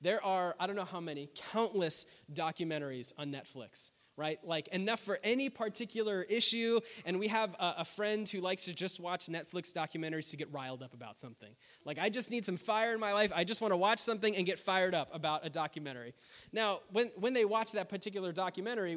There 0.02 0.24
are, 0.24 0.56
I 0.60 0.68
don't 0.68 0.76
know 0.76 0.86
how 0.86 1.00
many, 1.00 1.30
countless 1.52 2.08
documentaries 2.34 3.14
on 3.18 3.32
Netflix 3.32 3.92
right? 4.22 4.40
Like 4.44 4.68
enough 4.68 5.00
for 5.00 5.18
any 5.24 5.50
particular 5.50 6.22
issue. 6.22 6.80
And 7.06 7.18
we 7.18 7.28
have 7.30 7.56
a, 7.56 7.74
a, 7.80 7.86
friend 7.86 8.30
who 8.30 8.40
likes 8.40 8.66
to 8.66 8.76
just 8.76 9.00
watch 9.00 9.26
Netflix 9.26 9.74
documentaries 9.74 10.30
to 10.30 10.38
get 10.38 10.54
riled 10.54 10.84
up 10.84 10.94
about 10.94 11.18
something. 11.18 11.50
Like, 11.86 11.98
I 11.98 12.10
just 12.10 12.30
need 12.30 12.46
some 12.46 12.56
fire 12.56 12.94
in 12.94 13.00
my 13.00 13.14
life. 13.14 13.32
I 13.36 13.44
just 13.44 13.62
want 13.62 13.72
to 13.72 13.78
watch 13.78 13.98
something 13.98 14.36
and 14.36 14.46
get 14.46 14.60
fired 14.60 14.94
up 14.94 15.10
about 15.12 15.44
a 15.44 15.50
documentary. 15.50 16.14
Now, 16.54 16.82
when, 16.92 17.08
when 17.16 17.34
they 17.34 17.46
watch 17.46 17.72
that 17.72 17.90
particular 17.90 18.32
documentary, 18.32 18.94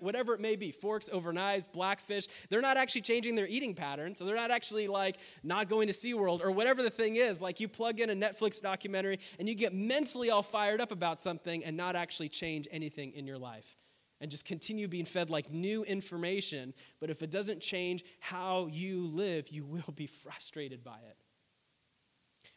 whatever 0.00 0.34
it 0.34 0.40
may 0.40 0.54
be 0.54 0.70
forks 0.70 1.08
over 1.10 1.32
knives, 1.32 1.66
blackfish 1.66 2.26
they're 2.50 2.60
not 2.60 2.76
actually 2.76 3.00
changing 3.00 3.36
their 3.36 3.46
eating 3.46 3.74
pattern. 3.74 4.14
So 4.16 4.26
they're 4.26 4.36
not 4.36 4.50
actually 4.50 4.86
like 4.86 5.16
not 5.42 5.70
going 5.70 5.86
to 5.86 5.94
SeaWorld 5.94 6.42
or 6.42 6.50
whatever 6.52 6.82
the 6.82 6.90
thing 6.90 7.16
is. 7.16 7.40
Like, 7.40 7.58
you 7.58 7.68
plug 7.68 8.00
in 8.00 8.10
a 8.10 8.14
Netflix 8.14 8.60
documentary 8.60 9.18
and 9.38 9.48
you 9.48 9.54
get 9.54 9.72
mentally 9.72 10.28
all 10.28 10.42
fired 10.42 10.82
up 10.82 10.92
about 10.92 11.20
something 11.20 11.64
and 11.64 11.74
not 11.74 11.96
actually 11.96 12.28
change 12.28 12.68
anything 12.70 13.12
in 13.14 13.26
your 13.26 13.38
life 13.38 13.77
and 14.20 14.30
just 14.30 14.44
continue 14.44 14.88
being 14.88 15.04
fed 15.04 15.30
like 15.30 15.50
new 15.50 15.84
information. 15.84 16.74
But 17.00 17.10
if 17.10 17.22
it 17.22 17.30
doesn't 17.30 17.60
change 17.60 18.04
how 18.20 18.66
you 18.66 19.06
live, 19.06 19.48
you 19.50 19.64
will 19.64 19.92
be 19.94 20.06
frustrated 20.06 20.82
by 20.82 20.98
it. 20.98 21.16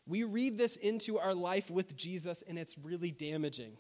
We 0.08 0.24
read 0.24 0.58
this 0.58 0.78
into 0.78 1.20
our 1.20 1.34
life 1.34 1.70
with 1.70 1.96
Jesus, 1.96 2.44
and 2.48 2.58
it's 2.58 2.78
really 2.78 3.12
damaging 3.12 3.78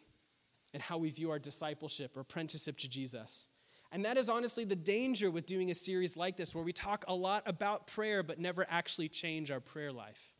in 0.73 0.81
how 0.81 0.97
we 0.97 1.09
view 1.09 1.31
our 1.31 1.39
discipleship 1.39 2.15
or 2.15 2.21
apprenticeship 2.21 2.77
to 2.79 2.89
Jesus. 2.89 3.47
And 3.91 4.05
that 4.05 4.17
is 4.17 4.29
honestly 4.29 4.63
the 4.63 4.75
danger 4.75 5.29
with 5.29 5.45
doing 5.45 5.69
a 5.69 5.75
series 5.75 6.15
like 6.15 6.37
this, 6.37 6.55
where 6.55 6.63
we 6.63 6.71
talk 6.71 7.03
a 7.07 7.13
lot 7.13 7.43
about 7.45 7.87
prayer 7.87 8.23
but 8.23 8.39
never 8.39 8.65
actually 8.69 9.09
change 9.09 9.51
our 9.51 9.59
prayer 9.59 9.91
life. 9.91 10.35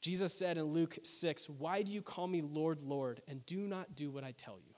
Jesus 0.00 0.36
said 0.36 0.56
in 0.56 0.64
Luke 0.64 0.98
6, 1.02 1.48
Why 1.48 1.82
do 1.82 1.92
you 1.92 2.02
call 2.02 2.26
me 2.26 2.40
Lord, 2.40 2.80
Lord, 2.80 3.22
and 3.28 3.44
do 3.46 3.58
not 3.58 3.94
do 3.94 4.10
what 4.10 4.24
I 4.24 4.32
tell 4.32 4.58
you? 4.64 4.75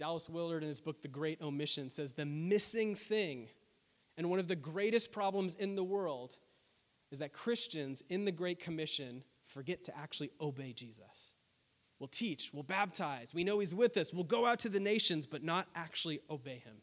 Dallas 0.00 0.30
Willard, 0.30 0.62
in 0.62 0.68
his 0.68 0.80
book, 0.80 1.02
The 1.02 1.08
Great 1.08 1.42
Omission, 1.42 1.90
says 1.90 2.14
the 2.14 2.24
missing 2.24 2.94
thing 2.94 3.50
and 4.16 4.30
one 4.30 4.38
of 4.38 4.48
the 4.48 4.56
greatest 4.56 5.12
problems 5.12 5.54
in 5.54 5.76
the 5.76 5.84
world 5.84 6.38
is 7.10 7.18
that 7.18 7.34
Christians 7.34 8.02
in 8.08 8.24
the 8.24 8.32
Great 8.32 8.60
Commission 8.60 9.24
forget 9.42 9.84
to 9.84 9.96
actually 9.96 10.30
obey 10.40 10.72
Jesus. 10.72 11.34
We'll 11.98 12.08
teach, 12.08 12.50
we'll 12.54 12.62
baptize, 12.62 13.34
we 13.34 13.44
know 13.44 13.58
He's 13.58 13.74
with 13.74 13.96
us, 13.98 14.12
we'll 14.12 14.24
go 14.24 14.46
out 14.46 14.60
to 14.60 14.70
the 14.70 14.80
nations, 14.80 15.26
but 15.26 15.44
not 15.44 15.68
actually 15.74 16.20
obey 16.30 16.62
Him. 16.64 16.76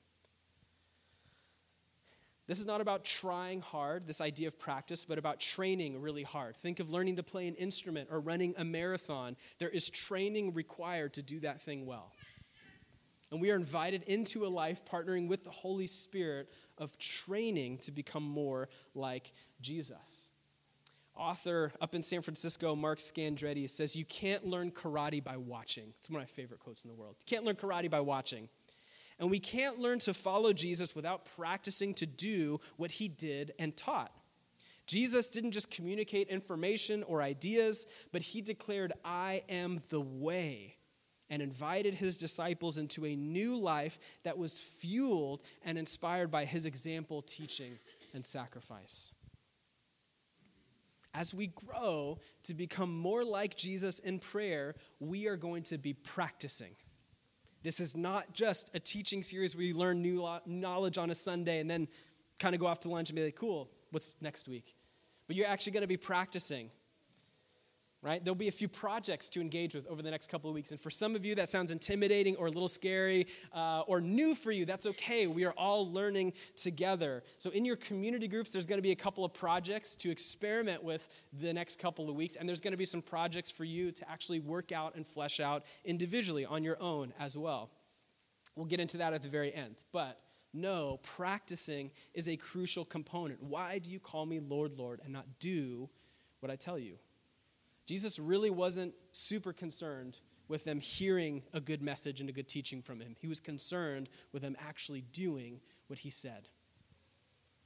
This 2.47 2.59
is 2.59 2.65
not 2.65 2.79
about 2.79 3.03
trying 3.03 3.61
hard, 3.61 4.07
this 4.07 4.21
idea 4.21 4.47
of 4.47 4.57
practice, 4.57 5.05
but 5.05 5.17
about 5.17 5.39
training 5.39 6.01
really 6.01 6.23
hard. 6.23 6.55
Think 6.55 6.79
of 6.79 6.91
learning 6.91 7.17
to 7.17 7.23
play 7.23 7.47
an 7.47 7.55
instrument 7.55 8.09
or 8.11 8.21
running 8.21 8.53
a 8.57 8.63
marathon. 8.63 9.35
There 9.59 9.69
is 9.69 9.89
training 9.89 10.53
required 10.53 11.13
to 11.15 11.23
do 11.23 11.41
that 11.41 11.59
thing 11.59 11.85
well. 11.85 12.13
And 13.31 13.41
we 13.41 13.51
are 13.51 13.55
invited 13.55 14.03
into 14.03 14.45
a 14.45 14.47
life 14.47 14.83
partnering 14.85 15.27
with 15.27 15.43
the 15.43 15.49
Holy 15.49 15.87
Spirit 15.87 16.49
of 16.77 16.97
training 16.97 17.79
to 17.79 17.91
become 17.91 18.23
more 18.23 18.69
like 18.95 19.33
Jesus. 19.59 20.31
Author 21.15 21.73
up 21.81 21.95
in 21.95 22.01
San 22.01 22.21
Francisco, 22.21 22.75
Mark 22.75 22.99
Scandrette, 22.99 23.69
says, 23.69 23.95
You 23.95 24.05
can't 24.05 24.45
learn 24.45 24.71
karate 24.71 25.23
by 25.23 25.35
watching. 25.35 25.93
It's 25.97 26.09
one 26.09 26.21
of 26.21 26.27
my 26.27 26.31
favorite 26.31 26.59
quotes 26.59 26.85
in 26.85 26.89
the 26.89 26.95
world. 26.95 27.15
You 27.19 27.25
can't 27.25 27.43
learn 27.43 27.55
karate 27.55 27.89
by 27.89 28.01
watching. 28.01 28.49
And 29.19 29.31
we 29.31 29.39
can't 29.39 29.79
learn 29.79 29.99
to 29.99 30.13
follow 30.13 30.53
Jesus 30.53 30.95
without 30.95 31.25
practicing 31.35 31.95
to 31.95 32.05
do 32.05 32.61
what 32.77 32.91
he 32.91 33.07
did 33.07 33.51
and 33.57 33.75
taught. 33.75 34.11
Jesus 34.85 35.27
didn't 35.27 35.51
just 35.51 35.71
communicate 35.71 36.29
information 36.29 37.03
or 37.03 37.21
ideas, 37.21 37.87
but 38.11 38.21
he 38.21 38.41
declared, 38.41 38.93
I 39.03 39.43
am 39.49 39.81
the 39.89 39.99
way 39.99 40.76
and 41.29 41.41
invited 41.41 41.93
his 41.93 42.17
disciples 42.17 42.77
into 42.77 43.05
a 43.05 43.15
new 43.15 43.57
life 43.57 43.99
that 44.23 44.37
was 44.37 44.61
fueled 44.61 45.43
and 45.63 45.77
inspired 45.77 46.31
by 46.31 46.45
his 46.45 46.65
example, 46.65 47.21
teaching, 47.21 47.79
and 48.13 48.25
sacrifice. 48.25 49.11
As 51.13 51.33
we 51.33 51.47
grow 51.47 52.19
to 52.43 52.53
become 52.53 52.95
more 52.95 53.25
like 53.25 53.57
Jesus 53.57 53.99
in 53.99 54.19
prayer, 54.19 54.75
we 54.99 55.27
are 55.27 55.37
going 55.37 55.63
to 55.63 55.77
be 55.77 55.93
practicing. 55.93 56.75
This 57.63 57.79
is 57.79 57.97
not 57.97 58.33
just 58.33 58.73
a 58.75 58.79
teaching 58.79 59.23
series 59.23 59.55
where 59.55 59.65
you 59.65 59.73
learn 59.73 60.01
new 60.01 60.27
knowledge 60.45 60.97
on 60.97 61.09
a 61.09 61.15
Sunday 61.15 61.59
and 61.59 61.69
then 61.69 61.87
kind 62.39 62.53
of 62.53 62.61
go 62.61 62.67
off 62.67 62.81
to 62.81 62.89
lunch 62.89 63.09
and 63.09 63.15
be 63.15 63.25
like, 63.25 63.35
cool, 63.35 63.69
what's 63.91 64.15
next 64.21 64.47
week? 64.47 64.75
But 65.25 65.35
you're 65.35 65.47
actually 65.47 65.73
going 65.73 65.81
to 65.81 65.87
be 65.87 65.97
practicing 65.97 66.69
right? 68.07 68.23
There'll 68.23 68.35
be 68.35 68.47
a 68.47 68.51
few 68.51 68.67
projects 68.67 69.27
to 69.29 69.41
engage 69.41 69.75
with 69.75 69.85
over 69.87 70.01
the 70.01 70.11
next 70.11 70.27
couple 70.27 70.49
of 70.49 70.53
weeks. 70.53 70.71
And 70.71 70.79
for 70.79 70.89
some 70.89 71.15
of 71.15 71.25
you, 71.25 71.35
that 71.35 71.49
sounds 71.49 71.71
intimidating 71.71 72.35
or 72.37 72.47
a 72.47 72.49
little 72.49 72.67
scary 72.67 73.27
uh, 73.53 73.81
or 73.81 73.99
new 74.01 74.33
for 74.33 74.51
you. 74.51 74.65
That's 74.65 74.85
okay. 74.85 75.27
We 75.27 75.45
are 75.45 75.51
all 75.51 75.91
learning 75.91 76.33
together. 76.55 77.23
So, 77.37 77.49
in 77.49 77.65
your 77.65 77.75
community 77.75 78.27
groups, 78.27 78.51
there's 78.51 78.65
going 78.65 78.77
to 78.77 78.83
be 78.83 78.91
a 78.91 78.95
couple 78.95 79.25
of 79.25 79.33
projects 79.33 79.95
to 79.97 80.09
experiment 80.09 80.83
with 80.83 81.09
the 81.33 81.53
next 81.53 81.79
couple 81.79 82.09
of 82.09 82.15
weeks. 82.15 82.35
And 82.35 82.47
there's 82.47 82.61
going 82.61 82.71
to 82.71 82.77
be 82.77 82.85
some 82.85 83.01
projects 83.01 83.51
for 83.51 83.63
you 83.65 83.91
to 83.91 84.09
actually 84.09 84.39
work 84.39 84.71
out 84.71 84.95
and 84.95 85.05
flesh 85.05 85.39
out 85.39 85.63
individually 85.83 86.45
on 86.45 86.63
your 86.63 86.81
own 86.81 87.13
as 87.19 87.37
well. 87.37 87.69
We'll 88.55 88.65
get 88.65 88.79
into 88.79 88.97
that 88.97 89.13
at 89.13 89.21
the 89.21 89.27
very 89.27 89.53
end. 89.53 89.83
But 89.91 90.19
no, 90.53 90.99
practicing 91.03 91.91
is 92.13 92.29
a 92.29 92.37
crucial 92.37 92.85
component. 92.85 93.43
Why 93.43 93.79
do 93.79 93.91
you 93.91 93.99
call 93.99 94.25
me 94.25 94.39
Lord, 94.39 94.77
Lord, 94.77 95.01
and 95.03 95.13
not 95.13 95.25
do 95.39 95.89
what 96.39 96.51
I 96.51 96.55
tell 96.55 96.79
you? 96.79 96.97
Jesus 97.87 98.19
really 98.19 98.49
wasn't 98.49 98.93
super 99.13 99.53
concerned 99.53 100.19
with 100.49 100.65
them 100.65 100.79
hearing 100.79 101.41
a 101.53 101.59
good 101.59 101.81
message 101.81 102.19
and 102.19 102.29
a 102.29 102.33
good 102.33 102.47
teaching 102.47 102.81
from 102.81 102.99
him. 102.99 103.15
He 103.19 103.27
was 103.27 103.39
concerned 103.39 104.09
with 104.31 104.41
them 104.41 104.55
actually 104.59 105.01
doing 105.01 105.61
what 105.87 105.99
he 105.99 106.09
said. 106.09 106.49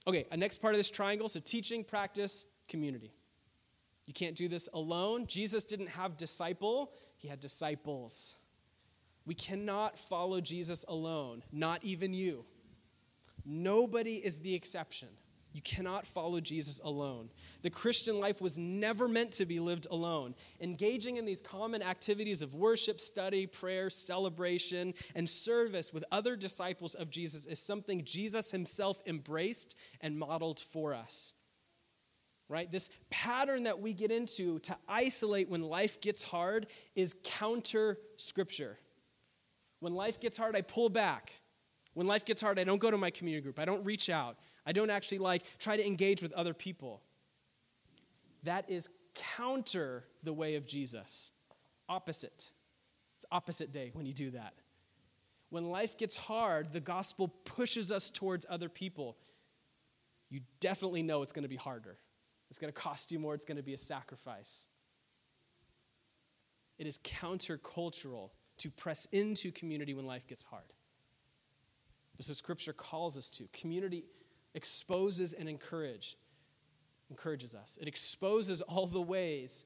Okay, 0.08 0.26
a 0.32 0.38
next 0.38 0.60
part 0.60 0.74
of 0.74 0.80
this 0.80 0.90
triangle 0.90 1.28
so 1.28 1.40
teaching, 1.40 1.84
practice, 1.84 2.46
community. 2.68 3.14
You 4.06 4.14
can't 4.14 4.36
do 4.36 4.48
this 4.48 4.70
alone. 4.74 5.26
Jesus 5.28 5.64
didn't 5.64 5.90
have 5.90 6.18
disciple, 6.18 6.92
he 7.18 7.28
had 7.28 7.40
disciples. 7.40 8.38
We 9.26 9.36
cannot 9.36 10.00
follow 10.00 10.42
Jesus 10.42 10.86
alone, 10.88 11.44
not 11.52 11.84
even 11.84 12.14
you. 12.14 12.46
Nobody 13.46 14.16
is 14.16 14.40
the 14.40 14.56
exception. 14.56 15.10
You 15.54 15.62
cannot 15.62 16.08
follow 16.08 16.39
Jesus 16.39 16.80
alone. 16.84 17.30
The 17.62 17.70
Christian 17.70 18.20
life 18.20 18.41
was 18.41 18.58
never 18.58 19.08
meant 19.10 19.34
to 19.34 19.45
be 19.45 19.60
lived 19.60 19.86
alone. 19.91 20.34
Engaging 20.62 21.18
in 21.18 21.26
these 21.26 21.41
common 21.41 21.84
activities 21.84 22.41
of 22.41 22.56
worship, 22.56 23.02
study, 23.02 23.47
prayer, 23.47 23.89
celebration, 23.89 24.93
and 25.14 25.30
service 25.30 25.91
with 25.91 26.06
other 26.12 26.38
disciples 26.38 26.95
of 26.95 27.10
Jesus 27.10 27.45
is 27.45 27.60
something 27.60 28.06
Jesus 28.06 28.52
himself 28.52 29.02
embraced 29.06 29.76
and 29.99 30.18
modeled 30.18 30.60
for 30.60 30.93
us. 30.93 31.34
Right? 32.47 32.72
This 32.72 32.89
pattern 33.10 33.64
that 33.64 33.80
we 33.80 33.93
get 33.93 34.12
into 34.12 34.60
to 34.60 34.78
isolate 34.88 35.49
when 35.49 35.64
life 35.64 35.99
gets 35.99 36.24
hard 36.24 36.68
is 36.95 37.16
counter 37.24 37.97
scripture. 38.16 38.78
When 39.80 39.95
life 39.95 40.20
gets 40.20 40.38
hard, 40.38 40.56
I 40.56 40.62
pull 40.62 40.89
back. 40.89 41.34
When 41.93 42.08
life 42.08 42.24
gets 42.24 42.41
hard, 42.41 42.58
I 42.58 42.64
don't 42.64 42.80
go 42.80 42.91
to 42.91 42.97
my 42.97 43.10
community 43.10 43.43
group. 43.43 43.60
I 43.60 43.66
don't 43.66 43.84
reach 43.84 44.10
out. 44.10 44.38
I 44.66 44.72
don't 44.72 44.89
actually 44.89 45.20
like 45.20 45.43
try 45.59 45.78
to 45.78 45.86
engage 45.86 46.22
with 46.22 46.34
other 46.34 46.53
people. 46.53 47.01
That 48.43 48.70
is 48.70 48.89
counter 49.36 50.05
the 50.24 50.34
way 50.34 50.55
of 50.55 50.68
Jesus. 50.68 51.32
Opposite. 51.89 52.51
It's 53.18 53.26
opposite 53.32 53.72
day 53.72 53.91
when 53.93 54.05
you 54.05 54.14
do 54.14 54.32
that. 54.32 54.53
When 55.49 55.70
life 55.70 55.97
gets 55.97 56.16
hard, 56.16 56.72
the 56.72 56.80
gospel 56.80 57.28
pushes 57.28 57.91
us 57.91 58.09
towards 58.09 58.45
other 58.49 58.70
people. 58.70 59.18
You 60.30 60.41
definitely 60.59 61.03
know 61.03 61.22
it's 61.24 61.34
going 61.34 61.43
to 61.43 61.49
be 61.49 61.57
harder. 61.57 61.97
It's 62.49 62.57
going 62.57 62.72
to 62.72 62.80
cost 62.80 63.12
you 63.12 63.20
more, 63.20 63.34
it's 63.34 63.45
going 63.45 63.57
to 63.57 63.64
be 63.64 63.74
a 63.74 63.78
sacrifice. 63.78 64.68
It 66.78 66.88
is 66.88 66.99
countercultural 66.99 68.32
to 68.57 68.72
press 68.72 69.05
into 69.12 69.51
community 69.51 69.93
when 69.93 70.05
life 70.05 70.28
gets 70.28 70.43
hard. 70.43 70.74
This 72.18 72.26
is 72.26 72.32
what 72.32 72.38
Scripture 72.38 72.74
calls 72.74 73.18
us 73.18 73.30
to. 73.32 73.47
Community 73.53 74.05
exposes 74.54 75.34
and 75.34 75.47
encourage, 75.47 76.18
encourages 77.10 77.56
us. 77.56 77.78
It 77.82 77.88
exposes 77.88 78.62
all 78.62 78.88
the 78.88 79.02
ways 79.02 79.66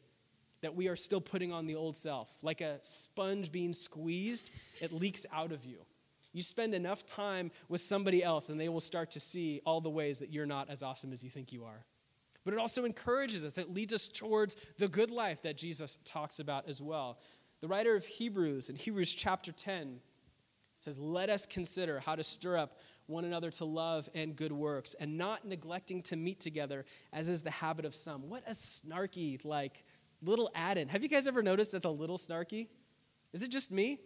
that 0.62 0.76
we 0.76 0.88
are 0.88 0.96
still 0.96 1.22
putting 1.22 1.52
on 1.52 1.66
the 1.66 1.76
old 1.76 1.96
self. 1.96 2.32
Like 2.42 2.62
a 2.62 2.78
sponge 2.82 3.52
being 3.52 3.74
squeezed, 3.74 4.52
it 4.82 4.92
leaks 4.92 5.26
out 5.32 5.52
of 5.52 5.66
you. 5.66 5.78
You 6.34 6.42
spend 6.42 6.74
enough 6.74 7.06
time 7.06 7.52
with 7.70 7.82
somebody 7.82 8.24
else, 8.24 8.50
and 8.50 8.60
they 8.60 8.68
will 8.68 8.80
start 8.80 9.12
to 9.12 9.20
see 9.20 9.62
all 9.66 9.80
the 9.80 9.90
ways 9.90 10.20
that 10.20 10.32
you're 10.32 10.46
not 10.46 10.70
as 10.70 10.84
awesome 10.84 11.14
as 11.14 11.24
you 11.24 11.30
think 11.30 11.54
you 11.54 11.64
are. 11.64 11.86
But 12.44 12.54
it 12.54 12.60
also 12.60 12.86
encourages 12.86 13.44
us, 13.44 13.58
it 13.58 13.74
leads 13.74 13.94
us 13.94 14.08
towards 14.08 14.56
the 14.78 14.88
good 14.88 15.12
life 15.12 15.42
that 15.44 15.58
Jesus 15.58 15.98
talks 16.04 16.40
about 16.40 16.68
as 16.68 16.82
well. 16.82 17.20
The 17.62 17.68
writer 17.68 17.96
of 17.96 18.06
Hebrews, 18.06 18.70
in 18.70 18.76
Hebrews 18.76 19.14
chapter 19.16 19.52
10, 19.52 20.00
says, 20.80 21.00
Let 21.00 21.30
us 21.30 21.46
consider 21.46 22.00
how 22.00 22.16
to 22.16 22.24
stir 22.24 22.58
up 22.58 22.80
one 23.08 23.26
another 23.26 23.52
to 23.52 23.66
love 23.66 24.10
and 24.14 24.36
good 24.36 24.52
works, 24.52 24.96
and 25.00 25.18
not 25.18 25.46
neglecting 25.46 26.02
to 26.04 26.16
meet 26.16 26.40
together, 26.40 26.86
as 27.14 27.30
is 27.30 27.44
the 27.44 27.52
habit 27.52 27.86
of 27.86 27.94
some. 27.94 28.30
What 28.30 28.44
a 28.48 28.52
snarky, 28.52 29.44
like, 29.46 29.84
little 30.22 30.50
add 30.56 30.78
in. 30.78 30.88
Have 30.90 31.04
you 31.04 31.10
guys 31.10 31.28
ever 31.28 31.44
noticed 31.44 31.72
that's 31.72 31.86
a 31.86 31.90
little 31.90 32.18
snarky? 32.18 32.68
Is 33.34 33.44
it 33.44 33.52
just 33.52 33.72
me? 33.72 34.00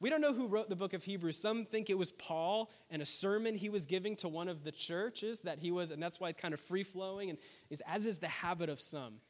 We 0.00 0.10
don't 0.10 0.20
know 0.20 0.32
who 0.32 0.48
wrote 0.48 0.68
the 0.68 0.74
book 0.74 0.94
of 0.94 1.04
Hebrews. 1.04 1.38
Some 1.38 1.64
think 1.64 1.88
it 1.88 1.96
was 1.96 2.10
Paul 2.10 2.70
and 2.90 3.00
a 3.00 3.06
sermon 3.06 3.54
he 3.54 3.68
was 3.68 3.86
giving 3.86 4.16
to 4.16 4.28
one 4.28 4.48
of 4.48 4.64
the 4.64 4.72
churches 4.72 5.42
that 5.42 5.60
he 5.60 5.70
was, 5.70 5.90
and 5.92 6.02
that's 6.02 6.18
why 6.18 6.28
it's 6.28 6.40
kind 6.40 6.52
of 6.52 6.58
free 6.58 6.82
flowing, 6.82 7.30
and 7.30 7.38
is 7.70 7.80
as 7.86 8.04
is 8.04 8.18
the 8.18 8.28
habit 8.28 8.68
of 8.68 8.80
some. 8.80 9.20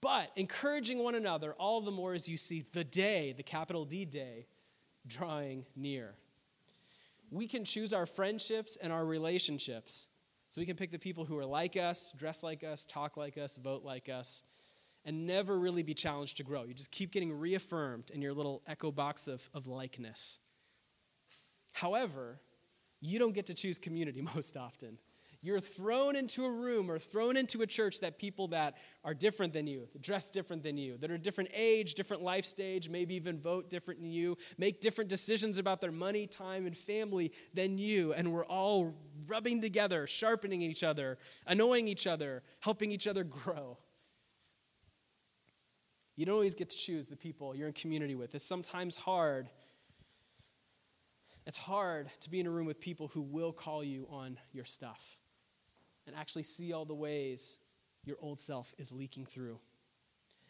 But 0.00 0.30
encouraging 0.34 1.02
one 1.02 1.14
another 1.14 1.52
all 1.52 1.82
the 1.82 1.90
more 1.90 2.14
as 2.14 2.26
you 2.26 2.38
see 2.38 2.62
the 2.72 2.84
day, 2.84 3.32
the 3.36 3.42
capital 3.42 3.84
D 3.84 4.06
day, 4.06 4.46
drawing 5.06 5.66
near. 5.76 6.14
We 7.30 7.46
can 7.46 7.64
choose 7.64 7.92
our 7.92 8.06
friendships 8.06 8.76
and 8.76 8.92
our 8.92 9.04
relationships. 9.04 10.08
So 10.48 10.60
we 10.60 10.66
can 10.66 10.76
pick 10.76 10.90
the 10.90 10.98
people 10.98 11.24
who 11.24 11.38
are 11.38 11.46
like 11.46 11.76
us, 11.76 12.12
dress 12.16 12.42
like 12.42 12.64
us, 12.64 12.84
talk 12.84 13.16
like 13.16 13.38
us, 13.38 13.56
vote 13.56 13.84
like 13.84 14.08
us, 14.08 14.42
and 15.04 15.26
never 15.26 15.58
really 15.58 15.84
be 15.84 15.94
challenged 15.94 16.36
to 16.38 16.42
grow. 16.42 16.64
You 16.64 16.74
just 16.74 16.90
keep 16.90 17.12
getting 17.12 17.32
reaffirmed 17.32 18.10
in 18.12 18.20
your 18.20 18.34
little 18.34 18.62
echo 18.66 18.90
box 18.90 19.28
of, 19.28 19.48
of 19.54 19.68
likeness. 19.68 20.40
However, 21.72 22.40
you 23.00 23.18
don't 23.18 23.32
get 23.32 23.46
to 23.46 23.54
choose 23.54 23.78
community 23.78 24.22
most 24.34 24.56
often. 24.56 24.98
You're 25.42 25.60
thrown 25.60 26.16
into 26.16 26.44
a 26.44 26.50
room 26.50 26.90
or 26.90 26.98
thrown 26.98 27.34
into 27.38 27.62
a 27.62 27.66
church 27.66 28.00
that 28.00 28.18
people 28.18 28.48
that 28.48 28.76
are 29.04 29.14
different 29.14 29.54
than 29.54 29.66
you, 29.66 29.88
dress 29.98 30.28
different 30.28 30.62
than 30.62 30.76
you, 30.76 30.98
that 30.98 31.10
are 31.10 31.16
different 31.16 31.50
age, 31.54 31.94
different 31.94 32.22
life 32.22 32.44
stage, 32.44 32.90
maybe 32.90 33.14
even 33.14 33.40
vote 33.40 33.70
different 33.70 34.00
than 34.00 34.10
you, 34.10 34.36
make 34.58 34.82
different 34.82 35.08
decisions 35.08 35.56
about 35.56 35.80
their 35.80 35.92
money, 35.92 36.26
time, 36.26 36.66
and 36.66 36.76
family 36.76 37.32
than 37.54 37.78
you. 37.78 38.12
And 38.12 38.32
we're 38.32 38.44
all 38.44 38.94
rubbing 39.26 39.62
together, 39.62 40.06
sharpening 40.06 40.60
each 40.60 40.84
other, 40.84 41.16
annoying 41.46 41.88
each 41.88 42.06
other, 42.06 42.42
helping 42.60 42.92
each 42.92 43.06
other 43.06 43.24
grow. 43.24 43.78
You 46.16 46.26
don't 46.26 46.34
always 46.34 46.54
get 46.54 46.68
to 46.68 46.76
choose 46.76 47.06
the 47.06 47.16
people 47.16 47.56
you're 47.56 47.68
in 47.68 47.72
community 47.72 48.14
with. 48.14 48.34
It's 48.34 48.44
sometimes 48.44 48.94
hard. 48.94 49.48
It's 51.46 51.56
hard 51.56 52.10
to 52.20 52.28
be 52.28 52.40
in 52.40 52.46
a 52.46 52.50
room 52.50 52.66
with 52.66 52.78
people 52.78 53.08
who 53.08 53.22
will 53.22 53.54
call 53.54 53.82
you 53.82 54.06
on 54.10 54.38
your 54.52 54.66
stuff 54.66 55.16
and 56.06 56.16
actually 56.16 56.42
see 56.42 56.72
all 56.72 56.84
the 56.84 56.94
ways 56.94 57.58
your 58.04 58.16
old 58.20 58.40
self 58.40 58.74
is 58.78 58.92
leaking 58.92 59.26
through. 59.26 59.58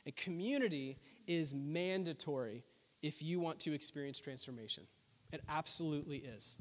And 0.07 0.15
community 0.17 0.99
is 1.27 1.55
mandatory 1.55 2.65
if 3.03 3.23
you 3.23 3.41
want 3.41 3.61
to 3.61 3.73
experience 3.75 4.21
transformation. 4.21 4.85
It 5.33 5.43
absolutely 5.49 6.19
is. 6.19 6.59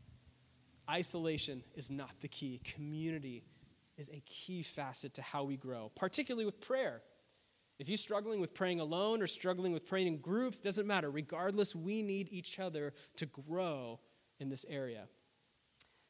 Isolation 0.90 1.64
is 1.76 1.92
not 1.92 2.12
the 2.22 2.28
key. 2.28 2.60
Community 2.64 3.44
is 3.98 4.10
a 4.10 4.22
key 4.26 4.64
facet 4.64 5.14
to 5.16 5.22
how 5.22 5.44
we 5.44 5.58
grow, 5.58 5.92
particularly 5.96 6.46
with 6.46 6.62
prayer. 6.62 7.02
If 7.80 7.88
you're 7.88 7.98
struggling 7.98 8.42
with 8.42 8.54
praying 8.54 8.80
alone 8.80 9.22
or 9.22 9.28
struggling 9.28 9.72
with 9.72 9.88
praying 9.88 10.08
in 10.08 10.18
groups, 10.18 10.60
doesn't 10.60 10.88
matter. 10.88 11.10
Regardless, 11.10 11.76
we 11.76 12.02
need 12.02 12.28
each 12.32 12.60
other 12.60 12.94
to 13.18 13.26
grow 13.26 14.00
in 14.40 14.50
this 14.50 14.66
area. 14.70 15.08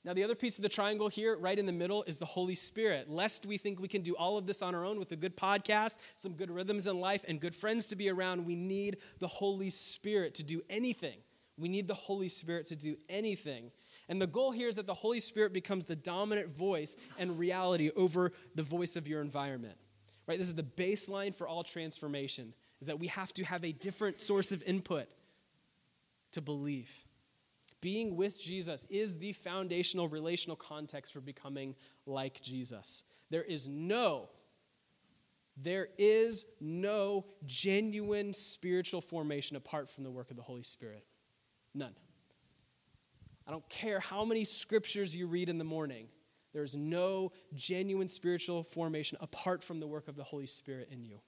Now, 0.05 0.13
the 0.13 0.23
other 0.23 0.35
piece 0.35 0.57
of 0.57 0.61
the 0.61 0.69
triangle 0.69 1.09
here, 1.09 1.35
right 1.37 1.59
in 1.59 1.65
the 1.65 1.73
middle, 1.73 2.03
is 2.03 2.19
the 2.19 2.25
Holy 2.25 2.53
Spirit. 2.55 3.09
Lest 3.09 3.45
we 3.45 3.57
think 3.57 3.81
we 3.81 3.89
can 3.89 4.01
do 4.01 4.15
all 4.15 4.37
of 4.37 4.47
this 4.47 4.61
on 4.61 4.73
our 4.73 4.85
own 4.85 4.97
with 4.97 5.11
a 5.11 5.17
good 5.17 5.35
podcast, 5.35 5.97
some 6.15 6.33
good 6.33 6.49
rhythms 6.49 6.87
in 6.87 7.01
life, 7.01 7.25
and 7.27 7.41
good 7.41 7.53
friends 7.53 7.85
to 7.87 7.97
be 7.97 8.09
around, 8.09 8.45
we 8.45 8.55
need 8.55 8.97
the 9.19 9.27
Holy 9.27 9.69
Spirit 9.69 10.35
to 10.35 10.43
do 10.43 10.61
anything. 10.69 11.17
We 11.57 11.67
need 11.67 11.89
the 11.89 11.93
Holy 11.93 12.29
Spirit 12.29 12.67
to 12.67 12.77
do 12.77 12.95
anything. 13.09 13.71
And 14.07 14.21
the 14.21 14.27
goal 14.27 14.51
here 14.51 14.69
is 14.69 14.77
that 14.77 14.87
the 14.87 14.93
Holy 14.93 15.19
Spirit 15.19 15.51
becomes 15.51 15.83
the 15.83 15.97
dominant 15.97 16.49
voice 16.49 16.95
and 17.19 17.37
reality 17.37 17.91
over 17.97 18.31
the 18.55 18.63
voice 18.63 18.95
of 18.95 19.05
your 19.07 19.21
environment. 19.21 19.75
Right? 20.27 20.37
This 20.37 20.47
is 20.47 20.55
the 20.55 20.63
baseline 20.63 21.35
for 21.35 21.47
all 21.47 21.63
transformation, 21.63 22.53
is 22.79 22.87
that 22.87 22.99
we 22.99 23.07
have 23.07 23.33
to 23.33 23.43
have 23.43 23.65
a 23.65 23.73
different 23.73 24.21
source 24.21 24.53
of 24.53 24.63
input 24.63 25.07
to 26.31 26.41
believe. 26.41 27.03
Being 27.81 28.15
with 28.15 28.41
Jesus 28.41 28.85
is 28.89 29.19
the 29.19 29.31
foundational 29.31 30.07
relational 30.07 30.55
context 30.55 31.13
for 31.13 31.21
becoming 31.21 31.75
like 32.05 32.41
Jesus. 32.41 33.03
There 33.29 33.43
is 33.43 33.67
no 33.67 34.29
there 35.61 35.89
is 35.97 36.45
no 36.61 37.25
genuine 37.45 38.31
spiritual 38.31 39.01
formation 39.01 39.57
apart 39.57 39.89
from 39.89 40.05
the 40.05 40.11
work 40.11 40.31
of 40.31 40.37
the 40.37 40.41
Holy 40.41 40.63
Spirit. 40.63 41.03
None. 41.75 41.93
I 43.45 43.51
don't 43.51 43.67
care 43.69 43.99
how 43.99 44.23
many 44.23 44.45
scriptures 44.45 45.15
you 45.15 45.27
read 45.27 45.49
in 45.49 45.57
the 45.57 45.65
morning. 45.65 46.07
There's 46.53 46.75
no 46.75 47.31
genuine 47.53 48.07
spiritual 48.07 48.63
formation 48.63 49.17
apart 49.21 49.61
from 49.61 49.79
the 49.79 49.87
work 49.87 50.07
of 50.07 50.15
the 50.15 50.23
Holy 50.23 50.45
Spirit 50.45 50.89
in 50.91 51.03
you. 51.03 51.19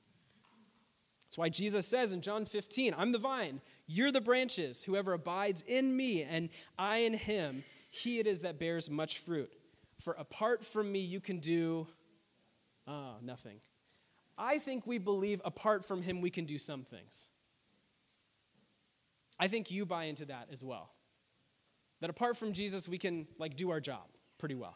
That's 1.31 1.37
why 1.37 1.47
Jesus 1.47 1.87
says 1.87 2.11
in 2.11 2.19
John 2.19 2.43
15, 2.43 2.93
I'm 2.97 3.13
the 3.13 3.17
vine, 3.17 3.61
you're 3.87 4.11
the 4.11 4.19
branches. 4.19 4.83
Whoever 4.83 5.13
abides 5.13 5.61
in 5.61 5.95
me 5.95 6.23
and 6.23 6.49
I 6.77 6.97
in 6.97 7.13
him, 7.13 7.63
he 7.89 8.19
it 8.19 8.27
is 8.27 8.41
that 8.41 8.59
bears 8.59 8.89
much 8.89 9.17
fruit. 9.17 9.49
For 10.01 10.11
apart 10.19 10.65
from 10.65 10.91
me, 10.91 10.99
you 10.99 11.21
can 11.21 11.39
do 11.39 11.87
oh, 12.85 13.13
nothing. 13.21 13.59
I 14.37 14.57
think 14.57 14.85
we 14.85 14.97
believe 14.97 15.41
apart 15.45 15.85
from 15.85 16.01
him, 16.01 16.19
we 16.19 16.29
can 16.29 16.43
do 16.43 16.57
some 16.57 16.83
things. 16.83 17.29
I 19.39 19.47
think 19.47 19.71
you 19.71 19.85
buy 19.85 20.05
into 20.05 20.25
that 20.25 20.49
as 20.51 20.65
well. 20.65 20.91
That 22.01 22.09
apart 22.09 22.35
from 22.35 22.51
Jesus, 22.51 22.89
we 22.89 22.97
can 22.97 23.25
like 23.39 23.55
do 23.55 23.69
our 23.69 23.79
job 23.79 24.03
pretty 24.37 24.55
well. 24.55 24.75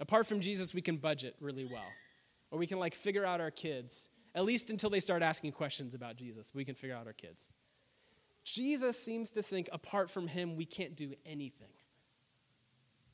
Apart 0.00 0.26
from 0.26 0.40
Jesus, 0.40 0.74
we 0.74 0.80
can 0.80 0.96
budget 0.96 1.36
really 1.40 1.64
well. 1.64 1.92
Or 2.50 2.58
we 2.58 2.66
can 2.66 2.80
like 2.80 2.96
figure 2.96 3.24
out 3.24 3.40
our 3.40 3.52
kids, 3.52 4.08
at 4.34 4.44
least 4.44 4.70
until 4.70 4.90
they 4.90 5.00
start 5.00 5.22
asking 5.22 5.52
questions 5.52 5.94
about 5.94 6.16
Jesus. 6.16 6.54
We 6.54 6.64
can 6.64 6.74
figure 6.74 6.96
out 6.96 7.06
our 7.06 7.12
kids. 7.12 7.50
Jesus 8.44 8.98
seems 8.98 9.30
to 9.32 9.42
think 9.42 9.68
apart 9.72 10.10
from 10.10 10.26
him, 10.26 10.56
we 10.56 10.64
can't 10.64 10.96
do 10.96 11.14
anything. 11.24 11.68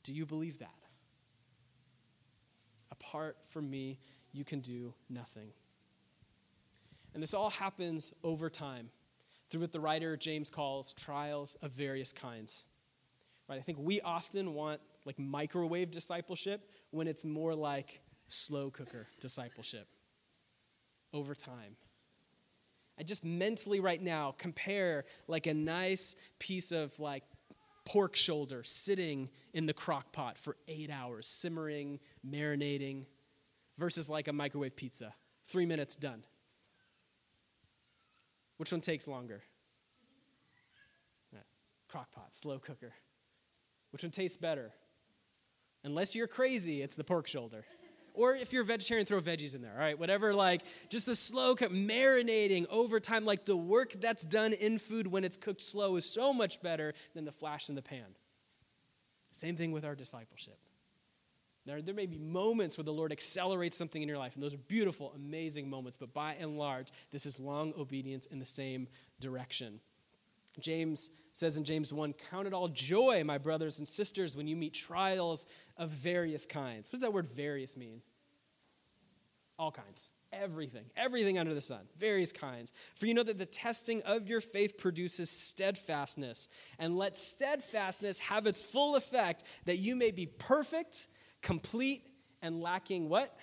Do 0.03 0.13
you 0.13 0.25
believe 0.25 0.59
that? 0.59 0.69
Apart 2.91 3.37
from 3.45 3.69
me, 3.69 3.99
you 4.31 4.43
can 4.43 4.59
do 4.59 4.93
nothing. 5.09 5.49
And 7.13 7.21
this 7.21 7.33
all 7.33 7.49
happens 7.49 8.13
over 8.23 8.49
time 8.49 8.89
through 9.49 9.61
what 9.61 9.71
the 9.71 9.79
writer 9.79 10.15
James 10.15 10.49
calls 10.49 10.93
trials 10.93 11.55
of 11.61 11.71
various 11.71 12.13
kinds. 12.13 12.65
Right? 13.47 13.57
I 13.57 13.61
think 13.61 13.79
we 13.79 13.99
often 14.01 14.53
want 14.53 14.79
like 15.05 15.19
microwave 15.19 15.91
discipleship 15.91 16.69
when 16.91 17.07
it's 17.07 17.25
more 17.25 17.55
like 17.55 18.01
slow 18.27 18.69
cooker 18.69 19.07
discipleship 19.19 19.87
over 21.13 21.35
time. 21.35 21.75
I 22.99 23.03
just 23.03 23.23
mentally 23.23 23.79
right 23.79 24.01
now 24.01 24.35
compare 24.37 25.05
like 25.27 25.47
a 25.47 25.53
nice 25.53 26.15
piece 26.37 26.71
of 26.71 26.99
like 26.99 27.23
pork 27.85 28.15
shoulder 28.15 28.63
sitting 28.63 29.29
in 29.53 29.65
the 29.65 29.73
crock 29.73 30.11
pot 30.11 30.37
for 30.37 30.57
eight 30.67 30.91
hours, 30.91 31.27
simmering, 31.27 31.99
marinating, 32.27 33.05
versus 33.77 34.09
like 34.09 34.27
a 34.27 34.33
microwave 34.33 34.75
pizza. 34.75 35.13
Three 35.45 35.65
minutes 35.65 35.95
done. 35.95 36.23
Which 38.57 38.71
one 38.71 38.81
takes 38.81 39.07
longer? 39.07 39.43
Crock 41.87 42.11
pot, 42.11 42.35
slow 42.35 42.59
cooker. 42.59 42.93
Which 43.91 44.03
one 44.03 44.11
tastes 44.11 44.37
better? 44.37 44.73
Unless 45.83 46.15
you're 46.15 46.27
crazy, 46.27 46.83
it's 46.83 46.95
the 46.95 47.03
pork 47.03 47.27
shoulder. 47.27 47.65
Or 48.19 48.35
if 48.35 48.51
you're 48.51 48.63
a 48.63 48.65
vegetarian, 48.65 49.05
throw 49.05 49.21
veggies 49.21 49.55
in 49.55 49.61
there, 49.61 49.71
all 49.71 49.79
right? 49.79 49.97
Whatever, 49.97 50.33
like 50.33 50.63
just 50.89 51.05
the 51.05 51.15
slow 51.15 51.55
cook, 51.55 51.71
marinating 51.71 52.65
over 52.69 52.99
time. 52.99 53.23
Like 53.23 53.45
the 53.45 53.55
work 53.55 53.93
that's 54.01 54.25
done 54.25 54.51
in 54.51 54.77
food 54.77 55.07
when 55.07 55.23
it's 55.23 55.37
cooked 55.37 55.61
slow 55.61 55.95
is 55.95 56.03
so 56.03 56.33
much 56.33 56.61
better 56.61 56.93
than 57.15 57.23
the 57.23 57.31
flash 57.31 57.69
in 57.69 57.75
the 57.75 57.81
pan. 57.81 58.07
Same 59.31 59.55
thing 59.55 59.71
with 59.71 59.85
our 59.85 59.95
discipleship. 59.95 60.59
There, 61.65 61.81
there 61.81 61.95
may 61.95 62.07
be 62.07 62.17
moments 62.17 62.77
where 62.77 62.83
the 62.83 62.91
Lord 62.91 63.13
accelerates 63.13 63.77
something 63.77 64.01
in 64.01 64.09
your 64.09 64.17
life, 64.17 64.33
and 64.33 64.43
those 64.43 64.53
are 64.53 64.57
beautiful, 64.57 65.13
amazing 65.15 65.69
moments, 65.69 65.95
but 65.95 66.13
by 66.13 66.33
and 66.41 66.57
large, 66.57 66.89
this 67.11 67.25
is 67.25 67.39
long 67.39 67.71
obedience 67.77 68.25
in 68.25 68.39
the 68.39 68.45
same 68.45 68.89
direction. 69.21 69.79
James 70.59 71.09
says 71.31 71.57
in 71.57 71.63
James 71.63 71.93
1 71.93 72.15
Count 72.29 72.47
it 72.47 72.53
all 72.53 72.67
joy, 72.67 73.23
my 73.23 73.37
brothers 73.37 73.79
and 73.79 73.87
sisters, 73.87 74.35
when 74.35 74.45
you 74.45 74.57
meet 74.57 74.73
trials 74.73 75.45
of 75.77 75.89
various 75.89 76.45
kinds. 76.45 76.89
What 76.89 76.97
does 76.97 77.01
that 77.01 77.13
word 77.13 77.27
various 77.27 77.77
mean? 77.77 78.01
All 79.59 79.71
kinds. 79.71 80.09
Everything. 80.31 80.85
Everything 80.95 81.37
under 81.37 81.53
the 81.53 81.61
sun. 81.61 81.81
Various 81.97 82.31
kinds. 82.31 82.71
For 82.95 83.07
you 83.07 83.13
know 83.13 83.23
that 83.23 83.37
the 83.37 83.45
testing 83.45 84.01
of 84.03 84.29
your 84.29 84.39
faith 84.39 84.77
produces 84.77 85.29
steadfastness. 85.29 86.47
And 86.79 86.97
let 86.97 87.17
steadfastness 87.17 88.19
have 88.19 88.47
its 88.47 88.61
full 88.61 88.95
effect, 88.95 89.43
that 89.65 89.77
you 89.77 89.97
may 89.97 90.11
be 90.11 90.27
perfect, 90.27 91.07
complete, 91.41 92.03
and 92.41 92.61
lacking 92.61 93.09
what? 93.09 93.37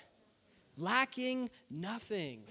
Lacking 0.75 1.51
nothing 1.69 2.43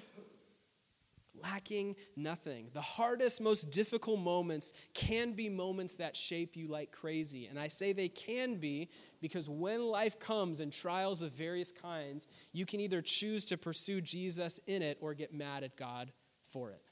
lacking 1.42 1.96
nothing. 2.16 2.68
The 2.72 2.80
hardest, 2.80 3.40
most 3.40 3.70
difficult 3.70 4.20
moments 4.20 4.72
can 4.94 5.32
be 5.32 5.48
moments 5.48 5.96
that 5.96 6.16
shape 6.16 6.56
you 6.56 6.66
like 6.66 6.92
crazy. 6.92 7.46
And 7.46 7.58
I 7.58 7.68
say 7.68 7.92
they 7.92 8.08
can 8.08 8.56
be 8.56 8.88
because 9.26 9.48
when 9.48 9.84
life 9.84 10.20
comes 10.20 10.60
and 10.60 10.72
trials 10.72 11.20
of 11.20 11.32
various 11.32 11.72
kinds, 11.72 12.28
you 12.52 12.64
can 12.64 12.78
either 12.78 13.02
choose 13.02 13.44
to 13.46 13.56
pursue 13.56 14.00
Jesus 14.00 14.60
in 14.68 14.82
it 14.82 14.98
or 15.00 15.14
get 15.14 15.34
mad 15.34 15.64
at 15.64 15.76
God 15.76 16.12
for 16.44 16.70
it. 16.70 16.82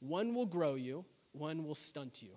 One 0.00 0.34
will 0.34 0.46
grow 0.46 0.74
you, 0.74 1.04
one 1.30 1.64
will 1.64 1.76
stunt 1.76 2.20
you. 2.20 2.36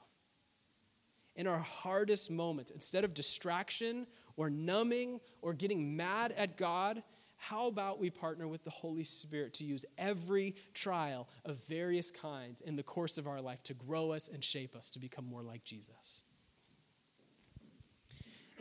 In 1.36 1.48
our 1.48 1.58
hardest 1.58 2.30
moments, 2.30 2.70
instead 2.70 3.04
of 3.04 3.16
distraction 3.16 4.06
or 4.38 4.52
numbing 4.52 5.20
or 5.41 5.54
getting 5.54 5.98
mad 5.98 6.32
at 6.34 6.56
God, 6.56 7.02
how 7.38 7.66
about 7.66 8.00
we 8.00 8.12
partner 8.12 8.48
with 8.48 8.64
the 8.64 8.70
Holy 8.70 9.04
Spirit 9.04 9.56
to 9.56 9.66
use 9.66 9.86
every 9.98 10.56
trial 10.76 11.28
of 11.46 11.66
various 11.66 12.12
kinds 12.12 12.62
in 12.62 12.76
the 12.76 12.84
course 12.84 13.18
of 13.18 13.26
our 13.26 13.41
life 13.41 13.64
to 13.64 13.74
grow 13.74 14.12
us 14.12 14.28
and 14.28 14.44
shape 14.44 14.76
us 14.76 14.91
to 14.91 15.00
become 15.00 15.26
more 15.26 15.41
like 15.41 15.64
Jesus? 15.64 16.26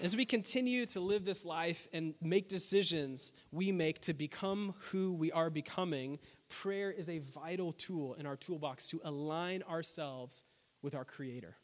As 0.02 0.16
we 0.16 0.24
continue 0.24 0.84
to 0.86 0.98
live 0.98 1.24
this 1.24 1.44
life 1.44 1.86
and 1.92 2.14
make 2.20 2.48
decisions 2.48 3.32
we 3.52 3.70
make 3.70 4.00
to 4.00 4.12
become 4.12 4.74
who 4.90 5.12
we 5.12 5.30
are 5.30 5.48
becoming, 5.48 6.18
prayer 6.48 6.90
is 6.90 7.08
a 7.08 7.18
vital 7.20 7.72
tool 7.72 8.14
in 8.14 8.26
our 8.26 8.34
toolbox 8.34 8.88
to 8.88 9.00
align 9.04 9.62
ourselves 9.62 10.42
with 10.82 10.96
our 10.96 11.04
Creator, 11.04 11.54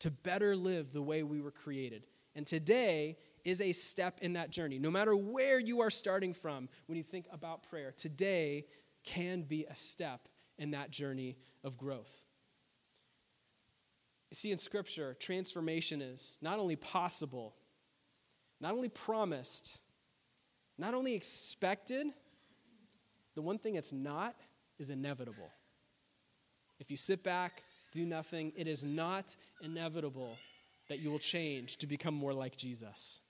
to 0.00 0.10
better 0.10 0.54
live 0.54 0.92
the 0.92 1.00
way 1.00 1.22
we 1.22 1.40
were 1.40 1.50
created. 1.50 2.04
And 2.34 2.46
today 2.46 3.16
is 3.46 3.62
a 3.62 3.72
step 3.72 4.18
in 4.20 4.34
that 4.34 4.50
journey. 4.50 4.78
No 4.78 4.90
matter 4.90 5.16
where 5.16 5.58
you 5.58 5.80
are 5.80 5.90
starting 5.90 6.34
from 6.34 6.68
when 6.84 6.98
you 6.98 7.02
think 7.02 7.24
about 7.32 7.62
prayer, 7.62 7.94
today 7.96 8.66
can 9.04 9.40
be 9.40 9.64
a 9.64 9.74
step 9.74 10.28
in 10.58 10.72
that 10.72 10.90
journey 10.90 11.38
of 11.64 11.78
growth. 11.78 12.26
See, 14.32 14.52
in 14.52 14.58
Scripture, 14.58 15.16
transformation 15.18 16.02
is 16.02 16.36
not 16.42 16.58
only 16.58 16.76
possible, 16.76 17.54
not 18.60 18.74
only 18.74 18.88
promised, 18.88 19.80
not 20.76 20.94
only 20.94 21.14
expected, 21.14 22.06
the 23.34 23.42
one 23.42 23.58
thing 23.58 23.76
it's 23.76 23.92
not 23.92 24.36
is 24.78 24.90
inevitable. 24.90 25.50
If 26.78 26.90
you 26.90 26.96
sit 26.96 27.24
back, 27.24 27.62
do 27.92 28.04
nothing, 28.04 28.52
it 28.56 28.68
is 28.68 28.84
not 28.84 29.34
inevitable 29.62 30.36
that 30.88 31.00
you 31.00 31.10
will 31.10 31.18
change 31.18 31.78
to 31.78 31.86
become 31.86 32.14
more 32.14 32.34
like 32.34 32.56
Jesus. 32.56 33.20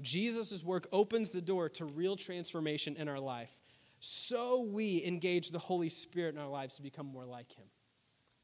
Jesus' 0.00 0.64
work 0.64 0.86
opens 0.92 1.30
the 1.30 1.42
door 1.42 1.68
to 1.70 1.84
real 1.84 2.16
transformation 2.16 2.96
in 2.96 3.08
our 3.08 3.20
life. 3.20 3.60
So 4.00 4.62
we 4.62 5.04
engage 5.04 5.50
the 5.50 5.58
Holy 5.58 5.88
Spirit 5.88 6.34
in 6.34 6.40
our 6.40 6.48
lives 6.48 6.76
to 6.76 6.82
become 6.82 7.06
more 7.06 7.24
like 7.24 7.52
Him. 7.52 7.66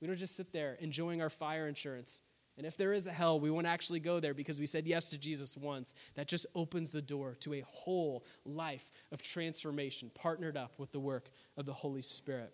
We 0.01 0.07
don't 0.07 0.17
just 0.17 0.37
sit 0.37 0.53
there 0.53 0.77
enjoying 0.81 1.21
our 1.21 1.31
fire 1.31 1.67
insurance. 1.67 2.23
And 2.57 2.67
if 2.67 2.77
there 2.77 2.93
is 2.93 3.07
a 3.07 3.13
hell, 3.13 3.39
we 3.39 3.51
won't 3.51 3.69
actually 3.69 4.01
go 4.01 4.19
there 4.19 4.35
because 4.35 4.59
we 4.59 4.67
said 4.67 4.87
yes 4.87 5.11
to 5.11 5.19
Jesus 5.19 5.57
once. 5.57 5.95
That 6.17 6.27
just 6.27 6.47
opens 6.57 6.91
the 6.91 7.01
door 7.03 7.37
to 7.41 7.55
a 7.55 7.65
whole 7.69 8.25
life 8.45 8.91
of 9.13 9.23
transformation, 9.23 10.11
partnered 10.15 10.57
up 10.57 10.73
with 10.77 10.91
the 10.91 10.99
work 10.99 11.31
of 11.57 11.67
the 11.67 11.73
Holy 11.73 12.03
Spirit. 12.03 12.53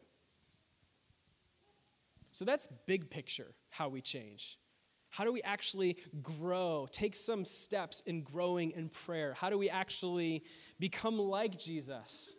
So 2.32 2.44
that's 2.44 2.68
big 2.86 3.10
picture 3.10 3.54
how 3.70 3.88
we 3.88 4.00
change. 4.00 4.58
How 5.08 5.24
do 5.24 5.32
we 5.32 5.42
actually 5.42 5.96
grow, 6.22 6.88
take 6.90 7.14
some 7.14 7.44
steps 7.44 8.02
in 8.04 8.22
growing 8.22 8.72
in 8.72 8.88
prayer? 8.88 9.32
How 9.32 9.48
do 9.48 9.56
we 9.56 9.70
actually 9.70 10.42
become 10.80 11.18
like 11.18 11.56
Jesus 11.58 12.34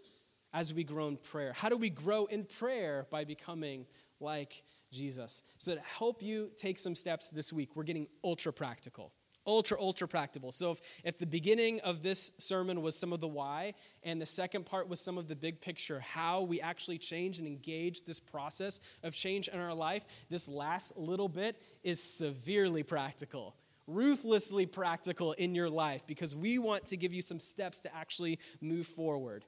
as 0.54 0.74
we 0.74 0.84
grow 0.84 1.08
in 1.08 1.16
prayer? 1.16 1.54
How 1.54 1.70
do 1.70 1.78
we 1.78 1.90
grow 1.90 2.26
in 2.26 2.44
prayer 2.44 3.08
by 3.10 3.24
becoming 3.24 3.86
like 4.20 4.62
Jesus. 4.92 5.44
So, 5.58 5.76
to 5.76 5.82
help 5.82 6.22
you 6.22 6.52
take 6.58 6.78
some 6.78 6.96
steps 6.96 7.30
this 7.30 7.52
week, 7.52 7.76
we're 7.76 7.84
getting 7.84 8.08
ultra 8.24 8.54
practical. 8.54 9.12
Ultra, 9.48 9.80
ultra 9.80 10.08
practical. 10.08 10.52
So, 10.52 10.72
if, 10.72 10.82
if 11.04 11.18
the 11.20 11.26
beginning 11.26 11.80
of 11.82 12.02
this 12.02 12.32
sermon 12.40 12.82
was 12.82 12.96
some 12.96 13.14
of 13.14 13.20
the 13.20 13.28
why, 13.28 13.74
and 14.04 14.22
the 14.22 14.26
second 14.26 14.66
part 14.66 14.88
was 14.88 15.00
some 15.00 15.18
of 15.18 15.28
the 15.28 15.36
big 15.36 15.62
picture, 15.62 16.00
how 16.00 16.42
we 16.42 16.62
actually 16.62 16.98
change 16.98 17.38
and 17.38 17.48
engage 17.48 18.06
this 18.06 18.20
process 18.20 18.80
of 19.04 19.14
change 19.14 19.48
in 19.48 19.60
our 19.60 19.74
life, 19.74 20.06
this 20.30 20.48
last 20.48 20.98
little 20.98 21.30
bit 21.30 21.62
is 21.84 22.02
severely 22.02 22.84
practical 22.84 23.56
ruthlessly 23.88 24.66
practical 24.66 25.34
in 25.34 25.54
your 25.54 25.70
life 25.70 26.06
because 26.08 26.36
we 26.36 26.58
want 26.58 26.88
to 26.88 26.98
give 26.98 27.14
you 27.14 27.22
some 27.22 27.40
steps 27.40 27.80
to 27.80 27.96
actually 27.96 28.40
move 28.62 28.88
forward. 28.88 29.46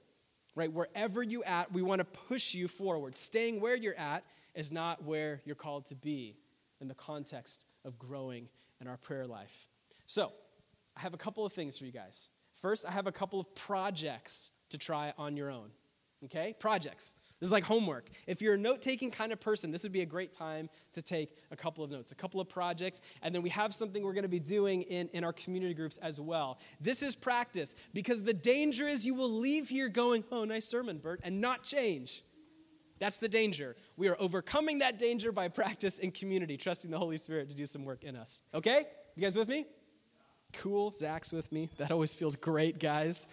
Right? 0.56 0.72
Wherever 0.72 1.22
you 1.22 1.44
at, 1.44 1.72
we 1.72 1.84
want 1.84 2.00
to 2.00 2.06
push 2.06 2.56
you 2.56 2.68
forward. 2.68 3.18
Staying 3.18 3.62
where 3.62 3.76
you're 3.76 3.98
at 3.98 4.24
is 4.58 4.72
not 4.72 5.04
where 5.06 5.42
you're 5.46 5.56
called 5.56 5.86
to 5.86 5.96
be 5.96 6.36
in 6.82 6.88
the 6.88 6.96
context 6.96 7.68
of 7.86 7.98
growing 7.98 8.50
in 8.82 8.88
our 8.88 8.98
prayer 8.98 9.26
life. 9.26 9.68
So, 10.06 10.34
I 10.98 11.02
have 11.02 11.14
a 11.14 11.18
couple 11.18 11.46
of 11.46 11.54
things 11.54 11.78
for 11.78 11.86
you 11.86 11.92
guys. 11.92 12.32
First, 12.56 12.84
I 12.86 12.92
have 12.92 13.06
a 13.06 13.12
couple 13.12 13.40
of 13.40 13.54
projects 13.54 14.52
to 14.70 14.80
try 14.80 15.14
on 15.18 15.38
your 15.38 15.52
own. 15.52 15.70
Okay? 16.26 16.56
Projects. 16.58 17.14
This 17.40 17.48
is 17.48 17.54
like 17.54 17.66
homework. 17.66 18.10
If 18.26 18.42
you're 18.42 18.56
a 18.56 18.58
note 18.58 18.82
taking 18.82 19.12
kind 19.12 19.32
of 19.32 19.40
person, 19.40 19.70
this 19.70 19.84
would 19.84 19.92
be 19.92 20.02
a 20.02 20.08
great 20.08 20.34
time 20.34 20.70
to 20.96 21.04
take 21.04 21.36
a 21.52 21.56
couple 21.56 21.84
of 21.84 21.92
notes, 21.92 22.12
a 22.12 22.16
couple 22.16 22.42
of 22.42 22.50
projects, 22.50 23.00
and 23.22 23.36
then 23.36 23.44
we 23.44 23.52
have 23.52 23.76
something 23.76 24.04
we're 24.04 24.14
going 24.14 24.24
to 24.24 24.28
be 24.28 24.40
doing 24.40 24.82
in, 24.82 25.08
in 25.10 25.24
our 25.24 25.34
community 25.34 25.76
groups 25.76 25.98
as 26.00 26.20
well. 26.20 26.58
This 26.82 27.04
is 27.04 27.16
practice 27.16 27.76
because 27.94 28.24
the 28.24 28.34
danger 28.34 28.88
is 28.88 29.06
you 29.06 29.14
will 29.14 29.30
leave 29.30 29.70
here 29.70 29.88
going, 29.88 30.24
oh, 30.32 30.46
nice 30.46 30.66
sermon, 30.66 30.98
Bert, 30.98 31.20
and 31.24 31.40
not 31.40 31.62
change. 31.62 32.24
That's 33.00 33.18
the 33.18 33.30
danger. 33.30 33.76
We 33.96 34.08
are 34.08 34.16
overcoming 34.20 34.80
that 34.80 34.98
danger 34.98 35.32
by 35.32 35.48
practice 35.50 36.00
in 36.00 36.12
community, 36.12 36.58
trusting 36.58 36.92
the 36.92 36.98
Holy 36.98 37.18
Spirit 37.18 37.50
to 37.50 37.56
do 37.56 37.66
some 37.66 37.86
work 37.86 38.04
in 38.04 38.16
us. 38.16 38.42
Okay? 38.54 38.86
You 39.16 39.22
guys 39.22 39.36
with 39.36 39.48
me? 39.48 39.66
Cool. 40.54 40.92
Zach's 40.92 41.32
with 41.32 41.52
me. 41.52 41.70
That 41.78 41.92
always 41.92 42.16
feels 42.16 42.36
great, 42.36 42.80
guys. 42.80 43.28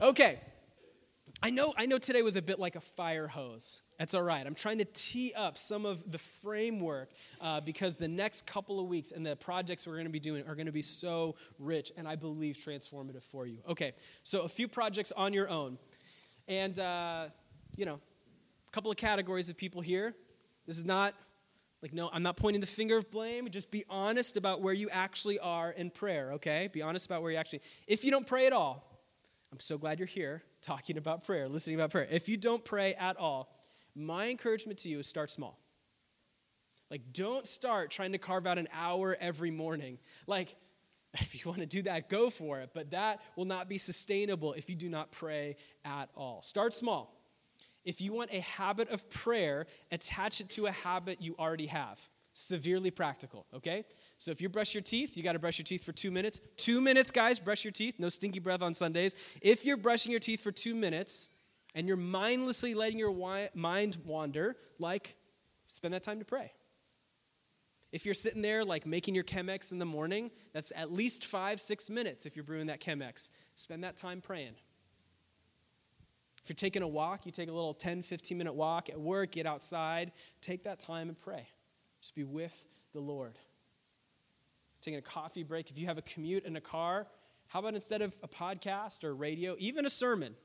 Okay. 0.00 0.40
I 1.40 1.50
know, 1.50 1.72
I 1.76 1.86
know 1.86 1.98
today 1.98 2.22
was 2.22 2.34
a 2.34 2.42
bit 2.42 2.58
like 2.58 2.74
a 2.74 2.80
fire 2.80 3.28
hose. 3.28 3.82
That's 3.96 4.14
all 4.14 4.22
right. 4.22 4.44
I'm 4.44 4.56
trying 4.56 4.78
to 4.78 4.84
tee 4.84 5.32
up 5.36 5.56
some 5.56 5.86
of 5.86 6.10
the 6.10 6.18
framework 6.18 7.10
uh, 7.40 7.60
because 7.60 7.94
the 7.94 8.08
next 8.08 8.46
couple 8.46 8.80
of 8.80 8.86
weeks 8.86 9.12
and 9.12 9.24
the 9.24 9.36
projects 9.36 9.86
we're 9.86 9.94
going 9.94 10.06
to 10.06 10.12
be 10.12 10.18
doing 10.18 10.44
are 10.48 10.56
going 10.56 10.66
to 10.66 10.72
be 10.72 10.82
so 10.82 11.36
rich 11.60 11.92
and 11.96 12.08
I 12.08 12.16
believe 12.16 12.56
transformative 12.56 13.22
for 13.22 13.46
you. 13.46 13.58
Okay, 13.68 13.92
so 14.24 14.42
a 14.42 14.48
few 14.48 14.66
projects 14.66 15.12
on 15.12 15.32
your 15.32 15.48
own. 15.48 15.78
And, 16.48 16.76
uh, 16.78 17.26
you 17.76 17.86
know, 17.86 18.00
couple 18.72 18.90
of 18.90 18.96
categories 18.96 19.50
of 19.50 19.56
people 19.56 19.80
here. 19.80 20.14
This 20.66 20.76
is 20.78 20.84
not 20.84 21.14
like, 21.82 21.92
no, 21.92 22.10
I'm 22.12 22.22
not 22.22 22.36
pointing 22.36 22.60
the 22.60 22.66
finger 22.66 22.96
of 22.96 23.10
blame. 23.10 23.48
Just 23.50 23.70
be 23.70 23.84
honest 23.88 24.36
about 24.36 24.60
where 24.60 24.74
you 24.74 24.90
actually 24.90 25.38
are 25.38 25.70
in 25.70 25.90
prayer, 25.90 26.32
okay? 26.34 26.68
Be 26.72 26.82
honest 26.82 27.06
about 27.06 27.22
where 27.22 27.30
you 27.30 27.38
actually. 27.38 27.62
If 27.86 28.04
you 28.04 28.10
don't 28.10 28.26
pray 28.26 28.46
at 28.46 28.52
all, 28.52 28.84
I'm 29.52 29.60
so 29.60 29.78
glad 29.78 29.98
you're 29.98 30.06
here 30.06 30.42
talking 30.60 30.98
about 30.98 31.24
prayer, 31.24 31.48
listening 31.48 31.76
about 31.76 31.90
prayer. 31.90 32.08
If 32.10 32.28
you 32.28 32.36
don't 32.36 32.64
pray 32.64 32.94
at 32.94 33.16
all, 33.16 33.54
my 33.94 34.28
encouragement 34.28 34.80
to 34.80 34.88
you 34.88 34.98
is 34.98 35.06
start 35.06 35.30
small. 35.30 35.58
Like, 36.90 37.12
don't 37.12 37.46
start 37.46 37.90
trying 37.90 38.12
to 38.12 38.18
carve 38.18 38.46
out 38.46 38.58
an 38.58 38.68
hour 38.72 39.16
every 39.20 39.50
morning. 39.50 39.98
Like, 40.26 40.56
if 41.14 41.34
you 41.34 41.48
want 41.48 41.60
to 41.60 41.66
do 41.66 41.82
that, 41.82 42.08
go 42.08 42.28
for 42.28 42.60
it. 42.60 42.70
But 42.74 42.90
that 42.90 43.20
will 43.36 43.44
not 43.44 43.68
be 43.68 43.78
sustainable 43.78 44.52
if 44.54 44.68
you 44.68 44.76
do 44.76 44.88
not 44.88 45.12
pray 45.12 45.56
at 45.84 46.08
all. 46.16 46.42
Start 46.42 46.74
small. 46.74 47.14
If 47.84 48.00
you 48.00 48.12
want 48.12 48.30
a 48.32 48.40
habit 48.40 48.90
of 48.90 49.08
prayer, 49.10 49.66
attach 49.90 50.40
it 50.40 50.50
to 50.50 50.66
a 50.66 50.70
habit 50.70 51.22
you 51.22 51.34
already 51.38 51.66
have. 51.66 52.08
Severely 52.34 52.90
practical, 52.90 53.46
okay? 53.54 53.84
So 54.18 54.30
if 54.30 54.40
you 54.40 54.48
brush 54.48 54.74
your 54.74 54.82
teeth, 54.82 55.16
you 55.16 55.22
got 55.22 55.32
to 55.32 55.38
brush 55.38 55.58
your 55.58 55.64
teeth 55.64 55.84
for 55.84 55.92
two 55.92 56.10
minutes. 56.10 56.40
Two 56.56 56.80
minutes, 56.80 57.10
guys, 57.10 57.40
brush 57.40 57.64
your 57.64 57.72
teeth. 57.72 57.96
No 57.98 58.08
stinky 58.08 58.38
breath 58.38 58.62
on 58.62 58.74
Sundays. 58.74 59.14
If 59.40 59.64
you're 59.64 59.76
brushing 59.76 60.12
your 60.12 60.20
teeth 60.20 60.42
for 60.42 60.52
two 60.52 60.74
minutes 60.74 61.30
and 61.74 61.88
you're 61.88 61.96
mindlessly 61.96 62.74
letting 62.74 62.98
your 62.98 63.14
mind 63.54 63.98
wander, 64.04 64.56
like, 64.78 65.16
spend 65.66 65.94
that 65.94 66.02
time 66.02 66.18
to 66.18 66.24
pray. 66.24 66.52
If 67.90 68.04
you're 68.04 68.14
sitting 68.14 68.42
there, 68.42 68.64
like 68.64 68.86
making 68.86 69.14
your 69.14 69.24
Chemex 69.24 69.72
in 69.72 69.78
the 69.78 69.86
morning, 69.86 70.30
that's 70.52 70.72
at 70.76 70.92
least 70.92 71.24
five, 71.24 71.60
six 71.60 71.88
minutes 71.88 72.26
if 72.26 72.36
you're 72.36 72.44
brewing 72.44 72.66
that 72.66 72.80
Chemex. 72.80 73.30
Spend 73.56 73.82
that 73.82 73.96
time 73.96 74.20
praying. 74.20 74.54
If 76.48 76.50
you're 76.52 76.70
taking 76.70 76.82
a 76.82 76.88
walk, 76.88 77.26
you 77.26 77.30
take 77.30 77.50
a 77.50 77.52
little 77.52 77.74
10, 77.74 78.00
15 78.00 78.38
minute 78.38 78.54
walk 78.54 78.88
at 78.88 78.98
work, 78.98 79.32
get 79.32 79.44
outside, 79.44 80.12
take 80.40 80.64
that 80.64 80.80
time 80.80 81.08
and 81.08 81.20
pray. 81.20 81.46
Just 82.00 82.14
be 82.14 82.24
with 82.24 82.64
the 82.94 83.00
Lord. 83.00 83.34
Taking 84.80 84.96
a 84.96 85.02
coffee 85.02 85.42
break, 85.42 85.70
if 85.70 85.76
you 85.76 85.84
have 85.88 85.98
a 85.98 86.02
commute 86.02 86.46
in 86.46 86.56
a 86.56 86.60
car, 86.62 87.06
how 87.48 87.58
about 87.58 87.74
instead 87.74 88.00
of 88.00 88.16
a 88.22 88.28
podcast 88.28 89.04
or 89.04 89.14
radio, 89.14 89.56
even 89.58 89.84
a 89.84 89.90
sermon, 89.90 90.36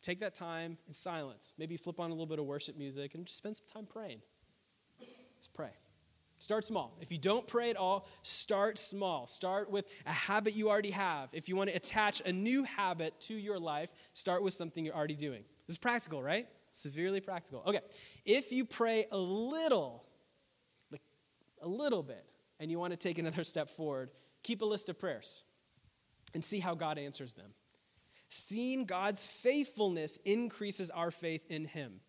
take 0.00 0.20
that 0.20 0.36
time 0.36 0.78
in 0.86 0.94
silence. 0.94 1.54
Maybe 1.58 1.76
flip 1.76 1.98
on 1.98 2.10
a 2.10 2.14
little 2.14 2.26
bit 2.26 2.38
of 2.38 2.44
worship 2.44 2.78
music 2.78 3.16
and 3.16 3.26
just 3.26 3.38
spend 3.38 3.56
some 3.56 3.66
time 3.66 3.86
praying. 3.86 4.20
Just 5.40 5.52
pray. 5.52 5.72
Start 6.38 6.64
small. 6.64 6.96
If 7.00 7.10
you 7.10 7.18
don't 7.18 7.46
pray 7.46 7.70
at 7.70 7.76
all, 7.76 8.06
start 8.22 8.78
small. 8.78 9.26
Start 9.26 9.70
with 9.70 9.86
a 10.06 10.12
habit 10.12 10.54
you 10.54 10.68
already 10.68 10.90
have. 10.90 11.30
If 11.32 11.48
you 11.48 11.56
want 11.56 11.70
to 11.70 11.76
attach 11.76 12.20
a 12.24 12.32
new 12.32 12.62
habit 12.64 13.18
to 13.22 13.34
your 13.34 13.58
life, 13.58 13.90
start 14.12 14.42
with 14.42 14.54
something 14.54 14.84
you're 14.84 14.94
already 14.94 15.16
doing. 15.16 15.44
This 15.66 15.74
is 15.74 15.78
practical, 15.78 16.22
right? 16.22 16.46
Severely 16.72 17.20
practical. 17.20 17.62
Okay. 17.66 17.80
If 18.24 18.52
you 18.52 18.64
pray 18.64 19.06
a 19.10 19.16
little, 19.16 20.04
like 20.92 21.02
a 21.62 21.68
little 21.68 22.02
bit, 22.02 22.24
and 22.60 22.70
you 22.70 22.78
want 22.78 22.92
to 22.92 22.96
take 22.96 23.18
another 23.18 23.44
step 23.52 23.70
forward, 23.70 24.10
keep 24.42 24.62
a 24.62 24.64
list 24.64 24.88
of 24.88 24.98
prayers 24.98 25.42
and 26.34 26.44
see 26.44 26.60
how 26.60 26.74
God 26.74 26.98
answers 26.98 27.34
them. 27.34 27.52
Seeing 28.28 28.84
God's 28.84 29.24
faithfulness 29.24 30.18
increases 30.24 30.90
our 30.90 31.10
faith 31.10 31.50
in 31.50 31.64
Him. 31.64 32.00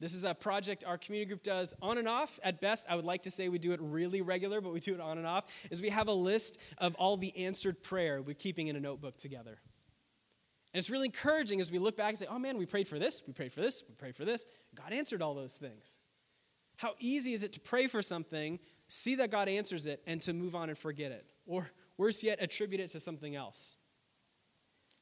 This 0.00 0.14
is 0.14 0.24
a 0.24 0.34
project 0.34 0.82
our 0.86 0.96
community 0.96 1.28
group 1.28 1.42
does 1.42 1.74
on 1.82 1.98
and 1.98 2.08
off. 2.08 2.40
At 2.42 2.60
best, 2.60 2.86
I 2.88 2.96
would 2.96 3.04
like 3.04 3.22
to 3.22 3.30
say 3.30 3.50
we 3.50 3.58
do 3.58 3.72
it 3.72 3.80
really 3.82 4.22
regular, 4.22 4.62
but 4.62 4.72
we 4.72 4.80
do 4.80 4.94
it 4.94 5.00
on 5.00 5.18
and 5.18 5.26
off. 5.26 5.44
Is 5.70 5.82
we 5.82 5.90
have 5.90 6.08
a 6.08 6.12
list 6.12 6.58
of 6.78 6.94
all 6.94 7.18
the 7.18 7.36
answered 7.36 7.82
prayer 7.82 8.22
we're 8.22 8.34
keeping 8.34 8.68
in 8.68 8.76
a 8.76 8.80
notebook 8.80 9.16
together. 9.16 9.58
And 10.72 10.78
it's 10.78 10.88
really 10.88 11.06
encouraging 11.06 11.60
as 11.60 11.70
we 11.70 11.78
look 11.78 11.96
back 11.96 12.10
and 12.10 12.18
say, 12.18 12.26
oh 12.30 12.38
man, 12.38 12.56
we 12.56 12.64
prayed 12.64 12.88
for 12.88 12.98
this, 12.98 13.22
we 13.26 13.32
prayed 13.32 13.52
for 13.52 13.60
this, 13.60 13.82
we 13.88 13.94
prayed 13.94 14.16
for 14.16 14.24
this. 14.24 14.46
God 14.74 14.92
answered 14.92 15.20
all 15.20 15.34
those 15.34 15.58
things. 15.58 15.98
How 16.76 16.94
easy 16.98 17.34
is 17.34 17.42
it 17.42 17.52
to 17.52 17.60
pray 17.60 17.86
for 17.86 18.00
something, 18.00 18.58
see 18.88 19.16
that 19.16 19.30
God 19.30 19.48
answers 19.48 19.86
it, 19.86 20.02
and 20.06 20.22
to 20.22 20.32
move 20.32 20.54
on 20.54 20.70
and 20.70 20.78
forget 20.78 21.12
it? 21.12 21.26
Or 21.44 21.70
worse 21.98 22.24
yet, 22.24 22.40
attribute 22.40 22.80
it 22.80 22.90
to 22.90 23.00
something 23.00 23.36
else. 23.36 23.76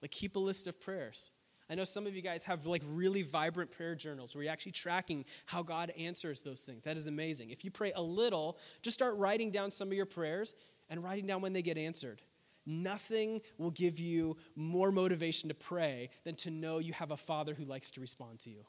Like 0.03 0.11
keep 0.11 0.35
a 0.35 0.41
list 0.41 0.67
of 0.67 0.81
prayers. 0.81 1.31
I 1.71 1.75
know 1.75 1.85
some 1.85 2.07
of 2.07 2.17
you 2.17 2.23
guys 2.23 2.45
have 2.45 2.67
like 2.67 2.83
really 2.87 3.23
vibrant 3.23 3.71
prayer 3.71 3.95
journals 3.95 4.35
where 4.35 4.45
you're 4.45 4.53
actually 4.53 4.73
tracking 4.73 5.25
how 5.47 5.63
God 5.63 5.93
answers 5.99 6.41
those 6.41 6.63
things. 6.63 6.85
That 6.85 6.97
is 6.97 7.07
amazing. 7.07 7.51
If 7.51 7.65
you 7.65 7.71
pray 7.71 7.93
a 7.95 8.01
little, 8.01 8.59
just 8.81 8.95
start 8.95 9.17
writing 9.17 9.51
down 9.51 9.71
some 9.71 9.89
of 9.89 9.95
your 9.95 10.07
prayers 10.07 10.55
and 10.89 11.05
writing 11.05 11.27
down 11.27 11.43
when 11.43 11.53
they 11.53 11.63
get 11.63 11.77
answered. 11.77 12.23
Nothing 12.65 13.41
will 13.57 13.71
give 13.71 13.99
you 13.99 14.37
more 14.55 14.93
motivation 14.93 15.49
to 15.49 15.55
pray 15.55 16.11
than 16.25 16.35
to 16.37 16.51
know 16.51 16.79
you 16.79 16.93
have 16.93 17.11
a 17.11 17.17
father 17.17 17.55
who 17.55 17.65
likes 17.65 17.91
to 17.93 18.01
respond 18.01 18.41
to 18.41 18.51
you, 18.51 18.67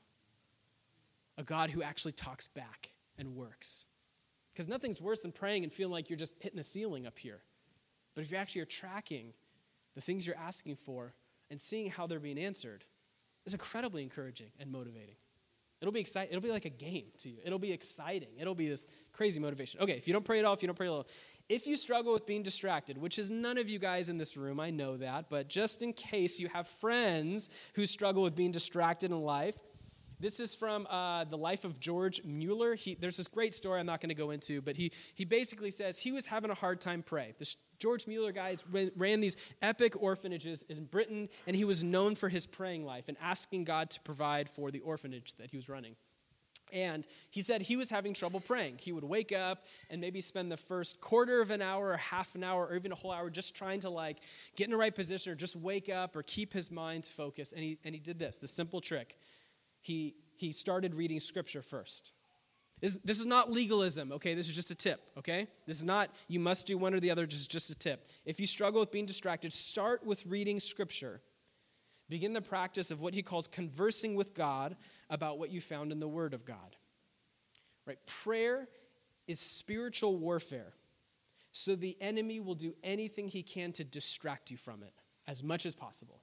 a 1.37 1.43
God 1.43 1.69
who 1.69 1.83
actually 1.83 2.13
talks 2.13 2.47
back 2.47 2.91
and 3.17 3.35
works. 3.35 3.85
Because 4.53 4.67
nothing's 4.67 5.01
worse 5.01 5.21
than 5.21 5.31
praying 5.31 5.63
and 5.63 5.71
feeling 5.71 5.93
like 5.93 6.09
you're 6.09 6.17
just 6.17 6.35
hitting 6.39 6.59
a 6.59 6.63
ceiling 6.63 7.05
up 7.05 7.19
here. 7.19 7.41
But 8.15 8.23
if 8.23 8.31
you 8.31 8.37
actually 8.37 8.61
are 8.61 8.65
tracking 8.65 9.33
the 9.95 10.01
things 10.01 10.25
you're 10.25 10.35
asking 10.37 10.75
for 10.75 11.13
and 11.49 11.59
seeing 11.59 11.89
how 11.89 12.07
they're 12.07 12.19
being 12.19 12.39
answered, 12.39 12.85
is 13.45 13.53
incredibly 13.53 14.03
encouraging 14.03 14.51
and 14.59 14.71
motivating. 14.71 15.15
It'll 15.81 15.93
be 15.93 16.01
exciting. 16.01 16.29
It'll 16.31 16.41
be 16.41 16.51
like 16.51 16.65
a 16.65 16.69
game 16.69 17.05
to 17.19 17.29
you. 17.29 17.37
It'll 17.45 17.57
be 17.57 17.71
exciting. 17.71 18.29
It'll 18.37 18.55
be 18.55 18.67
this 18.67 18.85
crazy 19.13 19.39
motivation. 19.39 19.79
Okay, 19.79 19.93
if 19.93 20.07
you 20.07 20.13
don't 20.13 20.25
pray 20.25 20.39
at 20.39 20.45
all, 20.45 20.53
if 20.53 20.61
you 20.61 20.67
don't 20.67 20.75
pray 20.75 20.87
a 20.87 20.91
little, 20.91 21.07
if 21.47 21.65
you 21.65 21.77
struggle 21.77 22.11
with 22.11 22.25
being 22.25 22.43
distracted, 22.43 22.97
which 22.97 23.17
is 23.17 23.31
none 23.31 23.57
of 23.57 23.69
you 23.69 23.79
guys 23.79 24.09
in 24.09 24.17
this 24.17 24.35
room, 24.35 24.59
I 24.59 24.71
know 24.71 24.97
that, 24.97 25.29
but 25.29 25.47
just 25.47 25.81
in 25.81 25.93
case 25.93 26.39
you 26.39 26.49
have 26.49 26.67
friends 26.67 27.49
who 27.75 27.85
struggle 27.85 28.23
with 28.23 28.35
being 28.35 28.51
distracted 28.51 29.09
in 29.11 29.21
life, 29.21 29.57
this 30.19 30.41
is 30.41 30.53
from 30.53 30.85
uh, 30.87 31.23
the 31.23 31.37
life 31.37 31.63
of 31.63 31.79
George 31.79 32.25
Mueller. 32.25 32.75
He, 32.75 32.95
there's 32.95 33.15
this 33.15 33.29
great 33.29 33.55
story 33.55 33.79
I'm 33.79 33.85
not 33.85 34.01
going 34.01 34.09
to 34.09 34.15
go 34.15 34.31
into, 34.31 34.61
but 34.61 34.75
he, 34.75 34.91
he 35.15 35.23
basically 35.23 35.71
says 35.71 35.97
he 35.97 36.11
was 36.11 36.25
having 36.25 36.51
a 36.51 36.55
hard 36.55 36.81
time 36.81 37.01
praying. 37.03 37.35
This 37.39 37.55
George 37.79 38.07
Mueller 38.07 38.31
guys, 38.31 38.63
ran 38.95 39.21
these 39.21 39.37
epic 39.61 40.01
orphanages 40.01 40.63
in 40.63 40.85
Britain, 40.85 41.29
and 41.47 41.55
he 41.55 41.63
was 41.63 41.83
known 41.83 42.15
for 42.15 42.29
his 42.29 42.45
praying 42.45 42.85
life 42.85 43.05
and 43.07 43.17
asking 43.21 43.63
God 43.63 43.89
to 43.91 44.01
provide 44.01 44.49
for 44.49 44.69
the 44.69 44.81
orphanage 44.81 45.33
that 45.35 45.49
he 45.49 45.57
was 45.57 45.69
running. 45.69 45.95
And 46.71 47.07
he 47.31 47.41
said 47.41 47.61
he 47.61 47.77
was 47.77 47.89
having 47.89 48.13
trouble 48.13 48.39
praying. 48.39 48.77
He 48.79 48.91
would 48.91 49.03
wake 49.03 49.31
up 49.31 49.65
and 49.89 49.99
maybe 49.99 50.21
spend 50.21 50.51
the 50.51 50.57
first 50.57 51.01
quarter 51.01 51.41
of 51.41 51.49
an 51.49 51.61
hour 51.61 51.89
or 51.89 51.97
half 51.97 52.35
an 52.35 52.43
hour 52.43 52.67
or 52.67 52.75
even 52.75 52.91
a 52.91 52.95
whole 52.95 53.11
hour 53.11 53.29
just 53.29 53.55
trying 53.55 53.79
to 53.81 53.89
like 53.89 54.17
get 54.55 54.65
in 54.65 54.71
the 54.71 54.77
right 54.77 54.93
position 54.93 55.33
or 55.33 55.35
just 55.35 55.55
wake 55.55 55.89
up 55.89 56.15
or 56.15 56.21
keep 56.23 56.53
his 56.53 56.69
mind 56.69 57.05
focused. 57.05 57.53
And 57.53 57.63
he, 57.63 57.79
and 57.83 57.95
he 57.95 57.99
did 57.99 58.19
this, 58.19 58.37
the 58.37 58.47
simple 58.47 58.81
trick. 58.81 59.17
He, 59.81 60.15
he 60.35 60.51
started 60.51 60.93
reading 60.93 61.19
scripture 61.19 61.61
first. 61.61 62.11
This, 62.81 62.97
this 63.03 63.19
is 63.19 63.25
not 63.25 63.51
legalism, 63.51 64.11
okay? 64.13 64.33
This 64.35 64.47
is 64.47 64.55
just 64.55 64.71
a 64.71 64.75
tip, 64.75 65.01
okay? 65.17 65.47
This 65.65 65.77
is 65.77 65.83
not 65.83 66.09
you 66.27 66.39
must 66.39 66.67
do 66.67 66.77
one 66.77 66.93
or 66.93 66.99
the 66.99 67.11
other, 67.11 67.25
just, 67.25 67.51
just 67.51 67.69
a 67.69 67.75
tip. 67.75 68.05
If 68.25 68.39
you 68.39 68.47
struggle 68.47 68.79
with 68.79 68.91
being 68.91 69.05
distracted, 69.05 69.51
start 69.51 70.05
with 70.05 70.25
reading 70.25 70.59
scripture. 70.59 71.21
Begin 72.07 72.33
the 72.33 72.41
practice 72.41 72.89
of 72.89 73.01
what 73.01 73.13
he 73.13 73.21
calls 73.21 73.47
conversing 73.47 74.15
with 74.15 74.33
God 74.33 74.75
about 75.09 75.39
what 75.39 75.51
you 75.51 75.61
found 75.61 75.91
in 75.91 75.99
the 75.99 76.07
Word 76.07 76.33
of 76.33 76.45
God. 76.45 76.75
Right? 77.85 77.99
Prayer 78.05 78.67
is 79.27 79.39
spiritual 79.39 80.17
warfare. 80.17 80.73
So 81.51 81.75
the 81.75 81.97
enemy 81.99 82.39
will 82.39 82.55
do 82.55 82.75
anything 82.83 83.27
he 83.27 83.43
can 83.43 83.71
to 83.73 83.83
distract 83.83 84.51
you 84.51 84.57
from 84.57 84.83
it 84.83 84.93
as 85.27 85.43
much 85.43 85.65
as 85.65 85.75
possible. 85.75 86.21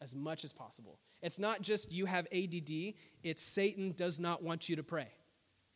As 0.00 0.14
much 0.14 0.44
as 0.44 0.52
possible. 0.52 0.98
It's 1.22 1.38
not 1.38 1.60
just 1.60 1.92
you 1.92 2.06
have 2.06 2.26
ADD, 2.32 2.94
it's 3.22 3.42
Satan 3.42 3.92
does 3.92 4.18
not 4.18 4.42
want 4.42 4.68
you 4.68 4.76
to 4.76 4.82
pray 4.82 5.08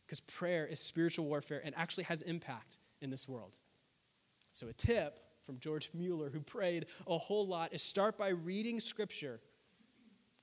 because 0.05 0.19
prayer 0.19 0.65
is 0.65 0.79
spiritual 0.79 1.25
warfare 1.25 1.61
and 1.63 1.75
actually 1.75 2.05
has 2.05 2.21
impact 2.21 2.79
in 3.01 3.09
this 3.09 3.27
world. 3.27 3.57
So, 4.53 4.67
a 4.67 4.73
tip 4.73 5.19
from 5.43 5.59
George 5.59 5.89
Mueller, 5.93 6.29
who 6.29 6.39
prayed 6.39 6.85
a 7.07 7.17
whole 7.17 7.47
lot, 7.47 7.73
is 7.73 7.81
start 7.81 8.17
by 8.17 8.29
reading 8.29 8.79
scripture. 8.79 9.39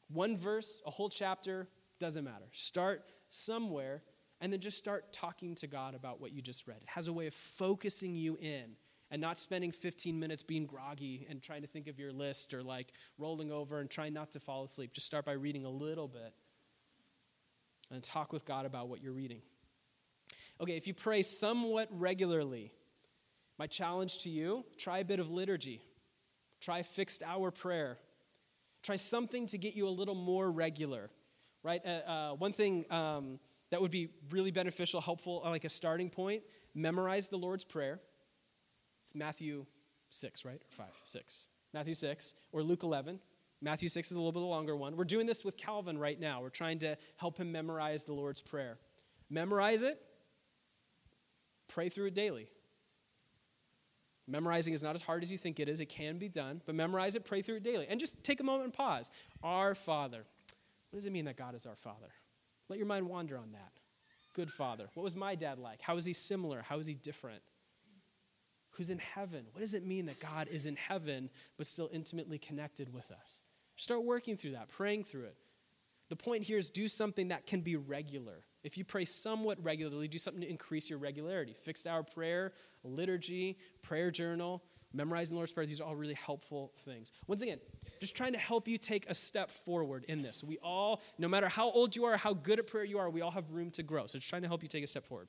One 0.09 0.37
verse, 0.37 0.83
a 0.85 0.91
whole 0.91 1.09
chapter, 1.09 1.69
doesn't 1.99 2.25
matter. 2.25 2.47
Start 2.53 3.05
somewhere 3.29 4.03
and 4.41 4.53
then 4.53 4.61
just 4.61 4.79
start 4.79 5.13
talking 5.13 5.55
to 5.57 5.67
God 5.67 5.95
about 5.95 6.21
what 6.21 6.33
you 6.33 6.43
just 6.43 6.67
read. 6.67 6.79
It 6.83 6.89
has 6.89 7.09
a 7.09 7.13
way 7.13 7.27
of 7.27 7.35
focusing 7.35 8.17
you 8.17 8.37
in 8.41 8.77
and 9.11 9.21
not 9.21 9.39
spending 9.39 9.71
15 9.71 10.19
minutes 10.19 10.43
being 10.43 10.67
groggy 10.67 11.27
and 11.29 11.43
trying 11.43 11.63
to 11.63 11.69
think 11.69 11.89
of 11.89 11.99
your 11.99 12.13
list 12.13 12.55
or 12.55 12.63
like 12.63 12.93
rolling 13.19 13.53
over 13.53 13.81
and 13.81 13.91
trying 13.91 14.15
not 14.15 14.31
to 14.33 14.41
fall 14.41 14.65
asleep. 14.65 14.93
Just 14.93 15.07
start 15.07 15.25
by 15.25 15.33
reading 15.33 15.65
a 15.65 15.71
little 15.71 16.09
bit 16.09 16.33
and 17.91 18.03
talk 18.03 18.33
with 18.33 18.45
God 18.45 18.67
about 18.67 18.89
what 18.89 19.03
you're 19.03 19.13
reading. 19.13 19.43
Okay, 20.61 20.77
if 20.77 20.87
you 20.87 20.95
pray 20.95 21.23
somewhat 21.23 21.89
regularly, 21.91 22.71
my 23.59 23.67
challenge 23.67 24.21
to 24.21 24.31
you 24.31 24.65
try 24.79 24.99
a 24.99 25.05
bit 25.05 25.21
of 25.21 25.31
liturgy, 25.31 25.83
try 26.61 26.83
fixed 26.83 27.23
hour 27.23 27.51
prayer, 27.51 27.99
try 28.83 28.97
something 28.97 29.47
to 29.47 29.59
get 29.59 29.75
you 29.75 29.89
a 29.89 29.91
little 29.91 30.15
more 30.15 30.51
regular, 30.51 31.11
right? 31.63 31.85
Uh, 31.85 31.89
uh, 31.89 32.31
one 32.33 32.53
thing 32.53 32.85
um, 32.91 33.39
that 33.71 33.81
would 33.81 33.91
be 33.91 34.11
really 34.31 34.51
beneficial, 34.51 35.01
helpful, 35.01 35.43
like 35.45 35.65
a 35.65 35.69
starting 35.69 36.11
point, 36.11 36.43
memorize 36.75 37.29
the 37.29 37.39
Lord's 37.39 37.65
Prayer. 37.65 38.01
It's 39.01 39.15
Matthew 39.15 39.67
6, 40.11 40.45
right? 40.45 40.61
Or 40.61 40.73
5, 40.73 40.87
6. 41.05 41.49
Matthew 41.73 41.95
6, 41.95 42.35
or 42.53 42.63
Luke 42.63 42.83
11. 42.83 43.21
Matthew 43.63 43.89
6 43.89 44.11
is 44.11 44.17
a 44.17 44.19
little 44.19 44.33
bit 44.33 44.41
longer 44.41 44.75
one. 44.75 44.97
We're 44.97 45.05
doing 45.05 45.27
this 45.27 45.45
with 45.45 45.57
Calvin 45.57 45.99
right 45.99 46.19
now. 46.19 46.41
We're 46.41 46.49
trying 46.49 46.79
to 46.81 46.97
help 47.17 47.37
him 47.37 47.53
memorize 47.53 48.05
the 48.05 48.15
Lord's 48.15 48.41
Prayer. 48.41 48.79
Memorize 49.29 49.83
it, 49.83 50.01
Pray 51.71 51.89
through 51.89 52.07
it 52.07 52.15
daily. 52.15 52.49
Memorizing 54.27 54.75
is 54.75 54.83
not 54.83 54.95
as 54.95 55.03
hard 55.03 55.23
as 55.23 55.33
you 55.33 55.39
think 55.39 55.59
it 55.59 55.69
is. 55.69 55.81
It 55.81 55.89
can 55.89 56.19
be 56.19 56.29
done, 56.29 56.63
but 56.67 56.75
memorize 56.75 57.17
it, 57.17 57.25
pray 57.25 57.43
through 57.43 57.57
it 57.57 57.63
daily. 57.63 57.87
And 57.89 57.99
just 57.99 58.23
take 58.23 58.41
a 58.41 58.45
moment 58.45 58.65
and 58.65 58.73
pause. 58.73 59.11
Our 59.43 59.75
Father. 59.75 60.25
What 60.91 60.99
does 60.99 61.07
it 61.07 61.13
mean 61.13 61.25
that 61.25 61.37
God 61.37 61.55
is 61.55 61.67
our 61.67 61.77
Father? 61.77 62.11
Let 62.69 62.79
your 62.79 62.87
mind 62.87 63.09
wander 63.09 63.39
on 63.39 63.53
that. 63.53 63.73
Good 64.35 64.51
Father. 64.51 64.89
What 64.95 65.03
was 65.03 65.17
my 65.17 65.35
dad 65.35 65.59
like? 65.59 65.81
How 65.81 65.97
is 65.97 66.05
he 66.05 66.13
similar? 66.13 66.63
How 66.63 66.79
is 66.79 66.87
he 66.87 66.95
different? 66.95 67.43
Who's 68.73 68.91
in 68.91 68.99
heaven? 68.99 69.47
What 69.53 69.61
does 69.61 69.75
it 69.75 69.85
mean 69.85 70.07
that 70.07 70.21
God 70.21 70.49
is 70.49 70.67
in 70.67 70.77
heaven 70.77 71.31
but 71.57 71.67
still 71.67 71.91
intimately 71.93 72.39
connected 72.39 72.93
with 72.93 73.11
us? 73.11 73.43
Start 73.81 74.05
working 74.05 74.37
through 74.37 74.51
that, 74.51 74.69
praying 74.69 75.05
through 75.05 75.25
it. 75.25 75.37
The 76.11 76.17
point 76.17 76.43
here 76.43 76.59
is 76.59 76.69
do 76.69 76.87
something 76.87 77.29
that 77.29 77.47
can 77.47 77.63
be 77.63 77.77
regular. 77.77 78.45
If 78.63 78.77
you 78.77 78.85
pray 78.85 79.07
somewhat 79.07 79.57
regularly, 79.65 80.07
do 80.07 80.19
something 80.19 80.43
to 80.43 80.51
increase 80.51 80.91
your 80.91 80.99
regularity. 80.99 81.55
Fixed 81.55 81.87
hour 81.87 82.03
prayer, 82.03 82.53
liturgy, 82.85 83.57
prayer 83.81 84.11
journal, 84.11 84.63
memorizing 84.93 85.35
the 85.35 85.39
Lord's 85.39 85.55
Prayer, 85.55 85.65
these 85.65 85.81
are 85.81 85.85
all 85.85 85.97
really 85.97 86.13
helpful 86.13 86.73
things. 86.77 87.11
Once 87.27 87.41
again, 87.41 87.59
just 88.03 88.15
trying 88.15 88.35
to 88.35 88.39
help 88.39 88.69
you 88.69 88.77
take 88.77 89.09
a 89.09 89.15
step 89.15 89.51
forward 89.51 90.05
in 90.09 90.21
this. 90.21 90.45
We 90.45 90.59
all, 90.59 91.01
no 91.17 91.27
matter 91.27 91.49
how 91.49 91.71
old 91.71 91.97
you 91.97 92.05
are, 92.05 92.19
how 92.19 92.35
good 92.35 92.59
at 92.59 92.67
prayer 92.67 92.85
you 92.85 92.99
are, 92.99 93.09
we 93.09 93.23
all 93.23 93.31
have 93.31 93.51
room 93.51 93.71
to 93.71 93.83
grow. 93.83 94.07
So 94.09 94.19
just 94.19 94.29
trying 94.29 94.43
to 94.43 94.49
help 94.49 94.61
you 94.61 94.69
take 94.69 94.85
a 94.85 94.89
step 94.89 95.07
forward. 95.07 95.29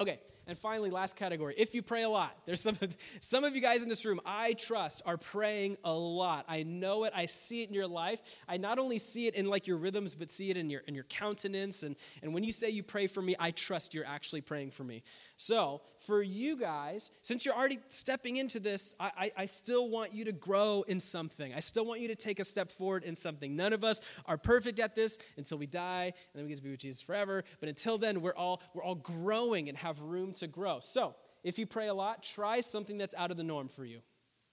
Okay, 0.00 0.18
and 0.46 0.58
finally, 0.58 0.90
last 0.90 1.16
category. 1.16 1.54
If 1.56 1.74
you 1.74 1.82
pray 1.82 2.02
a 2.02 2.08
lot, 2.08 2.36
there's 2.46 2.60
some 2.60 2.76
of, 2.80 2.96
some 3.20 3.44
of 3.44 3.54
you 3.54 3.62
guys 3.62 3.82
in 3.82 3.88
this 3.88 4.04
room 4.04 4.20
I 4.26 4.52
trust 4.54 5.02
are 5.06 5.16
praying 5.16 5.78
a 5.84 5.92
lot. 5.92 6.44
I 6.48 6.62
know 6.62 7.04
it. 7.04 7.12
I 7.14 7.26
see 7.26 7.62
it 7.62 7.68
in 7.68 7.74
your 7.74 7.86
life. 7.86 8.22
I 8.48 8.56
not 8.56 8.78
only 8.78 8.98
see 8.98 9.26
it 9.26 9.34
in 9.34 9.46
like 9.46 9.66
your 9.66 9.76
rhythms, 9.76 10.14
but 10.14 10.30
see 10.30 10.50
it 10.50 10.56
in 10.56 10.70
your 10.70 10.82
in 10.86 10.94
your 10.94 11.04
countenance. 11.04 11.82
And, 11.82 11.96
and 12.22 12.34
when 12.34 12.44
you 12.44 12.52
say 12.52 12.70
you 12.70 12.82
pray 12.82 13.06
for 13.06 13.22
me, 13.22 13.34
I 13.38 13.50
trust 13.50 13.94
you're 13.94 14.06
actually 14.06 14.40
praying 14.42 14.72
for 14.72 14.84
me. 14.84 15.02
So 15.36 15.82
for 16.06 16.22
you 16.22 16.56
guys, 16.56 17.10
since 17.22 17.44
you're 17.44 17.54
already 17.54 17.78
stepping 17.88 18.36
into 18.36 18.60
this, 18.60 18.94
I, 18.98 19.10
I, 19.16 19.32
I 19.38 19.46
still 19.46 19.88
want 19.88 20.12
you 20.12 20.24
to 20.26 20.32
grow 20.32 20.84
in 20.86 21.00
something. 21.00 21.52
I 21.54 21.60
still 21.60 21.84
want 21.84 22.00
you 22.00 22.08
to 22.08 22.14
take 22.14 22.40
a 22.40 22.44
step 22.44 22.70
forward 22.70 23.04
in 23.04 23.14
something. 23.14 23.56
None 23.56 23.72
of 23.72 23.84
us 23.84 24.00
are 24.26 24.38
perfect 24.38 24.80
at 24.80 24.94
this 24.94 25.18
until 25.36 25.58
we 25.58 25.66
die, 25.66 26.04
and 26.04 26.34
then 26.34 26.44
we 26.44 26.50
get 26.50 26.58
to 26.58 26.62
be 26.62 26.70
with 26.70 26.80
Jesus 26.80 27.02
forever. 27.02 27.44
But 27.60 27.68
until 27.68 27.98
then, 27.98 28.20
we're 28.20 28.34
all 28.34 28.62
we're 28.74 28.82
all 28.82 28.94
growing 28.94 29.68
and 29.68 29.78
have 29.78 30.00
room 30.00 30.32
to 30.34 30.46
grow. 30.46 30.80
So, 30.80 31.14
if 31.42 31.58
you 31.58 31.66
pray 31.66 31.88
a 31.88 31.94
lot, 31.94 32.22
try 32.22 32.60
something 32.60 32.96
that's 32.98 33.14
out 33.14 33.30
of 33.30 33.36
the 33.36 33.44
norm 33.44 33.68
for 33.68 33.84
you. 33.84 34.00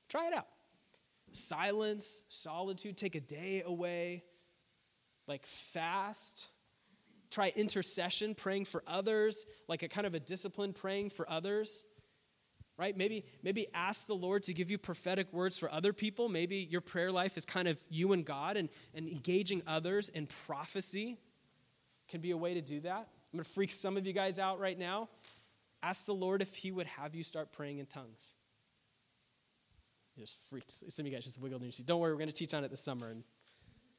Try 0.10 0.28
it 0.28 0.34
out. 0.34 0.47
Silence, 1.32 2.24
solitude, 2.28 2.97
take 2.97 3.16
a 3.16 3.22
day 3.22 3.64
away, 3.66 4.24
like 5.28 5.45
fast. 5.45 6.51
Try 7.32 7.51
intercession, 7.55 8.36
praying 8.36 8.65
for 8.65 8.84
others, 8.86 9.45
like 9.67 9.82
a 9.82 9.88
kind 9.88 10.05
of 10.05 10.13
a 10.13 10.19
discipline, 10.19 10.73
praying 10.73 11.09
for 11.09 11.27
others. 11.29 11.84
right? 12.77 12.97
Maybe, 12.97 13.25
maybe 13.43 13.67
ask 13.73 14.07
the 14.07 14.15
Lord 14.15 14.43
to 14.43 14.53
give 14.53 14.71
you 14.71 14.77
prophetic 14.77 15.32
words 15.32 15.57
for 15.57 15.71
other 15.71 15.93
people. 15.93 16.29
Maybe 16.29 16.57
your 16.57 16.82
prayer 16.82 17.11
life 17.11 17.38
is 17.38 17.45
kind 17.45 17.67
of 17.67 17.79
you 17.89 18.11
and 18.11 18.25
God, 18.25 18.57
and, 18.57 18.69
and 18.95 19.07
engaging 19.07 19.61
others 19.67 20.09
in 20.09 20.27
prophecy 20.47 21.17
can 22.09 22.21
be 22.21 22.32
a 22.32 22.38
way 22.38 22.55
to 22.55 22.61
do 22.61 22.79
that. 22.82 23.07
I'm 23.32 23.38
going 23.38 23.43
to 23.43 23.49
freak 23.49 23.71
some 23.71 23.97
of 23.97 24.05
you 24.05 24.13
guys 24.13 24.39
out 24.39 24.59
right 24.59 24.77
now. 24.77 25.09
Ask 25.84 26.05
the 26.05 26.13
Lord 26.13 26.41
if 26.41 26.55
He 26.55 26.71
would 26.71 26.88
have 26.88 27.15
you 27.15 27.23
start 27.23 27.53
praying 27.53 27.77
in 27.77 27.86
tongues. 27.86 28.34
You 30.15 30.23
just 30.23 30.38
freaked. 30.49 30.71
Some 30.71 31.05
of 31.05 31.11
you 31.11 31.15
guys 31.15 31.23
just 31.23 31.39
wiggled 31.39 31.61
in 31.61 31.67
your 31.67 31.73
seat. 31.73 31.86
Don't 31.86 31.99
worry, 31.99 32.11
we're 32.11 32.17
going 32.17 32.29
to 32.29 32.36
teach 32.36 32.53
on 32.53 32.63
it 32.63 32.71
this 32.71 32.84
summer. 32.84 33.09
And, 33.09 33.23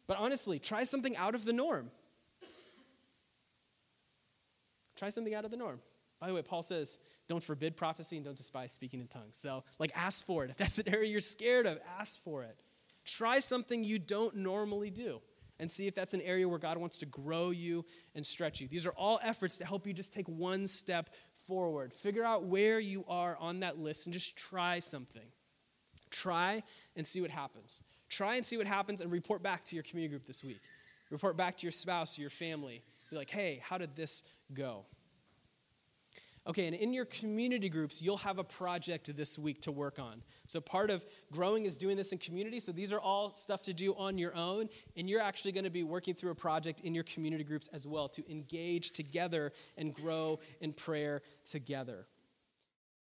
but 0.06 0.18
honestly, 0.18 0.58
try 0.58 0.84
something 0.84 1.16
out 1.16 1.34
of 1.34 1.44
the 1.44 1.52
norm. 1.52 1.90
Try 5.03 5.09
something 5.09 5.34
out 5.34 5.44
of 5.44 5.50
the 5.50 5.57
norm. 5.57 5.80
By 6.20 6.28
the 6.28 6.34
way, 6.34 6.42
Paul 6.42 6.62
says, 6.62 7.00
don't 7.26 7.42
forbid 7.42 7.76
prophecy 7.76 8.14
and 8.14 8.24
don't 8.24 8.36
despise 8.36 8.70
speaking 8.70 9.00
in 9.00 9.09
tongues. 9.09 9.36
So, 9.36 9.64
like, 9.80 9.90
ask 9.96 10.24
for 10.24 10.44
it. 10.44 10.50
If 10.50 10.57
that's 10.59 10.78
an 10.78 10.88
area 10.94 11.11
you're 11.11 11.20
scared 11.20 11.66
of, 11.66 11.80
ask 11.98 12.22
for 12.22 12.44
it. 12.44 12.57
Try 13.05 13.40
something 13.40 13.82
you 13.82 13.98
don't 13.98 14.36
normally 14.36 14.90
do 14.90 15.20
and 15.59 15.68
see 15.68 15.88
if 15.88 15.96
that's 15.96 16.14
an 16.14 16.20
area 16.20 16.48
where 16.48 16.61
God 16.61 16.78
wants 16.78 16.98
to 16.98 17.07
grow 17.07 17.50
you 17.50 17.84
and 18.14 18.24
stretch 18.24 18.61
you. 18.61 18.68
These 18.68 18.86
are 18.86 18.92
all 18.92 19.18
efforts 19.24 19.59
to 19.59 19.64
help 19.64 19.88
you 19.88 19.92
just 19.92 20.12
take 20.12 20.28
one 20.28 20.68
step 20.68 21.11
forward. 21.48 21.92
Figure 21.92 22.22
out 22.22 22.44
where 22.44 22.78
you 22.78 23.05
are 23.09 23.36
on 23.40 23.59
that 23.59 23.80
list 23.80 24.07
and 24.07 24.14
just 24.14 24.36
try 24.36 24.78
something. 24.78 25.26
Try 26.11 26.62
and 26.94 27.05
see 27.05 27.20
what 27.20 27.32
happens. 27.32 27.82
Try 28.09 28.36
and 28.36 28.46
see 28.46 28.57
what 28.57 28.68
happens 28.68 29.00
and 29.00 29.11
report 29.11 29.42
back 29.42 29.64
to 29.64 29.74
your 29.74 29.82
community 29.82 30.11
group 30.11 30.28
this 30.28 30.44
week. 30.44 30.61
Report 31.11 31.36
back 31.36 31.57
to 31.57 31.66
your 31.66 31.72
spouse 31.72 32.20
your 32.20 32.30
family. 32.30 32.84
Be 33.12 33.18
like, 33.18 33.30
hey, 33.30 33.61
how 33.62 33.76
did 33.76 33.94
this 33.94 34.22
go? 34.55 34.86
Okay, 36.44 36.66
and 36.66 36.74
in 36.74 36.92
your 36.92 37.05
community 37.05 37.68
groups, 37.68 38.03
you'll 38.03 38.16
have 38.16 38.38
a 38.38 38.44
project 38.44 39.16
this 39.16 39.38
week 39.38 39.61
to 39.62 39.70
work 39.70 40.00
on. 40.00 40.22
So, 40.48 40.61
part 40.61 40.90
of 40.90 41.07
growing 41.30 41.66
is 41.66 41.76
doing 41.76 41.96
this 41.96 42.11
in 42.11 42.18
community. 42.18 42.59
So, 42.59 42.72
these 42.72 42.92
are 42.92 42.98
all 42.98 43.36
stuff 43.36 43.62
to 43.64 43.72
do 43.72 43.94
on 43.94 44.18
your 44.18 44.34
own. 44.34 44.68
And 44.96 45.09
you're 45.09 45.20
actually 45.20 45.53
going 45.53 45.64
to 45.64 45.70
be 45.70 45.84
working 45.84 46.14
through 46.14 46.32
a 46.32 46.34
project 46.34 46.80
in 46.80 46.96
your 46.96 47.05
community 47.05 47.44
groups 47.44 47.68
as 47.72 47.86
well 47.86 48.09
to 48.09 48.28
engage 48.28 48.90
together 48.90 49.53
and 49.78 49.94
grow 49.94 50.40
in 50.61 50.72
prayer 50.72 51.22
together. 51.44 52.07